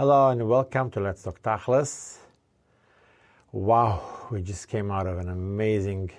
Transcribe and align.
Hello 0.00 0.30
and 0.30 0.48
welcome 0.48 0.90
to 0.92 0.98
Let's 0.98 1.24
Talk 1.24 1.42
Tachlis. 1.42 2.16
Wow, 3.52 4.28
we 4.30 4.40
just 4.40 4.66
came 4.66 4.90
out 4.90 5.06
of 5.06 5.18
an 5.18 5.28
amazing 5.28 6.10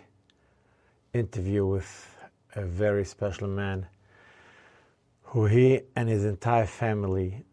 interview 1.16 1.66
with 1.66 2.16
a 2.54 2.62
very 2.62 3.04
special 3.04 3.48
man 3.48 3.88
who 5.24 5.48
he 5.48 5.82
and 5.96 6.08
his 6.08 6.26
entire 6.26 6.68
family 6.68 7.44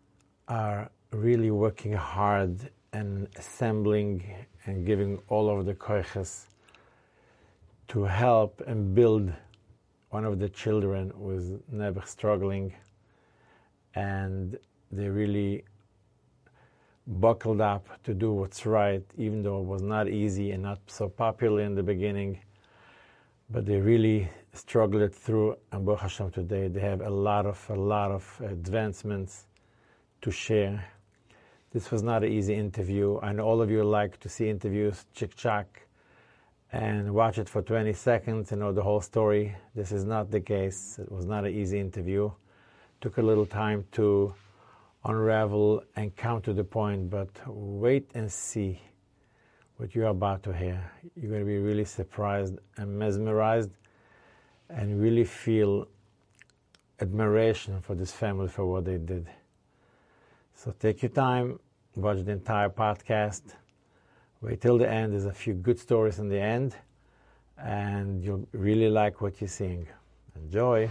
are 0.49 0.91
really 1.13 1.51
working 1.51 1.95
hard 1.95 2.73
and 2.93 3.27
assembling 3.37 4.23
and 4.67 4.85
giving 4.85 5.19
all 5.29 5.49
of 5.49 5.65
the 5.65 5.73
koiches 5.73 6.45
to 7.87 8.05
help 8.05 8.61
and 8.67 8.95
build 8.95 9.33
one 10.11 10.27
of 10.27 10.39
the 10.39 10.51
children 10.51 11.11
was 11.17 11.55
never 11.73 12.03
struggling 12.05 12.75
and 13.95 14.59
they 14.93 15.09
really 15.09 15.65
buckled 17.09 17.61
up 17.61 17.87
to 18.05 18.13
do 18.15 18.33
what's 18.33 18.67
right 18.67 19.03
even 19.17 19.43
though 19.43 19.61
it 19.61 19.65
was 19.65 19.83
not 19.83 20.09
easy 20.09 20.51
and 20.53 20.63
not 20.63 20.79
so 20.87 21.09
popular 21.09 21.63
in 21.63 21.75
the 21.75 21.83
beginning 21.83 22.39
but 23.51 23.65
they 23.65 23.81
really 23.81 24.29
struggled 24.53 25.15
through 25.15 25.57
and 25.73 25.85
Baruch 25.87 26.01
Hashem 26.01 26.31
today 26.31 26.69
they 26.69 26.81
have 26.81 27.01
a 27.01 27.11
lot 27.11 27.47
of 27.47 27.59
a 27.71 27.75
lot 27.75 28.11
of 28.11 28.25
advancements 28.45 29.47
to 30.21 30.31
share 30.31 30.85
this 31.73 31.91
was 31.91 32.03
not 32.03 32.23
an 32.23 32.31
easy 32.31 32.55
interview 32.55 33.19
I 33.23 33.33
know 33.33 33.45
all 33.45 33.63
of 33.63 33.71
you 33.71 33.83
like 33.85 34.21
to 34.21 34.29
see 34.29 34.51
interviews 34.51 35.07
chick 35.15 35.35
chack 35.35 35.89
and 36.73 37.15
watch 37.15 37.39
it 37.39 37.49
for 37.49 37.63
20 37.63 37.93
seconds 37.95 38.53
and 38.53 38.61
know 38.61 38.73
the 38.73 38.83
whole 38.83 39.01
story. 39.01 39.57
This 39.75 39.93
is 39.93 40.05
not 40.05 40.31
the 40.31 40.41
case. 40.41 40.99
It 40.99 41.11
was 41.11 41.25
not 41.25 41.45
an 41.45 41.55
easy 41.55 41.81
interview. 41.81 42.31
Took 43.01 43.19
a 43.19 43.23
little 43.23 43.47
time 43.47 43.87
to 43.93 44.35
unravel 45.05 45.83
and 45.97 46.15
come 46.17 46.41
to 46.43 46.53
the 46.53 46.65
point, 46.65 47.11
but 47.11 47.29
wait 47.47 48.11
and 48.15 48.31
see 48.31 48.81
what 49.77 49.95
you're 49.95 50.07
about 50.07 50.43
to 50.45 50.53
hear. 50.53 50.93
You're 51.15 51.31
going 51.31 51.43
to 51.43 51.47
be 51.47 51.59
really 51.59 51.85
surprised 51.85 52.59
and 52.77 52.99
mesmerized 52.99 53.71
and 54.69 55.01
really 55.01 55.25
feel 55.25 55.87
admiration 57.01 57.81
for 57.81 57.95
this 57.95 58.13
family 58.13 58.49
for 58.49 58.67
what 58.67 58.85
they 58.85 58.99
did. 58.99 59.29
So 60.55 60.75
take 60.79 61.03
your 61.03 61.11
time, 61.11 61.61
watch 61.95 62.25
the 62.25 62.33
entire 62.33 62.69
podcast 62.69 63.43
Wait 64.41 64.61
till 64.61 64.79
the 64.79 64.89
end. 64.89 65.13
There's 65.13 65.25
a 65.25 65.33
few 65.33 65.55
good 65.55 65.81
stories 65.81 66.21
in 66.21 66.29
the 66.29 66.41
end, 66.41 66.77
and 67.57 68.23
you'll 68.23 68.47
really 68.53 68.89
like 68.89 69.21
what 69.21 69.41
you're 69.41 69.49
seeing. 69.49 69.89
Enjoy. 70.37 70.89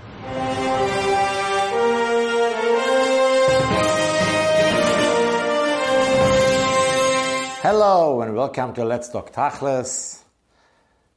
Hello 7.70 8.22
and 8.22 8.34
welcome 8.34 8.74
to 8.76 8.86
Let's 8.86 9.10
Talk 9.10 9.34
Tachlis. 9.34 10.24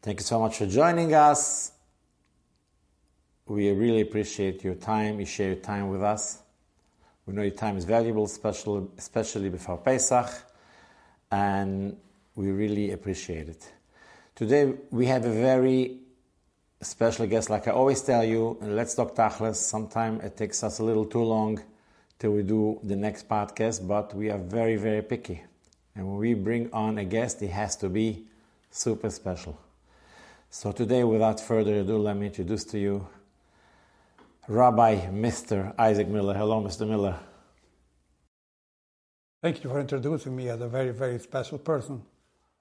Thank 0.02 0.18
you 0.18 0.24
so 0.24 0.40
much 0.40 0.58
for 0.58 0.66
joining 0.66 1.14
us. 1.14 1.70
We 3.46 3.70
really 3.70 4.00
appreciate 4.00 4.64
your 4.64 4.74
time. 4.74 5.20
You 5.20 5.26
share 5.26 5.48
your 5.48 5.60
time 5.60 5.90
with 5.90 6.02
us. 6.02 6.42
We 7.24 7.34
know 7.34 7.42
your 7.42 7.52
time 7.52 7.76
is 7.76 7.84
valuable, 7.84 8.24
especially, 8.24 8.88
especially 8.98 9.48
before 9.48 9.78
Pesach. 9.78 10.28
And 11.30 11.96
we 12.34 12.50
really 12.50 12.90
appreciate 12.90 13.48
it. 13.48 13.72
Today 14.34 14.74
we 14.90 15.06
have 15.06 15.24
a 15.24 15.32
very 15.32 15.98
special 16.82 17.26
guest. 17.26 17.48
Like 17.48 17.68
I 17.68 17.70
always 17.70 18.02
tell 18.02 18.24
you, 18.24 18.58
let's 18.60 18.94
talk 18.96 19.14
tachlis. 19.14 19.54
Sometimes 19.54 20.24
it 20.24 20.36
takes 20.36 20.64
us 20.64 20.80
a 20.80 20.84
little 20.84 21.04
too 21.04 21.22
long 21.22 21.62
till 22.20 22.32
we 22.32 22.42
do 22.42 22.78
the 22.84 22.94
next 22.94 23.28
podcast, 23.28 23.88
but 23.88 24.14
we 24.14 24.30
are 24.30 24.38
very, 24.38 24.76
very 24.76 25.02
picky. 25.02 25.42
And 25.96 26.06
when 26.06 26.18
we 26.18 26.34
bring 26.34 26.70
on 26.72 26.98
a 26.98 27.04
guest, 27.04 27.42
it 27.42 27.50
has 27.50 27.74
to 27.76 27.88
be 27.88 28.26
super 28.70 29.10
special. 29.10 29.58
So 30.50 30.70
today, 30.70 31.02
without 31.02 31.40
further 31.40 31.80
ado, 31.80 31.96
let 31.96 32.16
me 32.16 32.26
introduce 32.26 32.64
to 32.64 32.78
you 32.78 33.08
Rabbi 34.46 35.06
Mr. 35.06 35.74
Isaac 35.78 36.08
Miller. 36.08 36.34
Hello, 36.34 36.62
Mr. 36.62 36.86
Miller. 36.86 37.18
Thank 39.42 39.64
you 39.64 39.70
for 39.70 39.80
introducing 39.80 40.36
me 40.36 40.50
as 40.50 40.60
a 40.60 40.68
very, 40.68 40.90
very 40.90 41.18
special 41.18 41.58
person. 41.58 42.02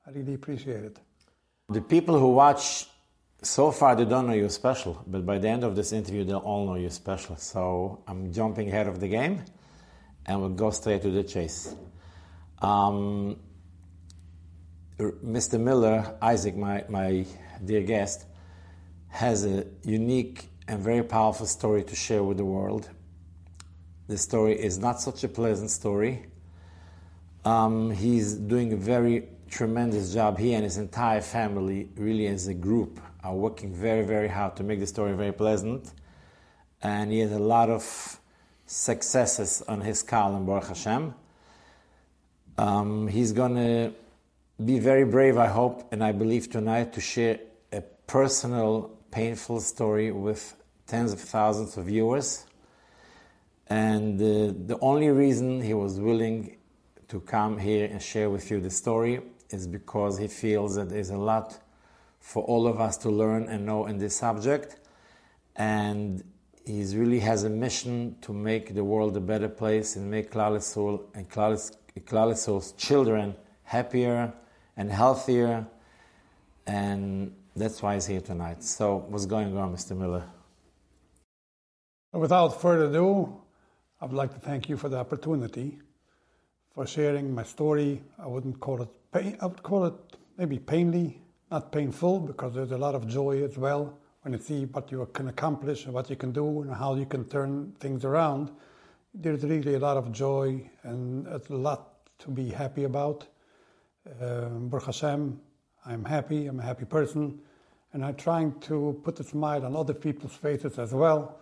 I 0.07 0.12
really 0.12 0.35
appreciate 0.35 0.83
it. 0.85 1.00
The 1.67 1.81
people 1.81 2.17
who 2.17 2.31
watch 2.31 2.85
so 3.41 3.72
far, 3.72 3.95
they 3.95 4.06
don't 4.06 4.28
know 4.28 4.33
you're 4.33 4.50
special, 4.50 5.01
but 5.07 5.25
by 5.25 5.38
the 5.38 5.47
end 5.47 5.63
of 5.63 5.75
this 5.75 5.94
interview, 5.94 6.23
they'll 6.23 6.38
all 6.38 6.66
know 6.66 6.75
you're 6.75 6.89
special. 6.89 7.35
So 7.38 8.03
I'm 8.07 8.31
jumping 8.33 8.67
ahead 8.67 8.88
of 8.88 9.00
the 9.00 9.07
game, 9.07 9.44
and 10.29 10.40
we'll 10.40 10.50
go 10.50 10.69
straight 10.69 11.01
to 11.01 11.09
the 11.09 11.23
chase. 11.23 11.75
Um, 12.62 13.38
Mr. 15.00 15.59
Miller, 15.59 16.16
Isaac, 16.22 16.56
my, 16.56 16.85
my 16.88 17.25
dear 17.66 17.81
guest, 17.81 18.25
has 19.07 19.44
a 19.44 19.66
unique 19.84 20.50
and 20.68 20.79
very 20.79 21.01
powerful 21.01 21.47
story 21.47 21.84
to 21.84 21.95
share 21.95 22.23
with 22.23 22.38
the 22.38 22.45
world. 22.45 22.89
The 24.07 24.19
story 24.19 24.53
is 24.53 24.78
not 24.78 25.01
such 25.01 25.23
a 25.23 25.28
pleasant 25.28 25.72
story. 25.72 26.28
Um, 27.44 27.89
he's 27.89 28.35
doing 28.35 28.73
a 28.73 28.78
very 28.78 29.29
tremendous 29.50 30.13
job. 30.13 30.38
He 30.38 30.53
and 30.53 30.63
his 30.63 30.78
entire 30.78 31.22
family, 31.22 31.89
really 31.95 32.28
as 32.28 32.47
a 32.47 32.53
group, 32.53 33.00
are 33.23 33.34
working 33.34 33.73
very, 33.73 34.03
very 34.03 34.28
hard 34.28 34.56
to 34.57 34.63
make 34.63 34.79
the 34.79 34.88
story 34.88 35.13
very 35.13 35.34
pleasant. 35.34 35.91
And 36.84 37.12
he 37.12 37.19
has 37.19 37.31
a 37.31 37.39
lot 37.39 37.72
of 37.72 38.19
successes 38.69 39.63
on 39.68 39.81
his 39.81 40.03
column, 40.03 40.46
Baruch 40.46 40.68
Hashem. 40.68 41.16
Um, 42.56 43.07
he's 43.07 43.31
going 43.31 43.56
to 43.56 43.94
be 44.63 44.78
very 44.78 45.06
brave, 45.06 45.40
I 45.40 45.47
hope, 45.47 45.91
and 45.91 46.03
I 46.03 46.12
believe 46.12 46.52
tonight 46.52 46.94
to 46.94 47.02
share 47.02 47.40
a 47.74 47.81
personal, 48.06 48.96
painful 49.09 49.62
story 49.62 50.12
with 50.12 50.56
tens 50.85 51.13
of 51.13 51.19
thousands 51.19 51.78
of 51.78 51.85
viewers. 51.85 52.46
And 53.66 54.22
uh, 54.22 54.53
the 54.68 54.78
only 54.81 55.09
reason 55.09 55.62
he 55.62 55.74
was 55.74 56.00
willing 56.00 56.57
to 57.07 57.22
come 57.22 57.57
here 57.57 57.88
and 57.91 58.00
share 58.00 58.30
with 58.30 58.51
you 58.51 58.62
the 58.62 58.69
story 58.69 59.22
is 59.50 59.66
because 59.66 60.19
he 60.19 60.28
feels 60.28 60.75
that 60.75 60.90
there's 60.90 61.09
a 61.09 61.18
lot 61.18 61.59
for 62.19 62.44
all 62.44 62.68
of 62.68 62.80
us 62.80 62.97
to 62.97 63.09
learn 63.09 63.50
and 63.50 63.66
know 63.66 63.88
in 63.88 63.97
this 63.97 64.16
subject. 64.18 64.78
And 65.56 66.24
he 66.65 66.83
really 66.95 67.19
has 67.19 67.43
a 67.43 67.49
mission 67.49 68.15
to 68.21 68.33
make 68.33 68.75
the 68.75 68.83
world 68.83 69.17
a 69.17 69.19
better 69.19 69.49
place 69.49 69.95
and 69.95 70.09
make 70.09 70.31
Klal 70.31 70.55
and 71.13 71.29
Klal 71.29 72.77
children 72.77 73.35
happier 73.63 74.33
and 74.77 74.91
healthier. 74.91 75.65
And 76.67 77.33
that's 77.55 77.81
why 77.81 77.95
he's 77.95 78.05
here 78.05 78.21
tonight. 78.21 78.63
So, 78.63 79.05
what's 79.09 79.25
going 79.25 79.57
on, 79.57 79.73
Mr. 79.73 79.97
Miller? 79.97 80.23
Without 82.13 82.61
further 82.61 82.85
ado, 82.85 83.41
I 84.01 84.05
would 84.05 84.15
like 84.15 84.33
to 84.33 84.39
thank 84.39 84.69
you 84.69 84.77
for 84.77 84.89
the 84.89 84.97
opportunity 84.97 85.79
for 86.73 86.85
sharing 86.87 87.33
my 87.33 87.43
story. 87.43 88.01
I 88.17 88.27
wouldn't 88.27 88.59
call 88.59 88.81
it 88.81 88.89
pain, 89.11 89.37
I 89.41 89.47
would 89.47 89.63
call 89.63 89.85
it 89.85 89.93
maybe 90.37 90.57
painly, 90.57 91.17
not 91.51 91.71
painful, 91.71 92.19
because 92.19 92.53
there's 92.53 92.71
a 92.71 92.77
lot 92.77 92.95
of 92.95 93.07
joy 93.07 93.43
as 93.43 93.57
well 93.57 93.97
when 94.22 94.34
you 94.34 94.40
see 94.40 94.66
what 94.66 94.91
you 94.91 95.07
can 95.13 95.28
accomplish 95.30 95.85
and 95.85 95.94
what 95.94 96.09
you 96.09 96.16
can 96.16 96.31
do 96.31 96.62
and 96.62 96.74
how 96.74 96.96
you 96.96 97.06
can 97.06 97.25
turn 97.25 97.74
things 97.80 98.06
around. 98.06 98.52
There's 99.13 99.44
really 99.44 99.75
a 99.75 99.80
lot 99.80 99.97
of 99.97 100.12
joy 100.12 100.69
and 100.84 101.28
a 101.28 101.41
lot 101.50 102.07
to 102.19 102.30
be 102.30 102.50
happy 102.50 102.84
about. 102.84 103.25
Um, 104.22 104.69
Baruch 104.69 104.88
Hashem, 104.88 105.40
I'm 105.85 106.06
happy, 106.06 106.47
I'm 106.47 106.59
a 106.59 106.63
happy 106.63 106.85
person, 106.85 107.40
and 107.94 108.03
I'm 108.03 108.16
trying 108.16 108.59
to 108.62 109.00
put 109.03 109.19
a 109.19 109.24
smile 109.24 109.66
on 109.66 109.75
other 109.75 109.94
people's 109.94 110.36
faces 110.36 110.78
as 110.78 110.94
well. 110.94 111.40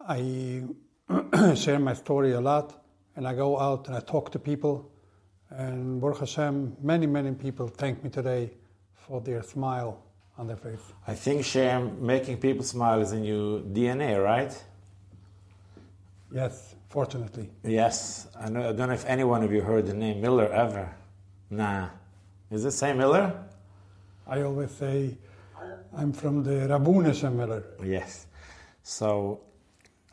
I 0.00 0.64
share 1.54 1.78
my 1.78 1.94
story 1.94 2.32
a 2.32 2.40
lot, 2.40 2.84
and 3.16 3.26
I 3.26 3.34
go 3.34 3.58
out 3.58 3.88
and 3.88 3.96
I 3.96 4.00
talk 4.00 4.30
to 4.32 4.38
people 4.38 4.90
and 5.50 6.00
Baruch 6.00 6.20
Hashem, 6.20 6.76
many, 6.80 7.06
many 7.06 7.32
people 7.32 7.66
thank 7.66 8.04
me 8.04 8.10
today 8.10 8.52
for 8.94 9.20
their 9.20 9.42
smile 9.42 10.00
on 10.40 10.46
their 10.46 10.56
face. 10.56 10.80
I 11.06 11.14
think, 11.14 11.44
Shem, 11.44 12.04
making 12.04 12.38
people 12.38 12.64
smile 12.64 13.00
is 13.02 13.12
in 13.12 13.24
your 13.24 13.60
DNA, 13.60 14.22
right? 14.22 14.52
Yes, 16.32 16.74
fortunately. 16.88 17.50
Yes. 17.62 18.26
I, 18.40 18.48
know, 18.48 18.70
I 18.70 18.72
don't 18.72 18.88
know 18.88 18.94
if 18.94 19.04
any 19.04 19.24
one 19.24 19.42
of 19.42 19.52
you 19.52 19.60
heard 19.60 19.86
the 19.86 19.92
name 19.94 20.22
Miller 20.22 20.50
ever. 20.50 20.94
Nah. 21.50 21.88
Is 22.50 22.64
it 22.64 22.70
Sam 22.70 22.96
Miller? 22.96 23.44
I 24.26 24.40
always 24.42 24.70
say 24.70 25.18
I'm 25.94 26.12
from 26.12 26.42
the 26.42 26.68
Rabunische 26.72 27.30
Miller. 27.30 27.64
Yes. 27.84 28.26
So 28.82 29.40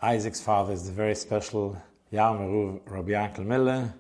Isaac's 0.01 0.41
father 0.41 0.73
is 0.73 0.87
the 0.87 0.91
very 0.91 1.15
special 1.15 1.81
Yalmer 2.11 2.81
Rabbi 2.85 3.11
Yankel 3.11 3.45
Miller 3.45 3.93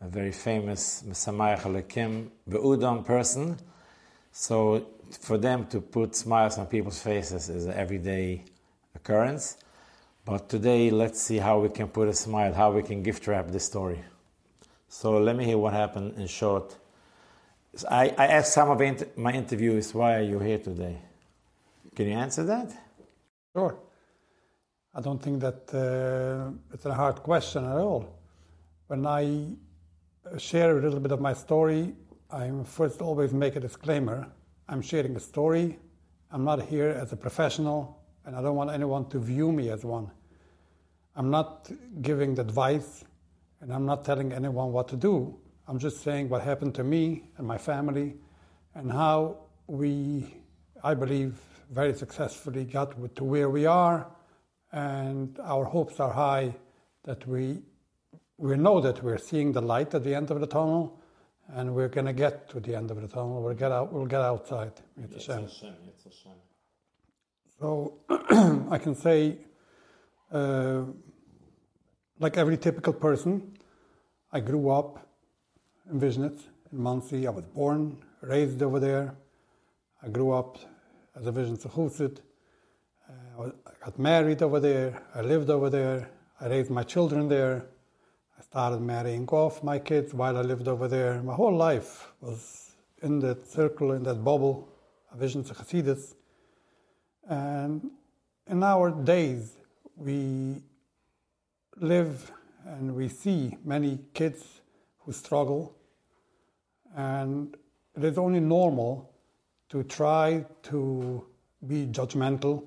a 0.00 0.08
very 0.08 0.30
famous 0.30 1.02
Mesamayach 1.04 1.62
Alekim 1.62 2.28
Be'udam 2.48 3.04
person. 3.04 3.56
So 4.30 4.86
for 5.16 5.38
them 5.38 5.66
to 5.66 5.80
put 5.80 6.14
smiles 6.14 6.58
on 6.58 6.66
people's 6.66 7.00
faces 7.00 7.48
is 7.48 7.66
an 7.66 7.74
everyday 7.74 8.44
occurrence. 8.94 9.56
But 10.24 10.48
today, 10.48 10.90
let's 10.90 11.20
see 11.20 11.38
how 11.38 11.60
we 11.60 11.70
can 11.70 11.88
put 11.88 12.08
a 12.08 12.12
smile, 12.12 12.52
how 12.52 12.70
we 12.72 12.82
can 12.82 13.02
gift 13.02 13.26
wrap 13.26 13.48
this 13.48 13.64
story. 13.64 14.04
So 14.88 15.18
let 15.18 15.36
me 15.36 15.44
hear 15.44 15.58
what 15.58 15.72
happened 15.72 16.18
in 16.18 16.26
short. 16.26 16.76
I, 17.90 18.14
I 18.18 18.26
asked 18.26 18.52
some 18.52 18.70
of 18.70 18.78
my 19.16 19.32
interviewees, 19.32 19.94
why 19.94 20.16
are 20.16 20.22
you 20.22 20.38
here 20.38 20.58
today? 20.58 20.98
Can 21.94 22.08
you 22.08 22.14
answer 22.14 22.44
that? 22.44 22.72
Sure. 23.54 23.78
I 24.94 25.00
don't 25.00 25.22
think 25.22 25.40
that 25.40 25.74
uh, 25.74 26.50
it's 26.72 26.86
a 26.86 26.94
hard 26.94 27.22
question 27.22 27.64
at 27.64 27.76
all. 27.76 28.18
When 28.88 29.06
I 29.06 29.46
share 30.38 30.76
a 30.78 30.80
little 30.80 31.00
bit 31.00 31.12
of 31.12 31.20
my 31.20 31.34
story, 31.34 31.94
I 32.30 32.50
first 32.64 33.00
always 33.00 33.32
make 33.32 33.56
a 33.56 33.60
disclaimer. 33.60 34.26
I'm 34.68 34.82
sharing 34.82 35.16
a 35.16 35.20
story. 35.20 35.78
I'm 36.30 36.44
not 36.44 36.62
here 36.62 36.90
as 36.90 37.12
a 37.12 37.16
professional, 37.16 37.98
and 38.26 38.36
I 38.36 38.42
don't 38.42 38.54
want 38.54 38.70
anyone 38.70 39.08
to 39.10 39.18
view 39.18 39.50
me 39.50 39.70
as 39.70 39.84
one. 39.84 40.10
I'm 41.16 41.30
not 41.30 41.70
giving 42.02 42.38
advice, 42.38 43.04
and 43.60 43.72
I'm 43.72 43.86
not 43.86 44.04
telling 44.04 44.32
anyone 44.32 44.72
what 44.72 44.88
to 44.88 44.96
do. 44.96 45.34
I'm 45.66 45.78
just 45.78 46.02
saying 46.02 46.28
what 46.28 46.42
happened 46.42 46.74
to 46.74 46.84
me 46.84 47.24
and 47.38 47.46
my 47.46 47.56
family, 47.56 48.16
and 48.74 48.92
how 48.92 49.38
we, 49.66 50.36
I 50.84 50.94
believe, 50.94 51.38
very 51.70 51.94
successfully 51.94 52.64
got 52.64 52.92
to 53.16 53.24
where 53.24 53.48
we 53.48 53.64
are, 53.64 54.06
and 54.72 55.38
our 55.40 55.64
hopes 55.64 55.98
are 55.98 56.12
high 56.12 56.54
that 57.04 57.26
we 57.26 57.62
we 58.38 58.56
know 58.56 58.80
that 58.80 59.02
we're 59.02 59.18
seeing 59.18 59.52
the 59.52 59.60
light 59.60 59.92
at 59.94 60.04
the 60.04 60.14
end 60.14 60.30
of 60.30 60.40
the 60.40 60.46
tunnel, 60.46 61.00
and 61.54 61.74
we're 61.74 61.88
going 61.88 62.06
to 62.06 62.12
get 62.12 62.48
to 62.50 62.60
the 62.60 62.74
end 62.74 62.90
of 62.90 63.00
the 63.00 63.08
tunnel. 63.08 63.42
We'll 63.42 63.54
get 63.54 63.72
out. 63.72 63.92
We'll 63.92 64.06
get 64.06 64.20
outside. 64.20 64.72
It's 65.02 65.16
a 65.16 65.20
shame. 65.20 65.44
It's 65.44 66.06
a 66.06 66.12
shame. 66.12 66.32
So 67.58 67.94
I 68.70 68.78
can 68.78 68.94
say, 68.94 69.38
uh, 70.30 70.82
like 72.18 72.36
every 72.36 72.56
typical 72.56 72.92
person, 72.92 73.54
I 74.32 74.40
grew 74.40 74.70
up 74.70 75.06
in 75.90 75.98
Vizhnitz, 75.98 76.42
in 76.70 76.82
Monsey. 76.82 77.26
I 77.26 77.30
was 77.30 77.44
born, 77.46 77.96
raised 78.20 78.62
over 78.62 78.78
there. 78.78 79.14
I 80.02 80.08
grew 80.08 80.32
up 80.32 80.58
as 81.16 81.26
a 81.26 81.32
Vizhnitz 81.32 81.66
Chusid. 81.66 82.18
Uh, 83.08 83.50
I 83.66 83.84
got 83.84 83.98
married 83.98 84.42
over 84.42 84.60
there. 84.60 85.02
I 85.14 85.22
lived 85.22 85.50
over 85.50 85.70
there. 85.70 86.10
I 86.40 86.46
raised 86.48 86.70
my 86.70 86.82
children 86.82 87.28
there. 87.28 87.66
Started 88.50 88.80
marrying 88.80 89.28
off 89.28 89.62
my 89.62 89.78
kids 89.78 90.14
while 90.14 90.38
I 90.38 90.40
lived 90.40 90.68
over 90.68 90.88
there. 90.88 91.22
My 91.22 91.34
whole 91.34 91.54
life 91.54 92.10
was 92.22 92.70
in 93.02 93.18
that 93.18 93.46
circle, 93.46 93.92
in 93.92 94.02
that 94.04 94.24
bubble 94.24 94.70
a 95.12 95.18
vision 95.18 95.44
Vizhnitz 95.44 95.54
Hasidus. 95.54 96.14
And 97.28 97.90
in 98.46 98.62
our 98.62 98.90
days, 98.90 99.58
we 99.96 100.62
live 101.76 102.32
and 102.64 102.94
we 102.94 103.10
see 103.10 103.54
many 103.66 103.98
kids 104.14 104.62
who 105.00 105.12
struggle, 105.12 105.76
and 106.96 107.54
it 107.96 108.04
is 108.04 108.16
only 108.16 108.40
normal 108.40 109.12
to 109.68 109.82
try 109.82 110.46
to 110.62 111.22
be 111.66 111.86
judgmental. 111.86 112.64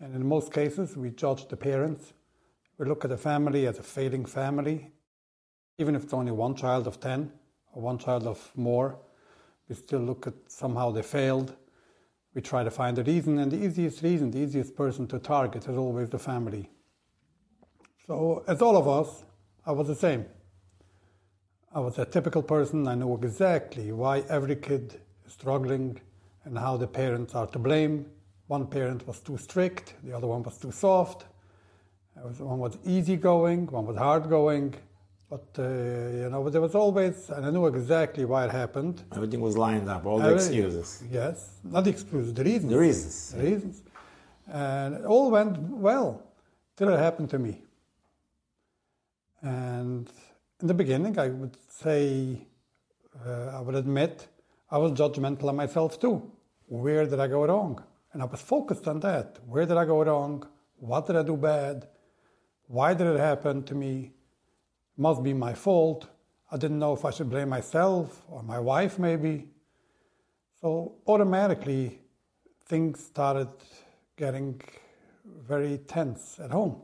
And 0.00 0.14
in 0.14 0.26
most 0.26 0.54
cases, 0.54 0.96
we 0.96 1.10
judge 1.10 1.48
the 1.48 1.56
parents. 1.56 2.14
We 2.78 2.86
look 2.86 3.04
at 3.04 3.10
the 3.10 3.18
family 3.18 3.66
as 3.66 3.78
a 3.78 3.82
failing 3.82 4.24
family 4.24 4.90
even 5.78 5.94
if 5.94 6.02
it's 6.02 6.12
only 6.12 6.32
one 6.32 6.56
child 6.56 6.86
of 6.88 7.00
10 7.00 7.30
or 7.72 7.82
one 7.82 7.98
child 7.98 8.26
of 8.26 8.50
more, 8.56 8.98
we 9.68 9.76
still 9.76 10.00
look 10.00 10.26
at 10.26 10.34
somehow 10.48 10.90
they 10.90 11.02
failed. 11.02 11.54
We 12.34 12.42
try 12.42 12.64
to 12.64 12.70
find 12.70 12.96
the 12.96 13.04
reason, 13.04 13.38
and 13.38 13.50
the 13.50 13.64
easiest 13.64 14.02
reason, 14.02 14.30
the 14.30 14.40
easiest 14.40 14.74
person 14.74 15.06
to 15.08 15.18
target 15.18 15.68
is 15.68 15.76
always 15.76 16.10
the 16.10 16.18
family. 16.18 16.68
So, 18.06 18.44
as 18.48 18.60
all 18.60 18.76
of 18.76 18.88
us, 18.88 19.24
I 19.64 19.72
was 19.72 19.86
the 19.86 19.94
same. 19.94 20.26
I 21.72 21.80
was 21.80 21.98
a 21.98 22.04
typical 22.04 22.42
person. 22.42 22.88
I 22.88 22.94
knew 22.94 23.14
exactly 23.14 23.92
why 23.92 24.20
every 24.28 24.56
kid 24.56 25.00
is 25.26 25.32
struggling 25.32 26.00
and 26.44 26.58
how 26.58 26.76
the 26.76 26.86
parents 26.86 27.34
are 27.34 27.46
to 27.48 27.58
blame. 27.58 28.06
One 28.46 28.66
parent 28.66 29.06
was 29.06 29.20
too 29.20 29.36
strict, 29.36 29.94
the 30.02 30.16
other 30.16 30.26
one 30.26 30.42
was 30.42 30.58
too 30.58 30.72
soft. 30.72 31.26
One 32.14 32.58
was 32.58 32.78
easygoing, 32.84 33.66
one 33.66 33.86
was 33.86 33.96
hardgoing. 33.96 34.74
But, 35.30 35.46
uh, 35.58 35.62
you 35.62 36.28
know, 36.30 36.48
there 36.48 36.62
was 36.62 36.74
always, 36.74 37.28
and 37.28 37.44
I 37.44 37.50
knew 37.50 37.66
exactly 37.66 38.24
why 38.24 38.46
it 38.46 38.50
happened. 38.50 39.02
Everything 39.14 39.42
was 39.42 39.58
lined 39.58 39.88
up, 39.88 40.06
all 40.06 40.18
the 40.18 40.32
excuses. 40.32 41.02
Yes, 41.10 41.58
not 41.62 41.84
the 41.84 41.90
excuses, 41.90 42.32
the 42.32 42.44
reasons. 42.44 42.72
The 42.72 42.78
reasons. 42.78 43.32
The 43.32 43.42
reasons. 43.42 43.82
And 44.50 44.94
it 44.94 45.04
all 45.04 45.30
went 45.30 45.58
well 45.58 46.22
till 46.76 46.88
it 46.88 46.98
happened 46.98 47.28
to 47.30 47.38
me. 47.38 47.62
And 49.42 50.10
in 50.60 50.66
the 50.66 50.74
beginning, 50.74 51.18
I 51.18 51.28
would 51.28 51.58
say, 51.68 52.46
uh, 53.26 53.56
I 53.56 53.60
would 53.60 53.74
admit, 53.74 54.28
I 54.70 54.78
was 54.78 54.92
judgmental 54.92 55.50
of 55.50 55.54
myself 55.54 56.00
too. 56.00 56.22
Where 56.68 57.04
did 57.04 57.20
I 57.20 57.26
go 57.26 57.44
wrong? 57.44 57.82
And 58.14 58.22
I 58.22 58.24
was 58.24 58.40
focused 58.40 58.88
on 58.88 59.00
that. 59.00 59.38
Where 59.46 59.66
did 59.66 59.76
I 59.76 59.84
go 59.84 60.02
wrong? 60.02 60.46
What 60.78 61.06
did 61.06 61.16
I 61.16 61.22
do 61.22 61.36
bad? 61.36 61.86
Why 62.66 62.94
did 62.94 63.06
it 63.08 63.20
happen 63.20 63.62
to 63.64 63.74
me? 63.74 64.12
Must 64.98 65.22
be 65.22 65.32
my 65.32 65.54
fault. 65.54 66.08
I 66.50 66.56
didn't 66.56 66.78
know 66.78 66.92
if 66.92 67.04
I 67.04 67.10
should 67.10 67.30
blame 67.30 67.48
myself 67.48 68.22
or 68.28 68.42
my 68.42 68.58
wife, 68.58 68.98
maybe. 68.98 69.48
So 70.60 70.96
automatically, 71.06 72.00
things 72.66 73.04
started 73.04 73.48
getting 74.16 74.60
very 75.24 75.78
tense 75.86 76.40
at 76.42 76.50
home. 76.50 76.82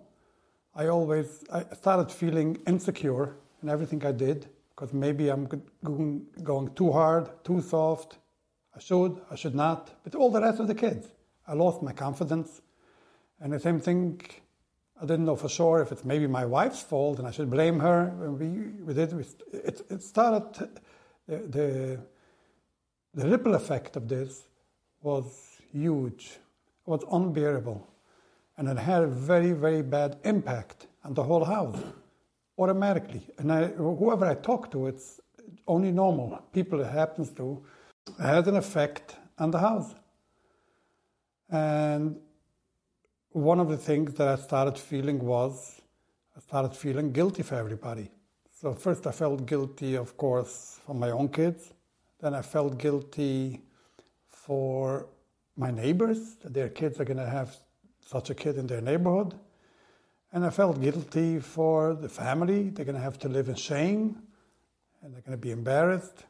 I 0.75 0.87
always 0.87 1.45
I 1.53 1.65
started 1.75 2.11
feeling 2.11 2.59
insecure 2.67 3.37
in 3.63 3.69
everything 3.69 4.05
I 4.05 4.13
did 4.13 4.49
because 4.75 4.93
maybe 4.93 5.29
I'm 5.29 5.49
going, 5.83 6.71
too 6.75 6.91
hard, 6.91 7.31
too 7.45 7.61
soft. 7.61 8.19
I 8.77 8.81
should, 8.81 9.21
I 9.31 9.37
should 9.37 9.55
not. 9.55 9.91
But 10.03 10.17
all 10.17 10.31
the 10.31 10.41
rest 10.41 10.59
of 10.59 10.67
the 10.67 10.75
kids, 10.75 11.07
I 11.47 11.55
lost 11.55 11.81
my 11.83 11.93
confidence. 11.93 12.61
And 13.41 13.53
the 13.53 13.61
same 13.61 13.79
thing 13.79 14.21
I 15.01 15.07
didn't 15.07 15.25
know 15.25 15.37
for 15.37 15.49
sure 15.49 15.83
if 15.83 15.91
it's 15.93 16.05
maybe 16.05 16.27
my 16.27 16.45
wife's 16.45 16.83
fault 16.83 17.19
and 17.19 17.27
I 17.27 17.31
should 17.31 17.51
blame 17.51 17.81
her. 17.81 18.11
We, 18.39 18.49
we 18.85 18.95
did, 18.95 19.13
we, 19.13 19.25
it, 19.53 19.81
it 19.91 20.03
started, 20.03 20.71
the, 21.27 21.37
the, 21.37 22.01
the 23.15 23.29
ripple 23.29 23.55
effect 23.55 23.97
of 23.97 24.09
this 24.09 24.45
was 25.03 25.59
huge. 25.73 26.39
It 26.87 26.91
was 26.91 27.05
unbearable. 27.11 27.87
And 28.57 28.69
it 28.69 28.79
had 28.79 29.03
a 29.03 29.09
very, 29.09 29.53
very 29.53 29.83
bad 29.83 30.19
impact 30.25 30.87
on 31.05 31.15
the 31.15 31.23
whole 31.23 31.45
house 31.45 31.83
automatically. 32.57 33.23
And 33.39 33.53
I, 33.53 33.67
whoever 33.67 34.27
I 34.27 34.35
talk 34.35 34.71
to, 34.71 34.87
it's 34.87 35.21
only 35.67 35.91
normal 35.91 36.41
people 36.53 36.81
it 36.81 36.91
happens 36.91 37.31
to, 37.33 37.65
it 38.07 38.23
has 38.23 38.47
an 38.47 38.57
effect 38.57 39.17
on 39.39 39.51
the 39.51 39.59
house. 39.59 39.95
And 41.51 42.17
one 43.35 43.59
of 43.59 43.69
the 43.69 43.77
things 43.77 44.15
that 44.15 44.29
I 44.29 44.37
started 44.37 44.79
feeling 44.79 45.19
was 45.19 45.81
I 46.37 46.41
started 46.41 46.73
feeling 46.77 47.11
guilty 47.11 47.43
for 47.43 47.57
everybody. 47.57 48.09
So 48.61 48.75
first 48.75 49.09
I 49.09 49.11
felt 49.11 49.45
guilty, 49.45 49.97
of 49.97 50.17
course, 50.17 50.79
for 50.87 50.95
my 50.95 51.11
own 51.11 51.29
kids. 51.29 51.73
Then 52.21 52.33
I 52.33 52.43
felt 52.43 52.79
guilty 52.79 53.61
for 54.29 55.09
my 55.57 55.73
neighbors, 55.73 56.37
that 56.43 56.55
their 56.55 56.69
kids 56.69 57.01
are 57.01 57.05
going 57.05 57.17
to 57.17 57.27
have 57.27 57.57
such 58.07 58.31
a 58.31 58.37
kid 58.37 58.57
in 58.57 58.69
their 58.69 58.81
neighborhood. 58.81 59.35
And 60.33 60.47
I 60.47 60.51
felt 60.51 60.81
guilty 60.81 61.41
for 61.41 61.95
the 61.95 62.09
family. 62.09 62.71
They're 62.71 62.85
going 62.85 62.95
to 62.97 63.03
have 63.03 63.19
to 63.21 63.29
live 63.29 63.49
in 63.49 63.57
shame 63.57 64.23
and 65.03 65.13
they're 65.13 65.23
going 65.23 65.37
to 65.37 65.43
be 65.43 65.51
embarrassed. 65.51 66.25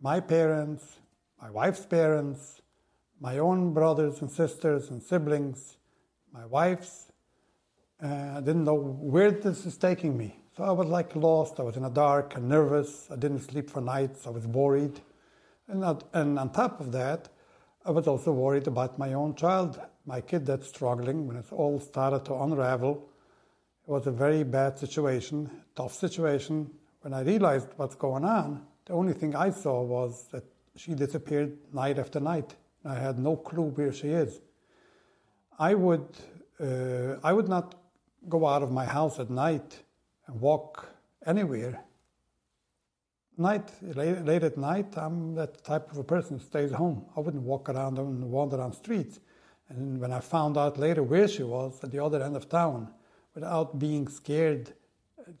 My 0.00 0.20
parents, 0.20 0.98
my 1.42 1.50
wife's 1.50 1.86
parents, 1.86 2.62
my 3.20 3.38
own 3.38 3.74
brothers 3.74 4.20
and 4.20 4.30
sisters 4.30 4.90
and 4.90 5.02
siblings, 5.02 5.76
my 6.34 6.44
wife's. 6.46 7.12
Uh, 8.02 8.34
I 8.36 8.40
didn't 8.40 8.64
know 8.64 8.74
where 8.74 9.30
this 9.30 9.64
is 9.64 9.76
taking 9.76 10.18
me. 10.18 10.36
So 10.56 10.64
I 10.64 10.72
was 10.72 10.88
like 10.88 11.14
lost. 11.14 11.60
I 11.60 11.62
was 11.62 11.76
in 11.76 11.84
the 11.84 11.88
dark 11.88 12.36
and 12.36 12.48
nervous. 12.48 13.08
I 13.08 13.14
didn't 13.14 13.40
sleep 13.40 13.70
for 13.70 13.80
nights. 13.80 14.26
I 14.26 14.30
was 14.30 14.44
worried. 14.46 15.00
And, 15.68 15.80
not, 15.80 16.02
and 16.12 16.36
on 16.38 16.50
top 16.50 16.80
of 16.80 16.90
that, 16.90 17.28
I 17.86 17.92
was 17.92 18.08
also 18.08 18.32
worried 18.32 18.66
about 18.66 18.98
my 18.98 19.12
own 19.12 19.36
child, 19.36 19.80
my 20.06 20.20
kid 20.20 20.44
that's 20.44 20.68
struggling. 20.68 21.28
When 21.28 21.36
it 21.36 21.52
all 21.52 21.78
started 21.78 22.24
to 22.24 22.34
unravel, 22.34 23.08
it 23.86 23.90
was 23.90 24.06
a 24.08 24.10
very 24.10 24.42
bad 24.42 24.76
situation, 24.76 25.48
tough 25.76 25.94
situation. 25.94 26.68
When 27.02 27.14
I 27.14 27.20
realized 27.20 27.68
what's 27.76 27.94
going 27.94 28.24
on, 28.24 28.66
the 28.86 28.94
only 28.94 29.12
thing 29.12 29.36
I 29.36 29.50
saw 29.50 29.82
was 29.82 30.26
that 30.32 30.44
she 30.76 30.94
disappeared 30.94 31.56
night 31.72 31.98
after 31.98 32.18
night. 32.18 32.56
I 32.84 32.94
had 32.96 33.18
no 33.20 33.36
clue 33.36 33.68
where 33.68 33.92
she 33.92 34.08
is. 34.08 34.40
I 35.58 35.74
would, 35.74 36.06
uh, 36.60 37.16
I 37.22 37.32
would 37.32 37.48
not 37.48 37.74
go 38.28 38.46
out 38.46 38.62
of 38.62 38.70
my 38.70 38.84
house 38.84 39.18
at 39.18 39.30
night 39.30 39.82
and 40.26 40.40
walk 40.40 40.88
anywhere. 41.26 41.80
Night, 43.36 43.70
late, 43.82 44.24
late 44.24 44.44
at 44.44 44.56
night, 44.56 44.96
I'm 44.96 45.34
that 45.34 45.64
type 45.64 45.90
of 45.90 45.98
a 45.98 46.04
person 46.04 46.38
who 46.38 46.44
stays 46.44 46.72
home. 46.72 47.04
I 47.16 47.20
wouldn't 47.20 47.42
walk 47.42 47.68
around 47.68 47.98
and 47.98 48.30
wander 48.30 48.60
on 48.60 48.72
streets. 48.72 49.20
And 49.68 50.00
when 50.00 50.12
I 50.12 50.20
found 50.20 50.56
out 50.56 50.78
later 50.78 51.02
where 51.02 51.26
she 51.26 51.42
was, 51.42 51.82
at 51.82 51.90
the 51.90 52.02
other 52.02 52.22
end 52.22 52.36
of 52.36 52.48
town, 52.48 52.88
without 53.34 53.78
being 53.78 54.08
scared, 54.08 54.72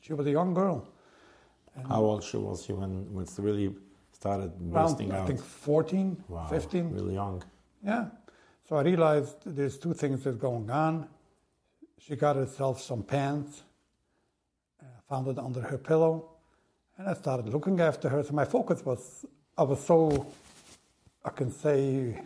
she 0.00 0.12
was 0.12 0.26
a 0.26 0.30
young 0.30 0.54
girl. 0.54 0.88
How 1.88 2.02
old 2.02 2.22
she 2.24 2.36
was 2.36 2.64
she 2.64 2.72
when, 2.72 3.12
when 3.12 3.24
it 3.24 3.30
really 3.38 3.74
started 4.12 4.52
Around, 4.60 4.70
bursting 4.70 5.12
I 5.12 5.26
think 5.26 5.40
14, 5.40 6.24
wow, 6.28 6.46
15. 6.46 6.90
Really 6.90 7.14
young. 7.14 7.42
Yeah. 7.84 8.06
So 8.66 8.76
I 8.76 8.82
realized 8.82 9.36
there's 9.44 9.76
two 9.76 9.92
things 9.92 10.24
that 10.24 10.30
are 10.30 10.32
going 10.32 10.70
on. 10.70 11.06
She 11.98 12.16
got 12.16 12.36
herself 12.36 12.80
some 12.80 13.02
pants, 13.02 13.62
uh, 14.80 14.86
found 15.08 15.28
it 15.28 15.38
under 15.38 15.60
her 15.60 15.76
pillow, 15.76 16.30
and 16.96 17.06
I 17.08 17.12
started 17.14 17.48
looking 17.48 17.80
after 17.80 18.08
her. 18.08 18.22
So 18.22 18.32
my 18.32 18.46
focus 18.46 18.82
was, 18.84 19.26
I 19.58 19.64
was 19.64 19.84
so, 19.84 20.26
I 21.24 21.30
can 21.30 21.50
say, 21.50 22.22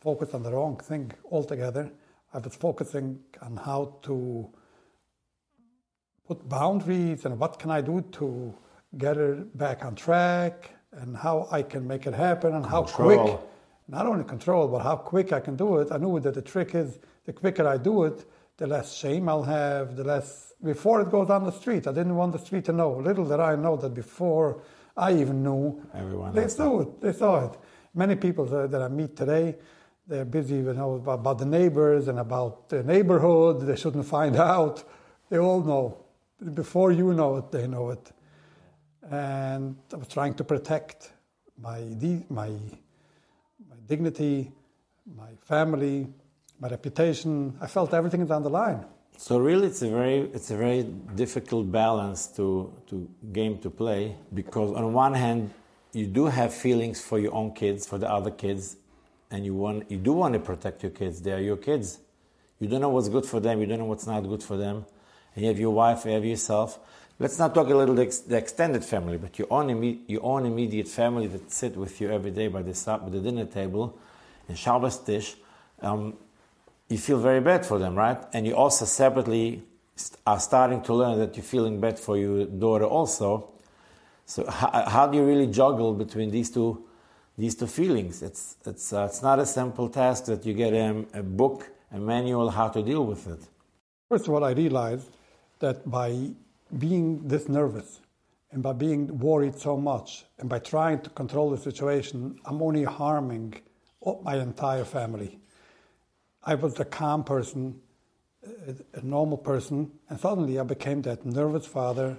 focused 0.00 0.34
on 0.34 0.42
the 0.42 0.50
wrong 0.52 0.78
thing 0.78 1.12
altogether. 1.30 1.90
I 2.32 2.38
was 2.38 2.56
focusing 2.56 3.20
on 3.42 3.58
how 3.58 3.96
to 4.02 4.48
put 6.26 6.48
boundaries 6.48 7.26
and 7.26 7.38
what 7.38 7.58
can 7.58 7.70
I 7.70 7.82
do 7.82 8.00
to 8.12 8.54
get 8.96 9.16
her 9.16 9.34
back 9.54 9.84
on 9.84 9.96
track 9.96 10.70
and 10.92 11.14
how 11.14 11.46
I 11.50 11.62
can 11.62 11.86
make 11.86 12.06
it 12.06 12.14
happen 12.14 12.54
and 12.54 12.64
how 12.64 12.84
quick. 12.84 13.18
Not 13.88 14.06
only 14.06 14.24
control, 14.24 14.68
but 14.68 14.80
how 14.80 14.96
quick 14.96 15.32
I 15.32 15.40
can 15.40 15.56
do 15.56 15.78
it. 15.78 15.88
I 15.90 15.98
knew 15.98 16.18
that 16.20 16.34
the 16.34 16.42
trick 16.42 16.74
is 16.74 16.98
the 17.24 17.32
quicker 17.32 17.66
I 17.66 17.76
do 17.76 18.04
it, 18.04 18.24
the 18.56 18.66
less 18.66 18.94
shame 18.94 19.28
I'll 19.28 19.42
have, 19.42 19.96
the 19.96 20.04
less 20.04 20.52
before 20.62 21.00
it 21.00 21.10
goes 21.10 21.30
on 21.30 21.44
the 21.44 21.50
street. 21.50 21.86
I 21.86 21.92
didn't 21.92 22.16
want 22.16 22.32
the 22.32 22.38
street 22.38 22.64
to 22.66 22.72
know. 22.72 22.92
Little 22.92 23.24
did 23.24 23.40
I 23.40 23.56
know 23.56 23.76
that 23.76 23.94
before 23.94 24.62
I 24.96 25.12
even 25.14 25.42
knew, 25.42 25.82
Everyone 25.94 26.34
they 26.34 26.48
saw 26.48 26.80
it. 26.80 27.00
They 27.00 27.12
saw 27.12 27.46
it. 27.46 27.58
Many 27.94 28.16
people 28.16 28.46
that 28.46 28.80
I 28.80 28.88
meet 28.88 29.16
today, 29.16 29.56
they're 30.06 30.24
busy 30.24 30.56
you 30.56 30.72
know, 30.74 30.94
about, 30.94 31.20
about 31.20 31.38
the 31.38 31.46
neighbors 31.46 32.08
and 32.08 32.18
about 32.18 32.68
the 32.68 32.82
neighborhood. 32.82 33.66
They 33.66 33.76
shouldn't 33.76 34.06
find 34.06 34.36
out. 34.54 34.84
They 35.28 35.38
all 35.38 35.62
know. 35.62 35.98
Before 36.54 36.92
you 36.92 37.12
know 37.12 37.36
it, 37.36 37.50
they 37.50 37.66
know 37.66 37.90
it. 37.90 38.12
And 39.10 39.76
I 39.92 39.96
was 39.96 40.08
trying 40.08 40.34
to 40.34 40.44
protect 40.44 41.12
my 41.58 41.80
my 42.28 42.50
dignity, 43.92 44.36
my 45.22 45.32
family, 45.52 45.98
my 46.62 46.68
reputation. 46.76 47.32
I 47.60 47.66
felt 47.76 47.90
everything 47.98 48.22
on 48.38 48.42
the 48.48 48.52
line. 48.62 48.80
So 49.26 49.32
really, 49.38 49.66
it's 49.72 49.82
a 49.82 49.90
very 50.00 50.18
it's 50.36 50.50
a 50.56 50.58
very 50.66 50.82
difficult 51.22 51.64
balance 51.70 52.20
to 52.36 52.46
to 52.88 52.94
game 53.38 53.54
to 53.64 53.68
play 53.82 54.02
because 54.40 54.68
on 54.80 54.84
one 55.06 55.14
hand, 55.24 55.40
you 55.92 56.06
do 56.18 56.24
have 56.38 56.50
feelings 56.66 56.98
for 57.08 57.18
your 57.24 57.34
own 57.40 57.50
kids, 57.62 57.80
for 57.90 57.98
the 58.02 58.08
other 58.18 58.32
kids, 58.44 58.64
and 59.32 59.38
you 59.46 59.54
want 59.64 59.78
you 59.92 59.98
do 60.08 60.12
want 60.22 60.32
to 60.38 60.40
protect 60.50 60.82
your 60.84 60.94
kids. 61.00 61.14
They 61.24 61.32
are 61.38 61.44
your 61.50 61.60
kids. 61.68 61.86
You 62.60 62.66
don't 62.70 62.82
know 62.84 62.94
what's 62.96 63.10
good 63.16 63.26
for 63.32 63.40
them. 63.46 63.54
You 63.60 63.66
don't 63.70 63.80
know 63.82 63.90
what's 63.92 64.06
not 64.06 64.22
good 64.32 64.42
for 64.50 64.56
them. 64.56 64.76
And 65.34 65.38
you 65.42 65.48
have 65.52 65.60
your 65.66 65.74
wife, 65.82 65.98
you 66.06 66.12
have 66.12 66.24
yourself. 66.24 66.78
Let's 67.22 67.38
not 67.38 67.54
talk 67.54 67.68
a 67.68 67.76
little 67.76 67.94
the, 67.94 68.02
ex- 68.02 68.18
the 68.18 68.36
extended 68.36 68.84
family, 68.84 69.16
but 69.16 69.38
your 69.38 69.46
own 69.48 69.68
imme- 69.68 70.00
your 70.08 70.24
own 70.24 70.44
immediate 70.44 70.88
family 70.88 71.28
that 71.28 71.52
sit 71.52 71.76
with 71.76 72.00
you 72.00 72.10
every 72.10 72.32
day 72.32 72.48
by 72.48 72.62
the 72.62 72.72
by 73.00 73.08
the 73.10 73.20
dinner 73.20 73.44
table, 73.44 73.96
in 74.48 74.56
Shabbos 74.56 74.98
tish. 74.98 75.36
Um, 75.80 76.14
you 76.88 76.98
feel 76.98 77.20
very 77.20 77.40
bad 77.40 77.64
for 77.64 77.78
them, 77.78 77.94
right? 77.94 78.18
And 78.32 78.44
you 78.44 78.56
also 78.56 78.86
separately 78.86 79.62
st- 79.94 80.18
are 80.26 80.40
starting 80.40 80.82
to 80.82 80.94
learn 80.94 81.20
that 81.20 81.36
you're 81.36 81.44
feeling 81.44 81.80
bad 81.80 81.96
for 81.96 82.18
your 82.18 82.44
daughter 82.44 82.86
also. 82.86 83.50
So 84.26 84.44
how, 84.50 84.82
how 84.88 85.06
do 85.06 85.16
you 85.16 85.24
really 85.24 85.46
juggle 85.46 85.94
between 85.94 86.32
these 86.32 86.50
two 86.50 86.84
these 87.38 87.54
two 87.54 87.68
feelings? 87.68 88.20
It's 88.22 88.56
it's 88.66 88.92
uh, 88.92 89.04
it's 89.08 89.22
not 89.22 89.38
a 89.38 89.46
simple 89.46 89.88
task 89.88 90.24
that 90.24 90.44
you 90.44 90.54
get 90.54 90.72
a, 90.72 91.04
a 91.14 91.22
book, 91.22 91.70
a 91.92 92.00
manual 92.00 92.50
how 92.50 92.66
to 92.70 92.82
deal 92.82 93.06
with 93.06 93.28
it. 93.28 93.38
First 94.10 94.26
of 94.26 94.34
all, 94.34 94.42
I 94.42 94.50
realized 94.50 95.08
that 95.60 95.88
by 95.88 96.32
being 96.78 97.26
this 97.28 97.48
nervous 97.48 98.00
and 98.50 98.62
by 98.62 98.72
being 98.72 99.18
worried 99.18 99.58
so 99.58 99.76
much 99.76 100.24
and 100.38 100.48
by 100.48 100.58
trying 100.58 101.00
to 101.00 101.10
control 101.10 101.50
the 101.50 101.58
situation, 101.58 102.38
I'm 102.44 102.62
only 102.62 102.84
harming 102.84 103.54
oh, 104.04 104.20
my 104.22 104.36
entire 104.36 104.84
family. 104.84 105.38
I 106.44 106.54
was 106.54 106.78
a 106.80 106.84
calm 106.84 107.24
person, 107.24 107.80
a- 108.44 108.98
a 108.98 109.02
normal 109.02 109.38
person, 109.38 109.92
and 110.08 110.18
suddenly 110.18 110.58
I 110.58 110.64
became 110.64 111.02
that 111.02 111.24
nervous 111.24 111.66
father 111.66 112.16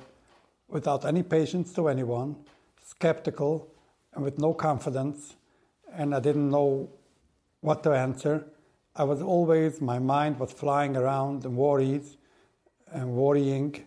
without 0.67 1.05
any 1.05 1.24
patience 1.24 1.74
to 1.74 1.88
anyone, 1.88 2.36
skeptical, 2.83 3.67
and 4.13 4.24
with 4.24 4.39
no 4.39 4.53
confidence, 4.53 5.36
and 5.91 6.15
I 6.15 6.19
didn't 6.19 6.50
know 6.50 6.89
what 7.62 7.83
to 7.83 7.91
answer. 7.91 8.45
I 8.95 9.03
was 9.03 9.22
always, 9.22 9.81
my 9.81 10.00
mind 10.00 10.39
was 10.39 10.51
flying 10.51 10.95
around 10.95 11.45
and 11.45 11.57
worried 11.57 12.05
and 12.91 13.13
worrying, 13.13 13.86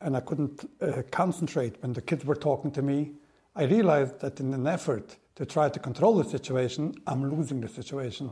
and 0.00 0.16
I 0.16 0.20
couldn't 0.20 0.68
uh, 0.80 1.02
concentrate 1.10 1.82
when 1.82 1.92
the 1.92 2.00
kids 2.02 2.24
were 2.24 2.34
talking 2.34 2.70
to 2.72 2.82
me. 2.82 3.12
I 3.54 3.64
realized 3.64 4.20
that 4.20 4.40
in 4.40 4.54
an 4.54 4.66
effort 4.66 5.16
to 5.36 5.44
try 5.44 5.68
to 5.68 5.78
control 5.78 6.16
the 6.16 6.28
situation, 6.28 6.94
I'm 7.06 7.30
losing 7.30 7.60
the 7.60 7.68
situation. 7.68 8.30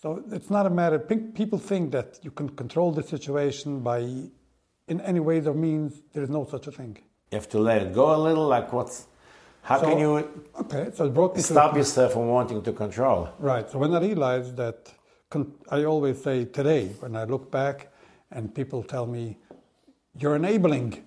So 0.00 0.22
it's 0.30 0.50
not 0.50 0.66
a 0.66 0.70
matter, 0.70 0.98
people 0.98 1.58
think 1.58 1.92
that 1.92 2.18
you 2.22 2.30
can 2.30 2.50
control 2.50 2.92
the 2.92 3.02
situation 3.02 3.80
by, 3.80 4.00
in 4.88 5.00
any 5.00 5.20
ways 5.20 5.46
or 5.46 5.54
means, 5.54 6.02
there 6.12 6.22
is 6.22 6.28
no 6.30 6.44
such 6.44 6.66
a 6.66 6.72
thing. 6.72 6.98
You 7.32 7.36
have 7.38 7.48
to 7.50 7.58
let 7.58 7.82
it 7.82 7.92
go 7.94 8.14
a 8.14 8.20
little. 8.20 8.46
Like 8.46 8.72
what's 8.72 9.06
how 9.62 9.80
So- 9.80 9.88
can 9.88 9.98
you 9.98 10.28
Okay, 10.60 10.90
so 10.94 11.06
it 11.06 11.14
brought 11.14 11.34
me 11.34 11.42
to 11.42 11.46
stop 11.46 11.76
yourself 11.76 12.12
from 12.12 12.28
wanting 12.28 12.62
to 12.62 12.72
control? 12.72 13.28
Right. 13.38 13.68
So 13.68 13.78
when 13.78 13.92
I 13.94 14.00
realized 14.00 14.56
that, 14.58 14.92
I 15.70 15.84
always 15.84 16.22
say 16.22 16.44
today, 16.44 16.88
when 17.00 17.16
I 17.16 17.24
look 17.24 17.50
back 17.50 17.92
and 18.30 18.54
people 18.54 18.82
tell 18.84 19.06
me, 19.06 19.38
you're 20.18 20.36
enabling, 20.36 21.04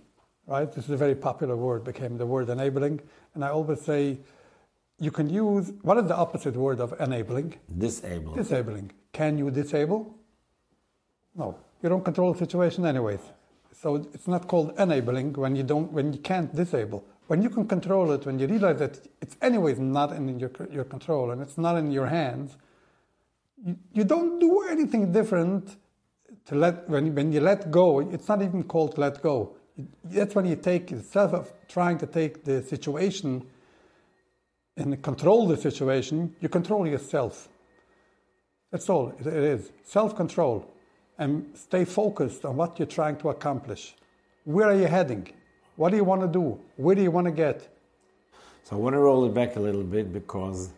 right? 0.47 0.71
This 0.71 0.85
is 0.85 0.91
a 0.91 0.97
very 0.97 1.15
popular 1.15 1.55
word, 1.55 1.83
became 1.83 2.17
the 2.17 2.25
word 2.25 2.49
enabling. 2.49 3.01
And 3.33 3.43
I 3.43 3.49
always 3.49 3.81
say, 3.81 4.19
you 4.99 5.11
can 5.11 5.29
use, 5.29 5.71
what 5.81 5.97
is 5.97 6.05
the 6.07 6.15
opposite 6.15 6.55
word 6.55 6.79
of 6.79 6.93
enabling? 6.99 7.55
Disable. 7.77 8.35
Disabling. 8.35 8.91
Can 9.13 9.37
you 9.37 9.49
disable? 9.49 10.15
No. 11.35 11.57
You 11.81 11.89
don't 11.89 12.03
control 12.03 12.33
the 12.33 12.39
situation 12.39 12.85
anyways. 12.85 13.21
So 13.81 13.95
it's 13.95 14.27
not 14.27 14.47
called 14.47 14.73
enabling 14.77 15.33
when 15.33 15.55
you 15.55 15.63
don't 15.63 15.91
when 15.93 16.11
you 16.11 16.19
can't 16.19 16.53
disable. 16.53 17.05
When 17.27 17.41
you 17.41 17.49
can 17.49 17.65
control 17.65 18.11
it, 18.11 18.25
when 18.25 18.37
you 18.37 18.47
realize 18.47 18.79
that 18.79 18.99
it's 19.21 19.37
anyways 19.41 19.79
not 19.79 20.11
in 20.11 20.37
your 20.37 20.51
your 20.69 20.83
control 20.83 21.31
and 21.31 21.41
it's 21.41 21.57
not 21.57 21.77
in 21.77 21.89
your 21.91 22.07
hands, 22.07 22.57
you, 23.63 23.77
you 23.93 24.03
don't 24.03 24.39
do 24.39 24.63
anything 24.63 25.13
different 25.13 25.77
to 26.45 26.55
let 26.55 26.89
when 26.89 27.13
when 27.15 27.31
you 27.31 27.41
let 27.41 27.71
go. 27.71 27.99
It's 27.99 28.27
not 28.27 28.41
even 28.41 28.63
called 28.63 28.97
let 28.97 29.21
go. 29.21 29.55
That's 30.03 30.35
when 30.35 30.45
you 30.45 30.55
take 30.55 30.91
instead 30.91 31.33
of 31.33 31.51
trying 31.67 31.97
to 31.99 32.07
take 32.07 32.43
the 32.43 32.61
situation 32.63 33.45
and 34.77 35.01
control 35.01 35.47
the 35.47 35.57
situation, 35.57 36.35
you 36.39 36.49
control 36.49 36.87
yourself. 36.87 37.49
That's 38.71 38.89
all 38.89 39.13
it 39.19 39.27
is. 39.27 39.71
Self 39.83 40.15
control. 40.15 40.65
And 41.17 41.47
stay 41.53 41.83
focused 41.83 42.45
on 42.45 42.55
what 42.55 42.79
you're 42.79 42.85
trying 42.85 43.17
to 43.17 43.29
accomplish. 43.29 43.93
Where 44.45 44.67
are 44.67 44.75
you 44.75 44.87
heading? 44.87 45.27
What 45.75 45.89
do 45.89 45.97
you 45.97 46.05
want 46.05 46.21
to 46.21 46.27
do? 46.27 46.59
Where 46.77 46.95
do 46.95 47.01
you 47.01 47.11
want 47.11 47.25
to 47.25 47.31
get? 47.31 47.67
So 48.63 48.75
I 48.75 48.79
want 48.79 48.93
to 48.93 48.99
roll 48.99 49.25
it 49.25 49.33
back 49.33 49.55
a 49.57 49.59
little 49.59 49.83
bit 49.83 50.13
because 50.13 50.71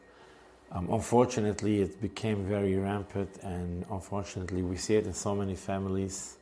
um, 0.72 0.90
unfortunately 0.92 1.82
it 1.82 2.02
became 2.02 2.46
very 2.46 2.76
rampant, 2.76 3.38
and 3.44 3.86
unfortunately 3.92 4.62
we 4.62 4.78
see 4.78 4.96
it 4.96 5.06
in 5.06 5.14
so 5.14 5.36
many 5.36 5.56
families. 5.56 6.38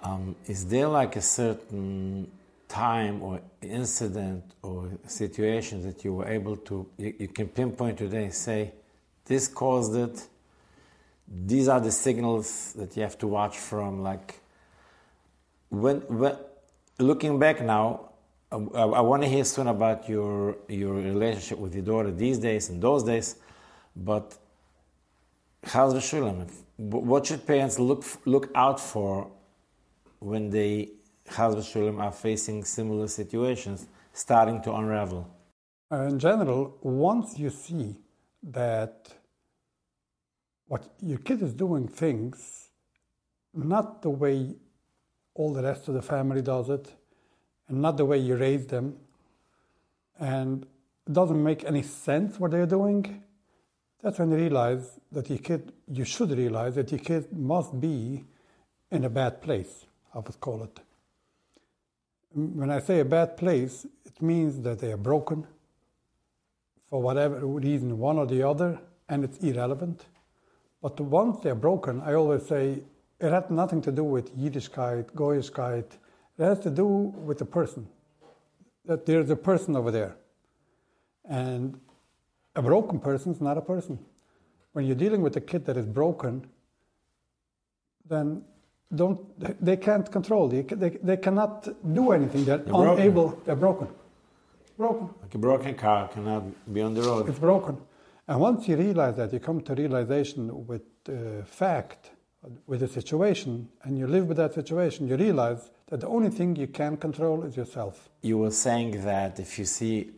Um, 0.00 0.36
is 0.46 0.66
there 0.66 0.88
like 0.88 1.16
a 1.16 1.22
certain 1.22 2.30
time 2.68 3.22
or 3.22 3.40
incident 3.62 4.44
or 4.62 4.90
situation 5.06 5.82
that 5.82 6.04
you 6.04 6.12
were 6.12 6.28
able 6.28 6.56
to 6.56 6.86
you, 6.98 7.14
you 7.18 7.28
can 7.28 7.48
pinpoint 7.48 7.98
today 7.98 8.24
and 8.24 8.34
say 8.34 8.72
this 9.24 9.48
caused 9.48 9.96
it? 9.96 10.26
These 11.26 11.68
are 11.68 11.80
the 11.80 11.92
signals 11.92 12.74
that 12.74 12.96
you 12.96 13.02
have 13.02 13.18
to 13.18 13.26
watch 13.26 13.56
from. 13.58 14.02
Like 14.02 14.40
when, 15.70 16.00
when 16.08 16.36
looking 16.98 17.38
back 17.38 17.62
now, 17.62 18.07
I, 18.50 18.56
I 18.56 19.00
want 19.00 19.22
to 19.22 19.28
hear 19.28 19.44
soon 19.44 19.66
about 19.66 20.08
your 20.08 20.56
your 20.68 20.94
relationship 20.94 21.58
with 21.58 21.74
your 21.74 21.84
daughter 21.84 22.10
these 22.10 22.38
days 22.38 22.70
and 22.70 22.80
those 22.80 23.04
days, 23.04 23.36
but 23.94 24.36
how's 25.64 25.92
the 25.92 26.00
shulam? 26.00 26.50
What 26.76 27.26
should 27.26 27.46
parents 27.46 27.78
look 27.78 28.04
look 28.24 28.50
out 28.54 28.80
for 28.80 29.30
when 30.20 30.50
they 30.50 30.90
how's 31.28 31.54
the 31.54 31.60
shulam 31.60 32.00
are 32.00 32.12
facing 32.12 32.64
similar 32.64 33.08
situations 33.08 33.86
starting 34.12 34.62
to 34.62 34.72
unravel? 34.72 35.28
Uh, 35.90 36.02
in 36.02 36.18
general, 36.18 36.76
once 36.82 37.38
you 37.38 37.50
see 37.50 37.96
that 38.42 39.08
what 40.66 40.88
your 41.00 41.18
kid 41.18 41.42
is 41.42 41.52
doing 41.54 41.88
things 41.88 42.68
not 43.54 44.02
the 44.02 44.10
way 44.10 44.54
all 45.34 45.52
the 45.52 45.62
rest 45.62 45.88
of 45.88 45.94
the 45.94 46.02
family 46.02 46.42
does 46.42 46.68
it, 46.68 46.92
and 47.68 47.82
not 47.82 47.96
the 47.96 48.04
way 48.04 48.18
you 48.18 48.36
raise 48.36 48.66
them, 48.66 48.96
and 50.18 50.64
it 51.06 51.12
doesn't 51.12 51.42
make 51.42 51.64
any 51.64 51.82
sense 51.82 52.38
what 52.40 52.50
they're 52.50 52.66
doing, 52.66 53.22
that's 54.02 54.18
when 54.18 54.30
you 54.30 54.36
realize 54.36 54.98
that 55.12 55.28
your 55.28 55.38
kid, 55.38 55.72
you 55.90 56.04
should 56.04 56.30
realize 56.30 56.74
that 56.76 56.90
your 56.90 57.00
kid 57.00 57.32
must 57.32 57.80
be 57.80 58.24
in 58.90 59.04
a 59.04 59.10
bad 59.10 59.42
place, 59.42 59.86
I 60.14 60.18
would 60.18 60.40
call 60.40 60.62
it. 60.62 60.80
When 62.32 62.70
I 62.70 62.80
say 62.80 63.00
a 63.00 63.04
bad 63.04 63.36
place, 63.36 63.86
it 64.04 64.20
means 64.22 64.60
that 64.62 64.78
they 64.78 64.92
are 64.92 64.98
broken 64.98 65.46
for 66.88 67.02
whatever 67.02 67.44
reason, 67.46 67.98
one 67.98 68.18
or 68.18 68.26
the 68.26 68.42
other, 68.42 68.80
and 69.08 69.24
it's 69.24 69.38
irrelevant. 69.38 70.04
But 70.80 71.00
once 71.00 71.40
they're 71.40 71.54
broken, 71.54 72.00
I 72.00 72.14
always 72.14 72.46
say 72.46 72.82
it 73.20 73.32
had 73.32 73.50
nothing 73.50 73.82
to 73.82 73.92
do 73.92 74.04
with 74.04 74.36
Yiddishkeit, 74.38 75.12
Goyishkeit. 75.12 75.86
It 76.38 76.44
has 76.44 76.60
to 76.60 76.70
do 76.70 76.86
with 76.86 77.38
the 77.38 77.44
person. 77.44 77.88
That 78.84 79.06
there's 79.06 79.28
a 79.30 79.36
person 79.36 79.76
over 79.76 79.90
there. 79.90 80.16
And 81.24 81.78
a 82.54 82.62
broken 82.62 83.00
person 83.00 83.32
is 83.32 83.40
not 83.40 83.58
a 83.58 83.60
person. 83.60 83.98
When 84.72 84.86
you're 84.86 84.96
dealing 84.96 85.22
with 85.22 85.36
a 85.36 85.40
kid 85.40 85.66
that 85.66 85.76
is 85.76 85.86
broken, 85.86 86.46
then 88.08 88.42
don't 88.94 89.20
they 89.62 89.76
can't 89.76 90.10
control. 90.10 90.48
They, 90.48 90.62
they, 90.62 90.90
they 90.90 91.16
cannot 91.16 91.68
do 91.94 92.12
anything. 92.12 92.44
They're, 92.44 92.58
they're 92.58 92.74
unable. 92.74 93.28
Broken. 93.28 93.44
They're 93.44 93.56
broken. 93.56 93.88
Broken. 94.78 95.10
Like 95.20 95.34
a 95.34 95.38
broken 95.38 95.74
car 95.74 96.08
cannot 96.08 96.72
be 96.72 96.80
on 96.80 96.94
the 96.94 97.02
road. 97.02 97.28
It's 97.28 97.38
broken. 97.38 97.78
And 98.26 98.40
once 98.40 98.68
you 98.68 98.76
realize 98.76 99.16
that, 99.16 99.32
you 99.32 99.40
come 99.40 99.60
to 99.62 99.74
realization 99.74 100.66
with 100.66 100.82
uh, 101.08 101.44
fact, 101.44 102.10
with 102.66 102.82
a 102.82 102.88
situation, 102.88 103.68
and 103.82 103.98
you 103.98 104.06
live 104.06 104.26
with 104.28 104.36
that 104.36 104.54
situation, 104.54 105.08
you 105.08 105.16
realize 105.16 105.70
that 105.88 106.00
the 106.00 106.08
only 106.08 106.30
thing 106.30 106.56
you 106.56 106.66
can 106.66 106.96
control 106.96 107.44
is 107.44 107.56
yourself. 107.56 108.08
You 108.22 108.38
were 108.38 108.50
saying 108.50 109.04
that 109.04 109.40
if 109.40 109.58
you 109.58 109.64
see 109.64 110.10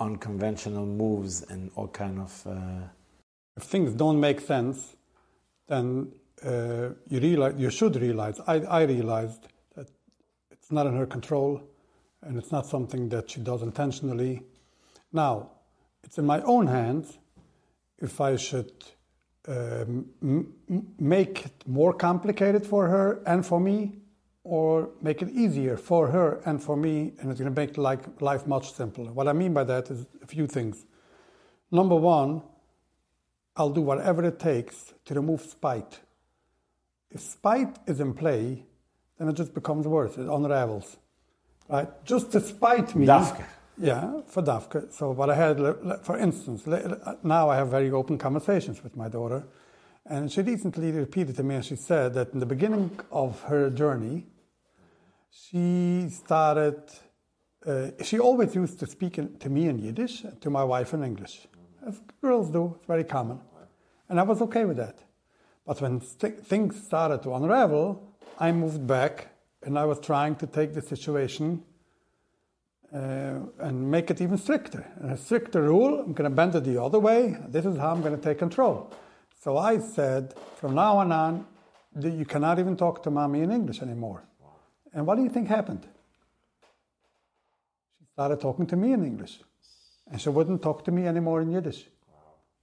unconventional 0.00 0.86
moves 0.86 1.42
and 1.42 1.70
all 1.76 1.88
kind 1.88 2.20
of... 2.20 2.46
Uh... 2.46 2.88
If 3.56 3.64
things 3.64 3.92
don't 3.92 4.18
make 4.18 4.40
sense, 4.40 4.96
then 5.68 6.12
uh, 6.44 6.90
you 7.08 7.20
realize 7.20 7.54
you 7.56 7.70
should 7.70 7.94
realize. 7.96 8.40
I, 8.46 8.56
I 8.60 8.82
realized 8.82 9.46
that 9.76 9.88
it's 10.50 10.72
not 10.72 10.86
in 10.86 10.96
her 10.96 11.06
control, 11.06 11.62
and 12.22 12.36
it's 12.36 12.50
not 12.50 12.66
something 12.66 13.08
that 13.10 13.30
she 13.30 13.40
does 13.40 13.62
intentionally. 13.62 14.42
Now, 15.12 15.50
it's 16.02 16.18
in 16.18 16.26
my 16.26 16.42
own 16.42 16.66
hands 16.66 17.16
if 17.98 18.20
I 18.20 18.34
should 18.34 18.72
um, 19.46 20.06
m- 20.20 20.52
make 20.98 21.46
it 21.46 21.64
more 21.66 21.92
complicated 21.92 22.66
for 22.66 22.88
her 22.88 23.22
and 23.24 23.46
for 23.46 23.60
me, 23.60 23.92
or 24.44 24.90
make 25.00 25.22
it 25.22 25.30
easier 25.30 25.76
for 25.76 26.08
her 26.08 26.42
and 26.44 26.62
for 26.62 26.76
me, 26.76 27.14
and 27.18 27.30
it's 27.30 27.40
going 27.40 27.52
to 27.52 27.60
make 27.60 27.78
like 27.78 28.20
life 28.20 28.46
much 28.46 28.72
simpler. 28.74 29.10
What 29.10 29.26
I 29.26 29.32
mean 29.32 29.54
by 29.54 29.64
that 29.64 29.90
is 29.90 30.06
a 30.22 30.26
few 30.26 30.46
things. 30.46 30.84
Number 31.70 31.96
one, 31.96 32.42
I'll 33.56 33.70
do 33.70 33.80
whatever 33.80 34.22
it 34.24 34.38
takes 34.38 34.92
to 35.06 35.14
remove 35.14 35.40
spite. 35.40 36.00
If 37.10 37.20
spite 37.20 37.78
is 37.86 38.00
in 38.00 38.12
play, 38.12 38.64
then 39.18 39.28
it 39.28 39.34
just 39.34 39.54
becomes 39.54 39.86
worse. 39.86 40.18
It 40.18 40.26
unravels, 40.28 40.98
right? 41.68 41.88
Just 42.04 42.32
to 42.32 42.40
spite 42.40 42.94
me. 42.94 43.06
Dafka. 43.06 43.44
Yeah, 43.78 44.20
for 44.26 44.42
Dafka. 44.42 44.92
So 44.92 45.12
what 45.12 45.30
I 45.30 45.34
had, 45.34 45.56
for 46.02 46.18
instance, 46.18 46.66
now 47.22 47.48
I 47.48 47.56
have 47.56 47.68
very 47.68 47.90
open 47.90 48.18
conversations 48.18 48.84
with 48.84 48.94
my 48.96 49.08
daughter, 49.08 49.44
and 50.04 50.30
she 50.30 50.42
recently 50.42 50.92
repeated 50.92 51.36
to 51.36 51.42
me, 51.42 51.54
and 51.54 51.64
she 51.64 51.76
said 51.76 52.12
that 52.14 52.34
in 52.34 52.40
the 52.40 52.46
beginning 52.46 53.00
of 53.10 53.40
her 53.42 53.70
journey, 53.70 54.26
she 55.34 56.08
started. 56.10 56.80
Uh, 57.66 57.90
she 58.02 58.18
always 58.18 58.54
used 58.54 58.78
to 58.78 58.86
speak 58.86 59.18
in, 59.18 59.36
to 59.38 59.48
me 59.48 59.68
in 59.68 59.78
Yiddish, 59.78 60.24
to 60.40 60.50
my 60.50 60.62
wife 60.62 60.92
in 60.92 61.02
English, 61.02 61.46
as 61.86 62.00
girls 62.20 62.50
do. 62.50 62.74
It's 62.76 62.86
very 62.86 63.04
common, 63.04 63.40
and 64.08 64.20
I 64.20 64.22
was 64.22 64.42
okay 64.42 64.64
with 64.64 64.76
that. 64.76 64.98
But 65.66 65.80
when 65.80 66.00
st- 66.00 66.46
things 66.46 66.82
started 66.82 67.22
to 67.22 67.34
unravel, 67.34 68.02
I 68.38 68.52
moved 68.52 68.86
back, 68.86 69.28
and 69.62 69.78
I 69.78 69.86
was 69.86 69.98
trying 69.98 70.36
to 70.36 70.46
take 70.46 70.74
the 70.74 70.82
situation 70.82 71.62
uh, 72.92 73.38
and 73.60 73.90
make 73.90 74.10
it 74.10 74.20
even 74.20 74.36
stricter. 74.36 74.86
And 75.00 75.12
a 75.12 75.16
stricter 75.16 75.62
rule, 75.62 76.00
I'm 76.00 76.12
going 76.12 76.30
to 76.30 76.36
bend 76.36 76.54
it 76.54 76.64
the 76.64 76.82
other 76.82 76.98
way. 76.98 77.36
This 77.48 77.64
is 77.64 77.78
how 77.78 77.92
I'm 77.92 78.02
going 78.02 78.16
to 78.16 78.22
take 78.22 78.38
control. 78.38 78.92
So 79.40 79.56
I 79.56 79.78
said, 79.78 80.34
from 80.56 80.74
now 80.74 80.98
on 80.98 81.12
on, 81.12 81.46
you 82.00 82.24
cannot 82.24 82.58
even 82.58 82.76
talk 82.76 83.02
to 83.04 83.10
mommy 83.10 83.40
in 83.40 83.50
English 83.50 83.80
anymore. 83.80 84.22
And 84.94 85.06
what 85.06 85.16
do 85.16 85.22
you 85.22 85.28
think 85.28 85.48
happened? 85.48 85.86
She 87.98 88.06
started 88.12 88.40
talking 88.40 88.66
to 88.68 88.76
me 88.76 88.92
in 88.92 89.04
English. 89.04 89.40
And 90.10 90.20
she 90.20 90.28
wouldn't 90.28 90.62
talk 90.62 90.84
to 90.84 90.92
me 90.92 91.06
anymore 91.06 91.40
in 91.40 91.50
Yiddish. 91.50 91.86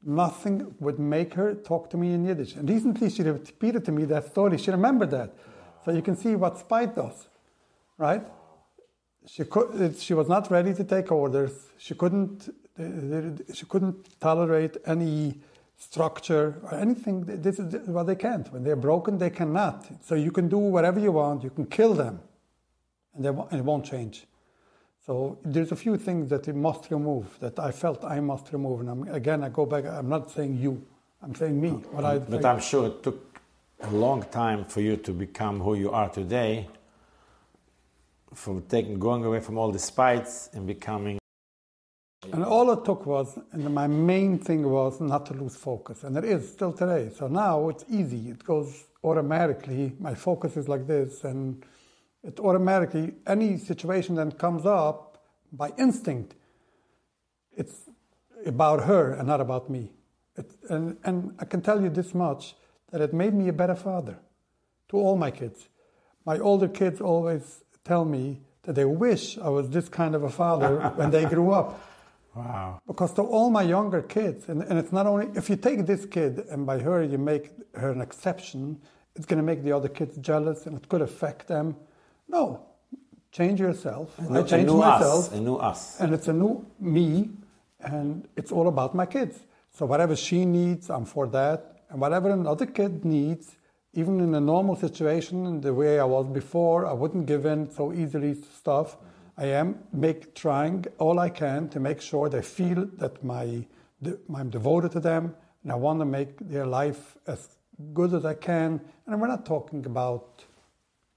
Nothing 0.03 0.73
would 0.79 0.99
make 0.99 1.33
her 1.33 1.53
talk 1.53 1.89
to 1.91 1.97
me 1.97 2.13
in 2.13 2.25
Yiddish. 2.25 2.55
And 2.55 2.69
recently 2.69 3.09
she 3.09 3.23
repeated 3.23 3.85
to 3.85 3.91
me 3.91 4.05
that 4.05 4.27
story. 4.27 4.57
She 4.57 4.71
remembered 4.71 5.11
that. 5.11 5.33
So 5.83 5.91
you 5.91 6.01
can 6.01 6.15
see 6.15 6.35
what 6.35 6.57
spite 6.57 6.95
does, 6.95 7.27
right? 7.97 8.23
she 9.25 9.43
could, 9.43 9.97
she 9.97 10.13
was 10.13 10.27
not 10.27 10.49
ready 10.49 10.73
to 10.73 10.83
take 10.83 11.11
orders. 11.11 11.51
She 11.77 11.95
couldn't, 11.95 12.49
uh, 12.79 12.83
uh, 12.83 13.53
she 13.53 13.65
couldn't 13.65 14.19
tolerate 14.19 14.77
any 14.85 15.39
structure 15.81 16.61
or 16.63 16.75
anything. 16.75 17.25
This 17.25 17.59
is 17.59 17.87
what 17.87 18.03
they 18.03 18.15
can't. 18.15 18.51
When 18.53 18.63
they're 18.63 18.75
broken, 18.75 19.17
they 19.17 19.31
cannot. 19.31 19.87
So 20.03 20.15
you 20.15 20.31
can 20.31 20.47
do 20.47 20.57
whatever 20.57 20.99
you 20.99 21.11
want. 21.11 21.43
You 21.43 21.49
can 21.49 21.65
kill 21.65 21.93
them, 21.93 22.19
and, 23.15 23.25
they, 23.25 23.29
and 23.29 23.53
it 23.53 23.65
won't 23.65 23.85
change. 23.85 24.27
So 25.05 25.39
there's 25.43 25.71
a 25.71 25.75
few 25.75 25.97
things 25.97 26.29
that 26.29 26.45
you 26.45 26.53
must 26.53 26.91
remove 26.91 27.39
that 27.39 27.57
I 27.57 27.71
felt 27.71 28.05
I 28.05 28.19
must 28.19 28.53
remove. 28.53 28.81
And 28.81 28.89
I'm, 28.89 29.07
again, 29.07 29.43
I 29.43 29.49
go 29.49 29.65
back. 29.65 29.85
I'm 29.85 30.09
not 30.09 30.29
saying 30.29 30.57
you. 30.57 30.85
I'm 31.23 31.33
saying 31.33 31.59
me. 31.59 31.69
What 31.69 32.05
I 32.05 32.19
but 32.19 32.45
I'm 32.45 32.59
sure 32.59 32.87
it 32.87 33.01
took 33.01 33.39
a 33.81 33.89
long 33.89 34.21
time 34.23 34.63
for 34.65 34.81
you 34.81 34.97
to 34.97 35.11
become 35.11 35.59
who 35.59 35.73
you 35.73 35.91
are 35.91 36.09
today 36.09 36.67
from 38.33 38.61
taking 38.63 38.99
going 38.99 39.25
away 39.25 39.39
from 39.39 39.57
all 39.57 39.71
the 39.71 39.79
spites 39.79 40.49
and 40.53 40.67
becoming 40.67 41.20
and 42.33 42.43
all 42.43 42.71
it 42.71 42.85
took 42.85 43.05
was 43.05 43.37
and 43.51 43.73
my 43.73 43.87
main 43.87 44.39
thing 44.39 44.69
was 44.69 44.99
not 44.99 45.25
to 45.27 45.33
lose 45.33 45.55
focus. 45.55 46.03
And 46.03 46.17
it 46.17 46.23
is 46.23 46.51
still 46.51 46.73
today. 46.73 47.11
So 47.15 47.27
now 47.27 47.69
it's 47.69 47.85
easy. 47.89 48.29
It 48.29 48.43
goes 48.43 48.83
automatically. 49.03 49.93
My 49.99 50.15
focus 50.15 50.57
is 50.57 50.67
like 50.67 50.87
this. 50.87 51.23
And 51.23 51.63
it 52.23 52.39
automatically 52.39 53.13
any 53.27 53.57
situation 53.57 54.15
that 54.15 54.37
comes 54.37 54.65
up 54.65 55.23
by 55.51 55.71
instinct 55.77 56.35
it's 57.55 57.89
about 58.45 58.85
her 58.85 59.13
and 59.13 59.27
not 59.27 59.41
about 59.41 59.69
me. 59.69 59.91
It, 60.35 60.51
and, 60.69 60.97
and 61.03 61.35
i 61.39 61.45
can 61.45 61.61
tell 61.61 61.81
you 61.81 61.89
this 61.89 62.13
much 62.13 62.55
that 62.91 63.01
it 63.01 63.13
made 63.13 63.33
me 63.33 63.49
a 63.49 63.53
better 63.53 63.75
father 63.75 64.17
to 64.89 64.97
all 64.97 65.17
my 65.17 65.31
kids. 65.31 65.67
My 66.25 66.39
older 66.39 66.67
kids 66.67 67.01
always 67.01 67.63
tell 67.83 68.05
me 68.05 68.41
that 68.63 68.75
they 68.75 68.85
wish 68.85 69.37
I 69.37 69.49
was 69.49 69.69
this 69.69 69.89
kind 69.89 70.15
of 70.15 70.23
a 70.23 70.29
father 70.29 70.91
when 70.95 71.11
they 71.11 71.25
grew 71.25 71.51
up. 71.51 71.81
Wow. 72.35 72.81
Because 72.87 73.13
to 73.15 73.23
all 73.23 73.49
my 73.49 73.61
younger 73.63 74.01
kids, 74.01 74.47
and, 74.47 74.63
and 74.63 74.79
it's 74.79 74.91
not 74.91 75.05
only, 75.05 75.29
if 75.35 75.49
you 75.49 75.57
take 75.57 75.85
this 75.85 76.05
kid 76.05 76.45
and 76.49 76.65
by 76.65 76.79
her 76.79 77.03
you 77.03 77.17
make 77.17 77.51
her 77.75 77.91
an 77.91 78.01
exception, 78.01 78.79
it's 79.15 79.25
going 79.25 79.37
to 79.37 79.43
make 79.43 79.63
the 79.63 79.71
other 79.73 79.89
kids 79.89 80.17
jealous 80.17 80.65
and 80.65 80.77
it 80.77 80.87
could 80.87 81.01
affect 81.01 81.47
them. 81.47 81.75
No, 82.29 82.65
change 83.31 83.59
yourself. 83.59 84.17
A 84.19 84.23
I 84.31 84.43
changed 84.43 84.73
myself. 84.73 85.25
Us, 85.27 85.31
a 85.33 85.41
new 85.41 85.55
us. 85.55 85.99
And 85.99 86.13
it's 86.13 86.29
a 86.29 86.33
new 86.33 86.65
me, 86.79 87.29
and 87.81 88.27
it's 88.37 88.51
all 88.51 88.67
about 88.69 88.95
my 88.95 89.05
kids. 89.05 89.39
So 89.73 89.85
whatever 89.85 90.15
she 90.15 90.45
needs, 90.45 90.89
I'm 90.89 91.05
for 91.05 91.27
that. 91.27 91.83
And 91.89 91.99
whatever 91.99 92.29
another 92.29 92.65
kid 92.65 93.03
needs, 93.03 93.57
even 93.93 94.21
in 94.21 94.33
a 94.35 94.39
normal 94.39 94.77
situation, 94.77 95.59
the 95.59 95.73
way 95.73 95.99
I 95.99 96.05
was 96.05 96.27
before, 96.27 96.85
I 96.85 96.93
wouldn't 96.93 97.25
give 97.25 97.45
in 97.45 97.69
so 97.69 97.91
easily 97.91 98.35
to 98.35 98.47
stuff. 98.55 98.95
I 99.41 99.45
am 99.45 99.79
make 99.91 100.35
trying 100.35 100.85
all 100.99 101.17
I 101.17 101.29
can 101.29 101.67
to 101.69 101.79
make 101.79 101.99
sure 101.99 102.29
they 102.29 102.43
feel 102.43 102.85
that 102.99 103.23
my 103.23 103.65
I'm 104.35 104.49
devoted 104.51 104.91
to 104.91 104.99
them, 104.99 105.35
and 105.63 105.71
I 105.71 105.75
want 105.75 105.99
to 105.99 106.05
make 106.05 106.37
their 106.39 106.67
life 106.67 107.17
as 107.25 107.49
good 107.91 108.13
as 108.13 108.23
I 108.23 108.35
can. 108.35 108.79
And 109.07 109.19
we're 109.19 109.27
not 109.27 109.43
talking 109.43 109.83
about 109.87 110.43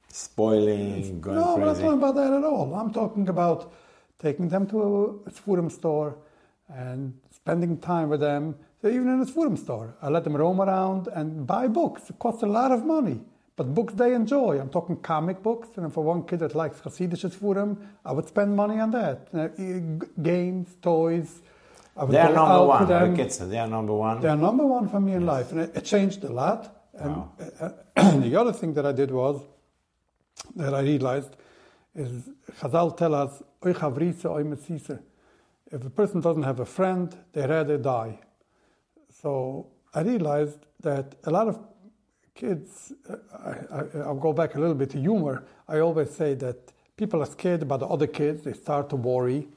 spoiling, 0.09 1.21
going 1.21 1.37
no, 1.37 1.45
crazy. 1.45 1.61
we're 1.61 1.67
not 1.67 1.77
talking 1.77 1.99
about 1.99 2.15
that 2.15 2.33
at 2.33 2.45
all. 2.45 2.75
I'm 2.75 2.93
talking 2.95 3.29
about 3.29 3.75
taking 4.19 4.49
them 4.49 4.67
to 4.69 5.23
a 5.27 5.31
food 5.31 5.71
store 5.71 6.17
and 6.69 7.13
spending 7.31 7.77
time 7.79 8.09
with 8.09 8.21
them, 8.21 8.55
So 8.81 8.89
even 8.89 9.09
in 9.09 9.21
a 9.21 9.27
forum 9.27 9.57
store. 9.59 9.97
I 10.01 10.09
let 10.09 10.25
them 10.25 10.35
roam 10.35 10.63
around 10.63 11.09
and 11.09 11.47
buy 11.47 11.69
books. 11.69 12.09
It 12.09 12.19
costs 12.19 12.43
a 12.43 12.47
lot 12.47 12.73
of 12.73 12.87
money, 12.87 13.21
but 13.57 13.75
books 13.75 13.95
they 13.95 14.15
enjoy. 14.15 14.59
I'm 14.59 14.69
talking 14.69 14.97
comic 14.97 15.43
books, 15.43 15.69
and 15.77 15.93
for 15.93 16.03
one 16.03 16.25
kid 16.25 16.41
that 16.41 16.55
likes 16.55 16.81
Hasidisches 16.81 17.35
Forum, 17.35 17.79
I 18.05 18.13
would 18.13 18.27
spend 18.27 18.57
money 18.57 18.81
on 18.81 18.91
that. 18.91 19.29
Uh, 19.33 19.49
games, 20.23 20.75
toys. 20.83 21.41
they 22.09 22.19
are 22.19 22.33
number 22.33 22.65
one. 22.65 22.87
The 22.89 23.13
kids, 23.17 23.39
they 23.39 23.59
are 23.59 23.69
number 23.69 23.95
one. 23.95 24.21
They 24.21 24.29
are 24.29 24.37
number 24.37 24.67
one 24.67 24.89
for 24.89 25.01
me 25.01 25.13
in 25.13 25.21
yes. 25.21 25.29
life, 25.29 25.53
and 25.53 25.61
it, 25.61 25.77
it, 25.77 25.85
changed 25.85 26.25
a 26.25 26.33
lot. 26.33 26.89
And 26.95 27.17
wow. 27.17 27.33
uh, 27.97 28.11
the 28.19 28.37
other 28.37 28.53
thing 28.53 28.75
that 28.75 28.85
I 28.87 28.93
did 28.93 29.11
was 29.11 29.41
that 30.57 30.75
I 30.75 30.81
realized 30.81 31.37
is 31.95 32.29
Chazal 32.61 32.97
tell 32.97 33.15
us, 33.15 33.43
if 35.75 35.85
a 35.85 35.91
person 35.91 36.21
doesn't 36.21 36.43
have 36.43 36.61
a 36.61 36.67
friend, 36.67 37.17
they 37.33 37.47
rather 37.47 37.79
die. 37.79 38.19
So 39.23 39.69
I 39.95 40.03
realized 40.03 40.59
that 40.81 41.15
a 41.25 41.31
lot 41.31 41.49
of 41.49 41.59
kids, 42.35 42.93
uh, 43.09 43.17
I, 43.73 44.09
will 44.09 44.21
go 44.21 44.33
back 44.33 44.55
a 44.55 44.61
little 44.61 44.75
bit 44.75 44.91
to 44.91 45.01
humor. 45.01 45.45
I 45.69 45.79
always 45.81 46.11
say 46.11 46.35
that 46.35 46.73
People 46.97 47.23
are 47.23 47.27
scared 47.27 47.63
about 47.63 47.81
the 47.81 47.87
other 47.87 48.07
kids. 48.07 48.45
They 48.45 48.53
start 48.53 48.89
to 48.91 48.97
worry. 48.97 49.49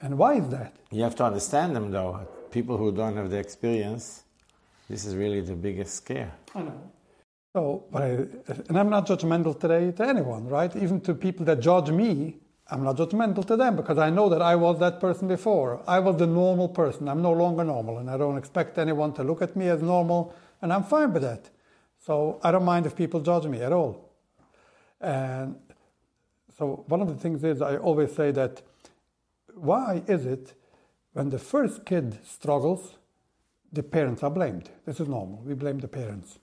And 0.00 0.18
why 0.18 0.34
is 0.34 0.48
that? 0.50 0.76
You 0.90 1.02
have 1.02 1.16
to 1.16 1.24
understand 1.24 1.74
them, 1.74 1.90
though. 1.90 2.28
People 2.50 2.76
who 2.76 2.92
don't 2.92 3.16
have 3.16 3.30
the 3.30 3.38
experience, 3.38 4.24
this 4.90 5.06
is 5.06 5.16
really 5.16 5.40
the 5.40 5.54
biggest 5.54 5.94
scare. 5.94 6.32
I 6.54 6.62
know. 6.62 6.90
So, 7.56 7.84
but 7.90 8.02
I, 8.02 8.08
and 8.68 8.78
I'm 8.78 8.90
not 8.90 9.06
judgmental 9.06 9.58
today 9.58 9.92
to 9.92 10.06
anyone, 10.06 10.46
right? 10.46 10.74
Even 10.76 11.00
to 11.02 11.14
people 11.14 11.46
that 11.46 11.60
judge 11.60 11.90
me, 11.90 12.36
I'm 12.70 12.84
not 12.84 12.96
judgmental 12.96 13.46
to 13.46 13.56
them 13.56 13.76
because 13.76 13.96
I 13.96 14.10
know 14.10 14.28
that 14.28 14.42
I 14.42 14.56
was 14.56 14.78
that 14.80 15.00
person 15.00 15.26
before. 15.26 15.82
I 15.86 16.00
was 16.00 16.16
the 16.16 16.26
normal 16.26 16.68
person. 16.68 17.08
I'm 17.08 17.22
no 17.22 17.32
longer 17.32 17.64
normal, 17.64 17.98
and 17.98 18.10
I 18.10 18.18
don't 18.18 18.36
expect 18.36 18.76
anyone 18.76 19.14
to 19.14 19.24
look 19.24 19.40
at 19.40 19.56
me 19.56 19.68
as 19.68 19.80
normal, 19.80 20.34
and 20.60 20.72
I'm 20.72 20.82
fine 20.82 21.12
with 21.12 21.22
that. 21.22 21.48
So 22.04 22.38
I 22.42 22.50
don't 22.50 22.64
mind 22.64 22.84
if 22.84 22.94
people 22.94 23.20
judge 23.20 23.46
me 23.46 23.62
at 23.62 23.72
all. 23.72 24.10
And 25.00 25.56
so 26.58 26.84
one 26.88 27.00
of 27.00 27.08
the 27.08 27.14
things 27.14 27.42
is 27.44 27.62
I 27.62 27.76
always 27.76 28.14
say 28.14 28.30
that 28.32 28.60
why 29.54 30.02
is 30.06 30.26
it 30.26 30.54
when 31.14 31.30
the 31.30 31.38
first 31.38 31.86
kid 31.86 32.18
struggles, 32.24 32.96
the 33.72 33.82
parents 33.82 34.22
are 34.22 34.30
blamed? 34.30 34.68
This 34.84 35.00
is 35.00 35.08
normal. 35.08 35.40
We 35.44 35.54
blame 35.54 35.78
the 35.78 35.88
parents. 35.88 36.38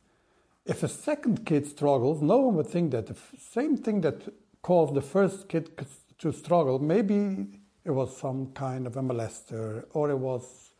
If 0.66 0.82
a 0.82 0.88
second 0.88 1.46
kid 1.46 1.68
struggles, 1.68 2.22
no 2.22 2.38
one 2.38 2.56
would 2.56 2.68
think 2.68 2.92
that 2.92 3.08
the 3.08 3.18
same 3.38 3.78
thing 3.78 4.02
that 4.02 4.34
caused 4.64 4.96
the 4.96 5.02
first 5.02 5.48
kid 5.48 5.70
to 6.20 6.32
struggle, 6.32 6.80
maybe 6.80 7.48
it 7.84 7.92
was 7.92 8.18
some 8.18 8.48
kind 8.54 8.88
of 8.88 8.98
a 8.98 9.02
molester 9.02 9.86
or 9.94 10.10
it 10.10 10.18
was 10.18 10.72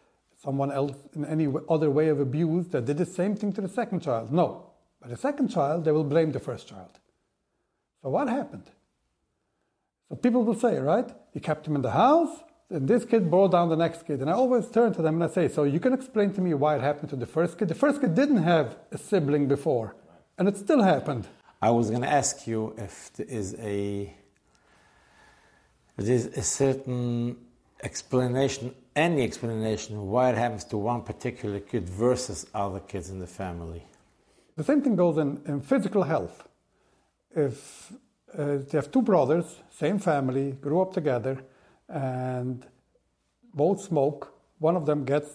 someone 0.42 0.72
else 0.72 0.98
in 1.16 1.26
any 1.26 1.48
other 1.70 1.92
way 1.92 2.08
of 2.08 2.20
abuse 2.20 2.68
that 2.70 2.86
did 2.86 2.98
the 2.98 3.06
same 3.06 3.36
thing 3.36 3.54
to 3.54 3.62
the 3.62 3.70
second 3.70 4.02
child. 4.02 4.32
No. 4.32 4.71
By 5.02 5.10
the 5.10 5.18
second 5.18 5.50
child, 5.50 5.86
they 5.86 5.92
will 5.92 6.04
blame 6.04 6.32
the 6.32 6.40
first 6.40 6.68
child. 6.68 7.00
So 8.02 8.10
what 8.10 8.30
happened? 8.30 8.70
So 10.10 10.16
people 10.16 10.44
will 10.44 10.56
say, 10.56 10.78
right? 10.78 11.10
You 11.34 11.42
kept 11.42 11.68
him 11.68 11.76
in 11.76 11.82
the 11.82 11.92
house, 11.92 12.38
and 12.70 12.88
this 12.88 13.06
kid 13.06 13.30
brought 13.30 13.52
down 13.52 13.70
the 13.70 13.76
next 13.76 14.06
kid. 14.06 14.22
And 14.22 14.30
I 14.30 14.34
always 14.34 14.70
turn 14.70 14.94
to 14.94 15.02
them 15.02 15.16
and 15.16 15.24
I 15.24 15.28
say, 15.28 15.48
So 15.48 15.64
you 15.64 15.80
can 15.80 15.94
explain 15.94 16.34
to 16.34 16.42
me 16.42 16.54
why 16.54 16.76
it 16.76 16.82
happened 16.82 17.10
to 17.10 17.16
the 17.16 17.26
first 17.26 17.58
kid? 17.58 17.68
The 17.68 17.76
first 17.76 18.02
kid 18.02 18.16
didn't 18.16 18.44
have 18.44 18.78
a 18.92 18.98
sibling 18.98 19.48
before, 19.48 19.96
and 20.38 20.48
it 20.48 20.58
still 20.58 20.82
happened. 20.82 21.28
I 21.62 21.70
was 21.72 21.90
going 21.90 22.02
to 22.02 22.10
ask 22.10 22.48
you 22.48 22.74
if 22.78 23.14
there 23.14 23.28
is 23.28 23.56
a 23.60 24.14
there's 25.98 26.26
a 26.26 26.42
certain 26.42 27.38
explanation, 27.84 28.74
any 28.96 29.24
explanation, 29.24 30.08
why 30.08 30.30
it 30.32 30.38
happens 30.38 30.64
to 30.66 30.78
one 30.78 31.02
particular 31.02 31.60
kid 31.60 31.88
versus 31.88 32.48
other 32.54 32.80
kids 32.80 33.10
in 33.10 33.20
the 33.20 33.28
family. 33.28 33.84
The 34.58 34.64
same 34.64 34.82
thing 34.82 34.96
goes 34.96 35.18
in, 35.18 35.42
in 35.46 35.62
physical 35.62 36.04
health. 36.04 36.48
If 37.36 37.92
uh, 38.38 38.58
they 38.58 38.78
have 38.78 38.92
two 38.92 39.02
brothers, 39.02 39.46
same 39.70 40.00
family, 40.00 40.54
grew 40.54 40.82
up 40.82 40.94
together, 40.94 41.44
and 41.88 42.66
both 43.54 43.82
smoke. 43.82 44.34
One 44.60 44.76
of 44.76 44.86
them 44.86 45.06
gets 45.06 45.30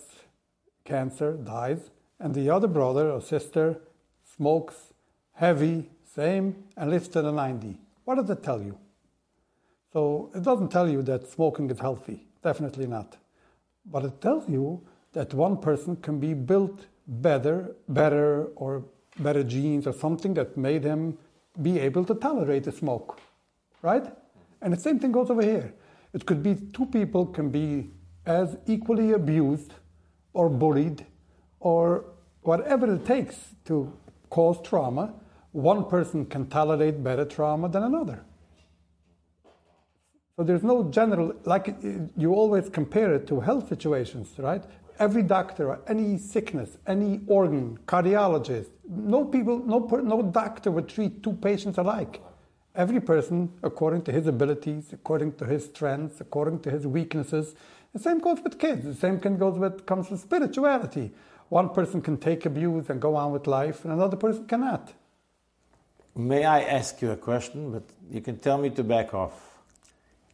cancer, 0.85 1.33
dies, 1.33 1.91
and 2.21 2.35
the 2.35 2.51
other 2.51 2.69
brother 2.69 3.11
or 3.11 3.21
sister 3.21 3.81
smokes 4.37 4.93
heavy, 5.33 5.91
same, 6.15 6.65
and 6.77 6.91
lives 6.91 7.09
to 7.09 7.23
the 7.23 7.33
90. 7.33 7.77
What 8.05 8.17
does 8.17 8.31
it 8.31 8.43
tell 8.43 8.63
you? 8.63 8.79
So 9.93 10.31
it 10.35 10.43
doesn't 10.43 10.69
tell 10.69 10.89
you 10.89 11.03
that 11.03 11.31
smoking 11.31 11.71
is 11.71 11.81
healthy, 11.81 12.27
definitely 12.43 12.87
not. 12.87 13.17
But 13.85 14.05
it 14.05 14.21
tells 14.21 14.49
you 14.49 14.83
that 15.13 15.33
one 15.35 15.59
person 15.59 15.97
can 15.97 16.19
be 16.19 16.35
built 16.35 16.87
better, 17.07 17.75
better, 17.89 18.47
or 18.57 18.85
better 19.19 19.43
genes 19.43 19.87
or 19.87 19.93
something 19.93 20.35
that 20.35 20.57
made 20.57 20.85
him 20.85 21.17
be 21.63 21.79
able 21.79 22.05
to 22.05 22.15
tolerate 22.15 22.65
the 22.65 22.73
smoke, 22.73 23.21
right? 23.83 24.05
Mm-hmm. 24.05 24.63
And 24.63 24.73
the 24.73 24.79
same 24.81 24.99
thing 24.99 25.13
goes 25.13 25.31
over 25.31 25.43
here. 25.43 25.75
It 26.13 26.27
could 26.27 26.43
be 26.43 26.55
two 26.55 26.87
people 26.87 27.27
can 27.27 27.51
be 27.51 27.91
as 28.25 28.57
equally 28.67 29.13
abused 29.13 29.73
or 30.33 30.49
bullied 30.49 31.05
or 31.61 32.05
whatever 32.43 32.93
it 32.95 33.05
takes 33.05 33.37
to 33.67 33.93
cause 34.31 34.61
trauma. 34.63 35.15
One 35.53 35.89
person 35.89 36.27
can 36.27 36.49
tolerate 36.49 37.03
better 37.03 37.25
trauma 37.25 37.69
than 37.69 37.83
another. 37.83 38.25
So 40.37 40.45
there's 40.45 40.63
no 40.63 40.91
general, 40.91 41.35
like 41.45 41.75
you 42.17 42.35
always 42.35 42.69
compare 42.69 43.15
it 43.15 43.27
to 43.29 43.41
health 43.41 43.69
situations, 43.69 44.29
right? 44.39 44.63
Every 44.99 45.23
doctor, 45.23 45.79
any 45.87 46.17
sickness, 46.17 46.79
any 46.87 47.21
organ, 47.27 47.79
cardiologist, 47.87 48.69
no 48.89 49.25
people, 49.25 49.59
no, 49.59 49.79
no 49.79 50.23
doctor 50.23 50.71
would 50.71 50.89
treat 50.89 51.23
two 51.23 51.35
patients 51.35 51.77
alike. 51.77 52.23
Every 52.75 53.01
person, 53.01 53.53
according 53.63 54.03
to 54.03 54.13
his 54.13 54.27
abilities, 54.27 54.93
according 54.93 55.35
to 55.35 55.45
his 55.45 55.67
strengths, 55.67 56.21
according 56.21 56.61
to 56.61 56.71
his 56.71 56.87
weaknesses. 56.87 57.55
The 57.93 57.99
same 57.99 58.19
goes 58.19 58.41
with 58.43 58.59
kids. 58.59 58.85
The 58.85 58.95
same 58.95 59.19
can 59.21 59.39
goes 59.39 59.59
with 59.59 59.87
comes 59.87 60.11
with 60.11 60.21
spirituality. 60.21 61.13
One 61.49 61.71
person 61.71 62.03
can 62.03 62.17
take 62.19 62.45
abuse 62.45 62.91
and 62.91 63.01
go 63.01 63.17
on 63.17 63.33
with 63.33 63.47
life, 63.47 63.85
and 63.85 63.93
another 63.93 64.17
person 64.17 64.47
cannot. 64.47 64.93
May 66.15 66.45
I 66.45 66.63
ask 66.63 67.01
you 67.03 67.11
a 67.11 67.17
question? 67.17 67.73
But 67.73 67.85
you 68.11 68.21
can 68.21 68.39
tell 68.39 68.59
me 68.59 68.71
to 68.71 68.83
back 68.85 69.15
off. 69.15 69.59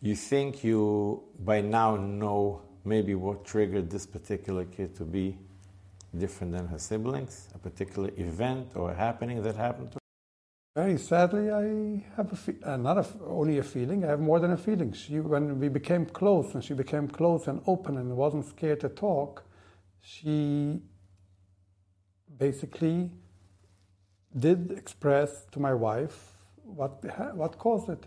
You 0.01 0.16
think 0.16 0.64
you 0.64 1.22
by 1.38 1.61
now 1.61 1.96
know 1.96 2.62
maybe 2.84 3.14
what 3.14 3.44
triggered 3.44 3.90
this 3.90 4.06
particular 4.06 4.64
kid 4.64 4.94
to 4.96 5.04
be 5.04 5.38
different 6.16 6.52
than 6.52 6.66
her 6.68 6.78
siblings, 6.78 7.48
a 7.54 7.58
particular 7.58 8.10
event 8.16 8.72
or 8.74 8.90
a 8.90 8.94
happening 8.94 9.42
that 9.42 9.56
happened 9.56 9.90
to 9.92 9.94
her? 9.94 10.02
very 10.74 10.96
sadly, 10.96 11.50
I 11.50 12.02
have 12.16 12.32
a 12.32 12.36
fe- 12.36 12.62
uh, 12.62 12.76
not 12.78 13.06
only 13.26 13.58
a 13.58 13.62
feeling. 13.62 14.04
I 14.04 14.08
have 14.08 14.20
more 14.20 14.40
than 14.40 14.52
a 14.52 14.56
feeling. 14.56 14.92
She, 14.92 15.20
when 15.20 15.60
we 15.60 15.68
became 15.68 16.06
close, 16.06 16.54
and 16.54 16.64
she 16.64 16.72
became 16.74 17.08
close 17.08 17.46
and 17.46 17.60
open, 17.66 17.98
and 17.98 18.16
wasn't 18.16 18.46
scared 18.46 18.80
to 18.80 18.88
talk, 18.88 19.44
she 20.00 20.80
basically 22.38 23.10
did 24.38 24.72
express 24.72 25.44
to 25.52 25.60
my 25.60 25.74
wife 25.74 26.32
what 26.64 27.04
what 27.34 27.58
caused 27.58 27.90
it. 27.90 28.06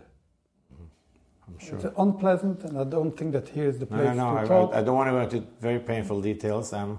I'm 1.48 1.58
sure. 1.58 1.76
It's 1.76 1.86
unpleasant, 1.96 2.64
and 2.64 2.78
I 2.78 2.84
don't 2.84 3.16
think 3.16 3.32
that 3.32 3.48
here 3.48 3.68
is 3.68 3.78
the 3.78 3.86
place 3.86 4.16
no, 4.16 4.34
no, 4.34 4.34
to 4.34 4.40
I, 4.40 4.46
talk. 4.46 4.74
I, 4.74 4.78
I 4.78 4.82
don't 4.82 4.96
want 4.96 5.08
to 5.08 5.12
go 5.12 5.20
into 5.20 5.46
very 5.60 5.78
painful 5.78 6.20
details. 6.20 6.72
I'm, 6.72 6.98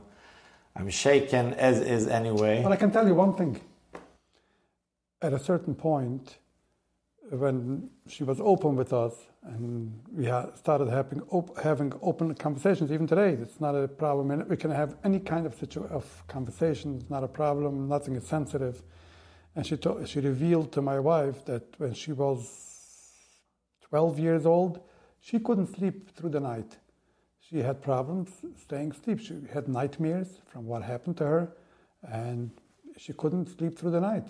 I'm 0.75 0.89
shaken 0.89 1.53
as 1.55 1.79
is 1.81 2.07
anyway. 2.07 2.63
But 2.63 2.71
I 2.71 2.77
can 2.77 2.91
tell 2.91 3.07
you 3.07 3.15
one 3.15 3.33
thing 3.35 3.59
at 5.21 5.33
a 5.33 5.39
certain 5.39 5.75
point, 5.75 6.37
when 7.29 7.89
she 8.07 8.23
was 8.23 8.39
open 8.39 8.75
with 8.75 8.93
us 8.93 9.13
and 9.43 9.99
we 10.13 10.25
started 10.55 10.87
having, 10.87 11.21
op- 11.29 11.57
having 11.59 11.93
open 12.01 12.33
conversations, 12.35 12.91
even 12.91 13.07
today, 13.07 13.31
it's 13.33 13.59
not 13.59 13.75
a 13.75 13.87
problem. 13.87 14.31
And 14.31 14.47
we 14.47 14.57
can 14.57 14.71
have 14.71 14.95
any 15.03 15.19
kind 15.19 15.45
of, 15.45 15.55
situ- 15.55 15.87
of 15.89 16.23
conversation, 16.27 16.95
it's 16.95 17.09
not 17.09 17.23
a 17.23 17.27
problem, 17.27 17.87
nothing 17.87 18.15
is 18.15 18.25
sensitive. 18.25 18.83
And 19.55 19.65
she, 19.65 19.77
she 20.05 20.19
revealed 20.19 20.71
to 20.73 20.81
my 20.81 20.99
wife 20.99 21.43
that 21.45 21.63
when 21.79 21.93
she 21.93 22.11
was 22.13 22.66
12 23.89 24.19
years 24.19 24.45
old, 24.45 24.79
she 25.19 25.39
couldn't 25.39 25.67
sleep 25.75 26.15
through 26.15 26.29
the 26.29 26.39
night. 26.39 26.77
She 27.39 27.59
had 27.59 27.81
problems 27.81 28.29
staying 28.61 28.91
asleep. 28.91 29.19
She 29.19 29.35
had 29.53 29.67
nightmares 29.67 30.39
from 30.51 30.65
what 30.65 30.83
happened 30.83 31.17
to 31.17 31.25
her, 31.25 31.53
and 32.03 32.51
she 32.97 33.13
couldn't 33.13 33.47
sleep 33.57 33.77
through 33.77 33.91
the 33.91 34.01
night 34.01 34.27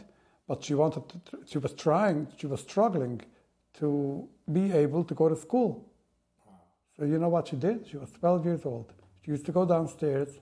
but 0.48 0.63
she 0.63 0.74
wanted 0.74 1.08
to, 1.10 1.39
she 1.46 1.58
was 1.58 1.74
trying, 1.74 2.28
she 2.38 2.48
was 2.48 2.62
struggling 2.62 3.22
to 3.80 4.28
be 4.52 4.72
able 4.72 5.04
to 5.04 5.13
go 5.13 5.30
to 5.30 5.36
school. 5.36 5.86
So 6.98 7.06
you 7.06 7.20
know 7.20 7.30
what 7.30 7.50
she 7.50 7.58
did? 7.58 7.86
She 7.88 7.98
was 7.98 8.12
12 8.12 8.46
years 8.46 8.65
old. 8.65 8.93
She 9.24 9.32
used 9.32 9.46
to 9.46 9.52
go 9.52 9.65
downstairs, 9.65 10.39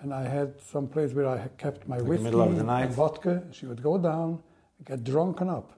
and 0.00 0.12
I 0.12 0.28
had 0.28 0.60
some 0.60 0.86
place 0.86 1.12
where 1.12 1.26
I 1.26 1.48
kept 1.56 1.88
my 1.88 2.00
whiskey 2.00 2.28
and 2.28 2.94
vodka. 2.94 3.42
She 3.50 3.66
would 3.66 3.82
go 3.82 3.98
down, 3.98 4.42
get 4.84 5.02
drunken 5.02 5.48
up, 5.48 5.72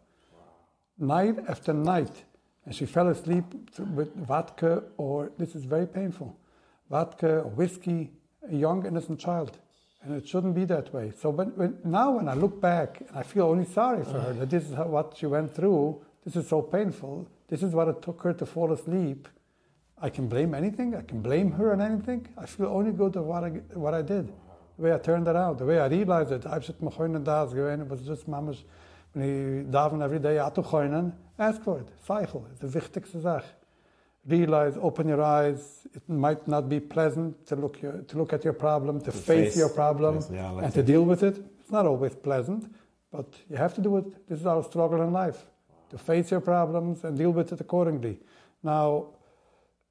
night 0.98 1.36
after 1.48 1.72
night, 1.72 2.24
and 2.64 2.74
she 2.74 2.86
fell 2.86 3.08
asleep 3.08 3.44
with 3.94 4.14
vodka 4.14 4.84
or 4.96 5.32
this 5.38 5.54
is 5.54 5.64
very 5.64 5.86
painful, 5.86 6.36
vodka 6.90 7.40
or 7.40 7.50
whiskey, 7.50 8.12
a 8.50 8.54
young 8.54 8.86
innocent 8.86 9.18
child 9.18 9.58
and 10.04 10.14
it 10.14 10.28
shouldn't 10.28 10.54
be 10.54 10.64
that 10.66 10.92
way. 10.92 11.12
So 11.18 11.30
when, 11.30 11.48
when, 11.56 11.78
now 11.82 12.10
when 12.12 12.28
I 12.28 12.34
look 12.34 12.60
back, 12.60 13.02
I 13.14 13.22
feel 13.22 13.46
only 13.46 13.64
sorry 13.64 14.04
for 14.04 14.20
her 14.20 14.34
that 14.34 14.50
this 14.50 14.64
is 14.68 14.74
how, 14.74 14.84
what 14.86 15.14
she 15.16 15.24
went 15.26 15.54
through. 15.54 16.02
This 16.24 16.36
is 16.36 16.46
so 16.48 16.60
painful. 16.60 17.26
This 17.48 17.62
is 17.62 17.72
what 17.72 17.88
it 17.88 18.02
took 18.02 18.22
her 18.22 18.34
to 18.34 18.44
fall 18.46 18.72
asleep. 18.72 19.28
I 20.00 20.10
can 20.10 20.28
blame 20.28 20.54
anything. 20.54 20.94
I 20.94 21.02
can 21.02 21.22
blame 21.22 21.52
her 21.52 21.72
on 21.72 21.80
anything. 21.80 22.28
I 22.36 22.44
feel 22.44 22.66
only 22.66 22.92
good 22.92 23.16
of 23.16 23.24
what 23.24 23.44
I, 23.44 23.48
what 23.72 23.94
I 23.94 24.02
did, 24.02 24.28
the 24.76 24.82
way 24.82 24.92
I 24.92 24.98
turned 24.98 25.26
it 25.26 25.36
out, 25.36 25.56
the 25.58 25.64
way 25.64 25.78
I 25.78 25.86
realized 25.86 26.32
it. 26.32 26.44
It 26.44 27.88
was 27.88 28.02
just 28.06 28.28
mama's 28.28 28.64
he 29.14 29.64
daven 29.70 30.02
every 30.02 30.18
day 30.18 30.36
atu 30.36 31.12
ask 31.38 31.62
for 31.62 31.78
it. 31.78 31.88
It's 31.98 32.60
the 32.60 32.80
wichtigste 32.80 33.22
Sache 33.22 33.44
realize, 34.26 34.78
open 34.80 35.06
your 35.08 35.22
eyes. 35.22 35.86
It 35.94 36.08
might 36.08 36.48
not 36.48 36.68
be 36.68 36.80
pleasant 36.80 37.46
to 37.46 37.56
look, 37.56 37.82
your, 37.82 37.92
to 37.92 38.18
look 38.18 38.32
at 38.32 38.42
your 38.42 38.54
problem, 38.54 39.00
to, 39.00 39.06
to 39.06 39.12
face, 39.12 39.24
face, 39.24 39.56
your 39.56 39.68
problem, 39.68 40.24
yeah, 40.32 40.50
like 40.50 40.64
and 40.64 40.74
to 40.74 40.82
deal 40.82 41.04
with 41.04 41.22
it. 41.22 41.36
It's 41.60 41.70
not 41.70 41.84
always 41.84 42.14
pleasant, 42.14 42.74
but 43.12 43.26
you 43.50 43.56
have 43.56 43.74
to 43.74 43.82
do 43.82 43.98
it. 43.98 44.28
This 44.28 44.40
is 44.40 44.46
our 44.46 44.62
struggle 44.64 45.02
in 45.02 45.12
life. 45.12 45.44
to 45.94 45.98
face 45.98 46.30
your 46.30 46.40
problems 46.40 47.04
and 47.04 47.16
deal 47.16 47.30
with 47.30 47.52
it 47.52 47.60
accordingly. 47.60 48.18
Now, 48.62 49.06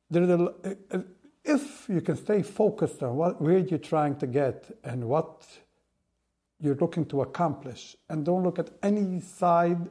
there's 0.10 0.30
a, 0.30 0.44
uh, 0.44 0.74
uh, 0.92 1.00
if 1.46 1.88
you 1.88 2.02
can 2.02 2.18
stay 2.18 2.42
focused 2.42 3.02
on 3.04 3.16
what, 3.16 3.42
where 3.42 3.60
you're 3.60 3.80
trying 3.80 4.18
to 4.18 4.28
get 4.28 4.70
and 4.84 5.06
what 5.06 5.46
you're 6.64 6.76
looking 6.76 7.06
to 7.06 7.22
accomplish, 7.22 7.96
and 8.10 8.26
don't 8.26 8.44
look 8.44 8.60
at 8.60 8.70
any 8.82 9.20
side 9.20 9.90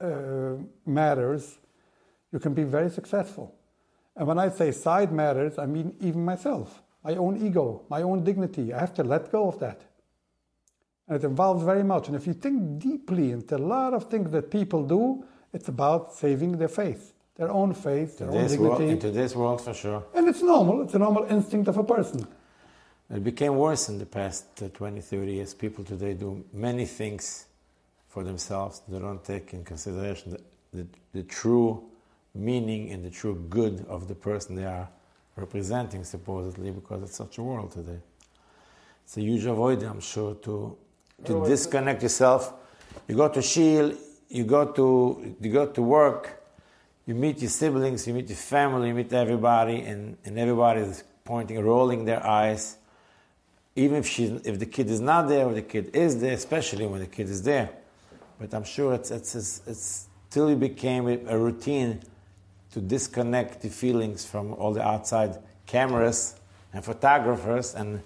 uh, 0.00 0.54
matters, 0.86 1.58
you 2.32 2.38
can 2.38 2.54
be 2.54 2.64
very 2.64 2.90
successful. 2.90 3.54
And 4.16 4.26
when 4.26 4.38
I 4.38 4.48
say 4.48 4.70
side 4.70 5.12
matters, 5.12 5.58
I 5.58 5.66
mean 5.66 5.94
even 6.00 6.24
myself, 6.24 6.82
my 7.02 7.16
own 7.16 7.36
ego, 7.44 7.82
my 7.88 8.02
own 8.02 8.24
dignity. 8.24 8.72
I 8.72 8.80
have 8.80 8.94
to 8.94 9.04
let 9.04 9.30
go 9.30 9.48
of 9.48 9.58
that. 9.58 9.82
And 11.08 11.16
it 11.16 11.24
involves 11.24 11.62
very 11.64 11.82
much. 11.82 12.08
And 12.08 12.16
if 12.16 12.26
you 12.26 12.32
think 12.32 12.78
deeply 12.78 13.32
into 13.32 13.56
a 13.56 13.58
lot 13.58 13.92
of 13.92 14.08
things 14.08 14.30
that 14.30 14.50
people 14.50 14.84
do, 14.84 15.24
it's 15.52 15.68
about 15.68 16.14
saving 16.14 16.58
their 16.58 16.68
faith, 16.68 17.12
their 17.36 17.50
own 17.50 17.74
faith, 17.74 18.18
their 18.18 18.30
own 18.30 18.46
dignity. 18.48 18.58
World, 18.58 18.80
in 18.80 18.98
today's 18.98 19.36
world, 19.36 19.60
for 19.60 19.74
sure. 19.74 20.04
And 20.14 20.28
it's 20.28 20.42
normal. 20.42 20.82
It's 20.82 20.94
a 20.94 20.98
normal 20.98 21.24
instinct 21.24 21.68
of 21.68 21.76
a 21.76 21.84
person. 21.84 22.26
It 23.10 23.22
became 23.22 23.56
worse 23.56 23.88
in 23.88 23.98
the 23.98 24.06
past 24.06 24.62
uh, 24.62 24.68
20, 24.68 25.00
30 25.00 25.32
years. 25.32 25.54
People 25.54 25.84
today 25.84 26.14
do 26.14 26.44
many 26.52 26.86
things 26.86 27.46
for 28.08 28.24
themselves. 28.24 28.82
They 28.88 28.98
don't 28.98 29.22
take 29.24 29.52
in 29.52 29.64
consideration 29.64 30.32
the, 30.32 30.40
the, 30.78 30.86
the 31.12 31.22
true 31.24 31.84
meaning 32.34 32.90
and 32.90 33.04
the 33.04 33.10
true 33.10 33.34
good 33.48 33.84
of 33.88 34.08
the 34.08 34.14
person 34.14 34.56
they 34.56 34.64
are 34.64 34.88
representing, 35.36 36.04
supposedly, 36.04 36.70
because 36.70 37.02
it's 37.02 37.16
such 37.16 37.38
a 37.38 37.42
world 37.42 37.72
today. 37.72 37.98
It's 39.04 39.16
a 39.16 39.20
huge 39.20 39.44
avoid, 39.44 39.82
I'm 39.82 40.00
sure, 40.00 40.34
to 40.34 40.76
to 41.24 41.44
disconnect 41.46 42.02
yourself. 42.02 42.52
You 43.08 43.16
go 43.16 43.28
to 43.28 43.42
shul, 43.42 43.92
you 44.28 44.44
go 44.44 44.72
to 44.72 45.36
you 45.40 45.52
go 45.52 45.66
to 45.66 45.82
work, 45.82 46.42
you 47.06 47.14
meet 47.14 47.40
your 47.40 47.50
siblings, 47.50 48.06
you 48.06 48.14
meet 48.14 48.28
your 48.28 48.36
family, 48.36 48.88
you 48.88 48.94
meet 48.94 49.12
everybody, 49.12 49.80
and, 49.80 50.16
and 50.24 50.38
everybody 50.38 50.80
is 50.80 51.04
pointing, 51.24 51.60
rolling 51.60 52.04
their 52.04 52.24
eyes. 52.26 52.76
Even 53.76 53.96
if 53.98 54.06
she, 54.06 54.40
if 54.44 54.58
the 54.58 54.66
kid 54.66 54.88
is 54.88 55.00
not 55.00 55.28
there, 55.28 55.46
or 55.46 55.54
the 55.54 55.62
kid 55.62 55.94
is 55.94 56.20
there, 56.20 56.34
especially 56.34 56.86
when 56.86 57.00
the 57.00 57.06
kid 57.06 57.28
is 57.28 57.42
there. 57.42 57.70
But 58.38 58.54
I'm 58.54 58.64
sure 58.64 58.94
it's 58.94 59.10
it's 59.10 59.34
it's, 59.34 59.62
it's 59.66 60.08
till 60.30 60.48
it 60.48 60.60
became 60.60 61.08
a 61.28 61.38
routine 61.38 62.00
to 62.72 62.80
disconnect 62.80 63.62
the 63.62 63.68
feelings 63.68 64.24
from 64.24 64.52
all 64.54 64.72
the 64.72 64.82
outside 64.82 65.38
cameras 65.66 66.36
and 66.72 66.84
photographers 66.84 67.74
and 67.74 68.00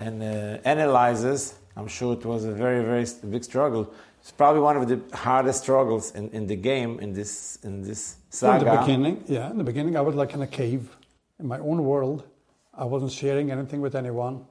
and 0.00 0.22
uh, 0.22 0.58
analyzers 0.64 1.54
I'm 1.76 1.88
sure 1.88 2.12
it 2.12 2.24
was 2.24 2.44
a 2.44 2.52
very, 2.52 2.84
very 2.84 3.06
big 3.28 3.44
struggle. 3.44 3.92
It's 4.20 4.30
probably 4.30 4.60
one 4.60 4.76
of 4.76 4.88
the 4.88 5.00
hardest 5.16 5.62
struggles 5.62 6.14
in, 6.14 6.28
in 6.30 6.46
the 6.46 6.56
game 6.56 7.00
in 7.00 7.14
this 7.14 7.58
in 7.62 7.82
this 7.82 8.16
saga. 8.28 8.58
In 8.58 8.74
the 8.74 8.80
beginning, 8.80 9.24
yeah, 9.26 9.50
in 9.50 9.56
the 9.56 9.64
beginning, 9.64 9.96
I 9.96 10.02
was 10.02 10.14
like 10.14 10.34
in 10.34 10.42
a 10.42 10.46
cave 10.46 10.94
in 11.38 11.46
my 11.46 11.58
own 11.58 11.84
world. 11.84 12.24
I 12.74 12.84
wasn't 12.84 13.12
sharing 13.12 13.50
anything 13.50 13.80
with 13.80 13.94
anyone, 13.94 14.44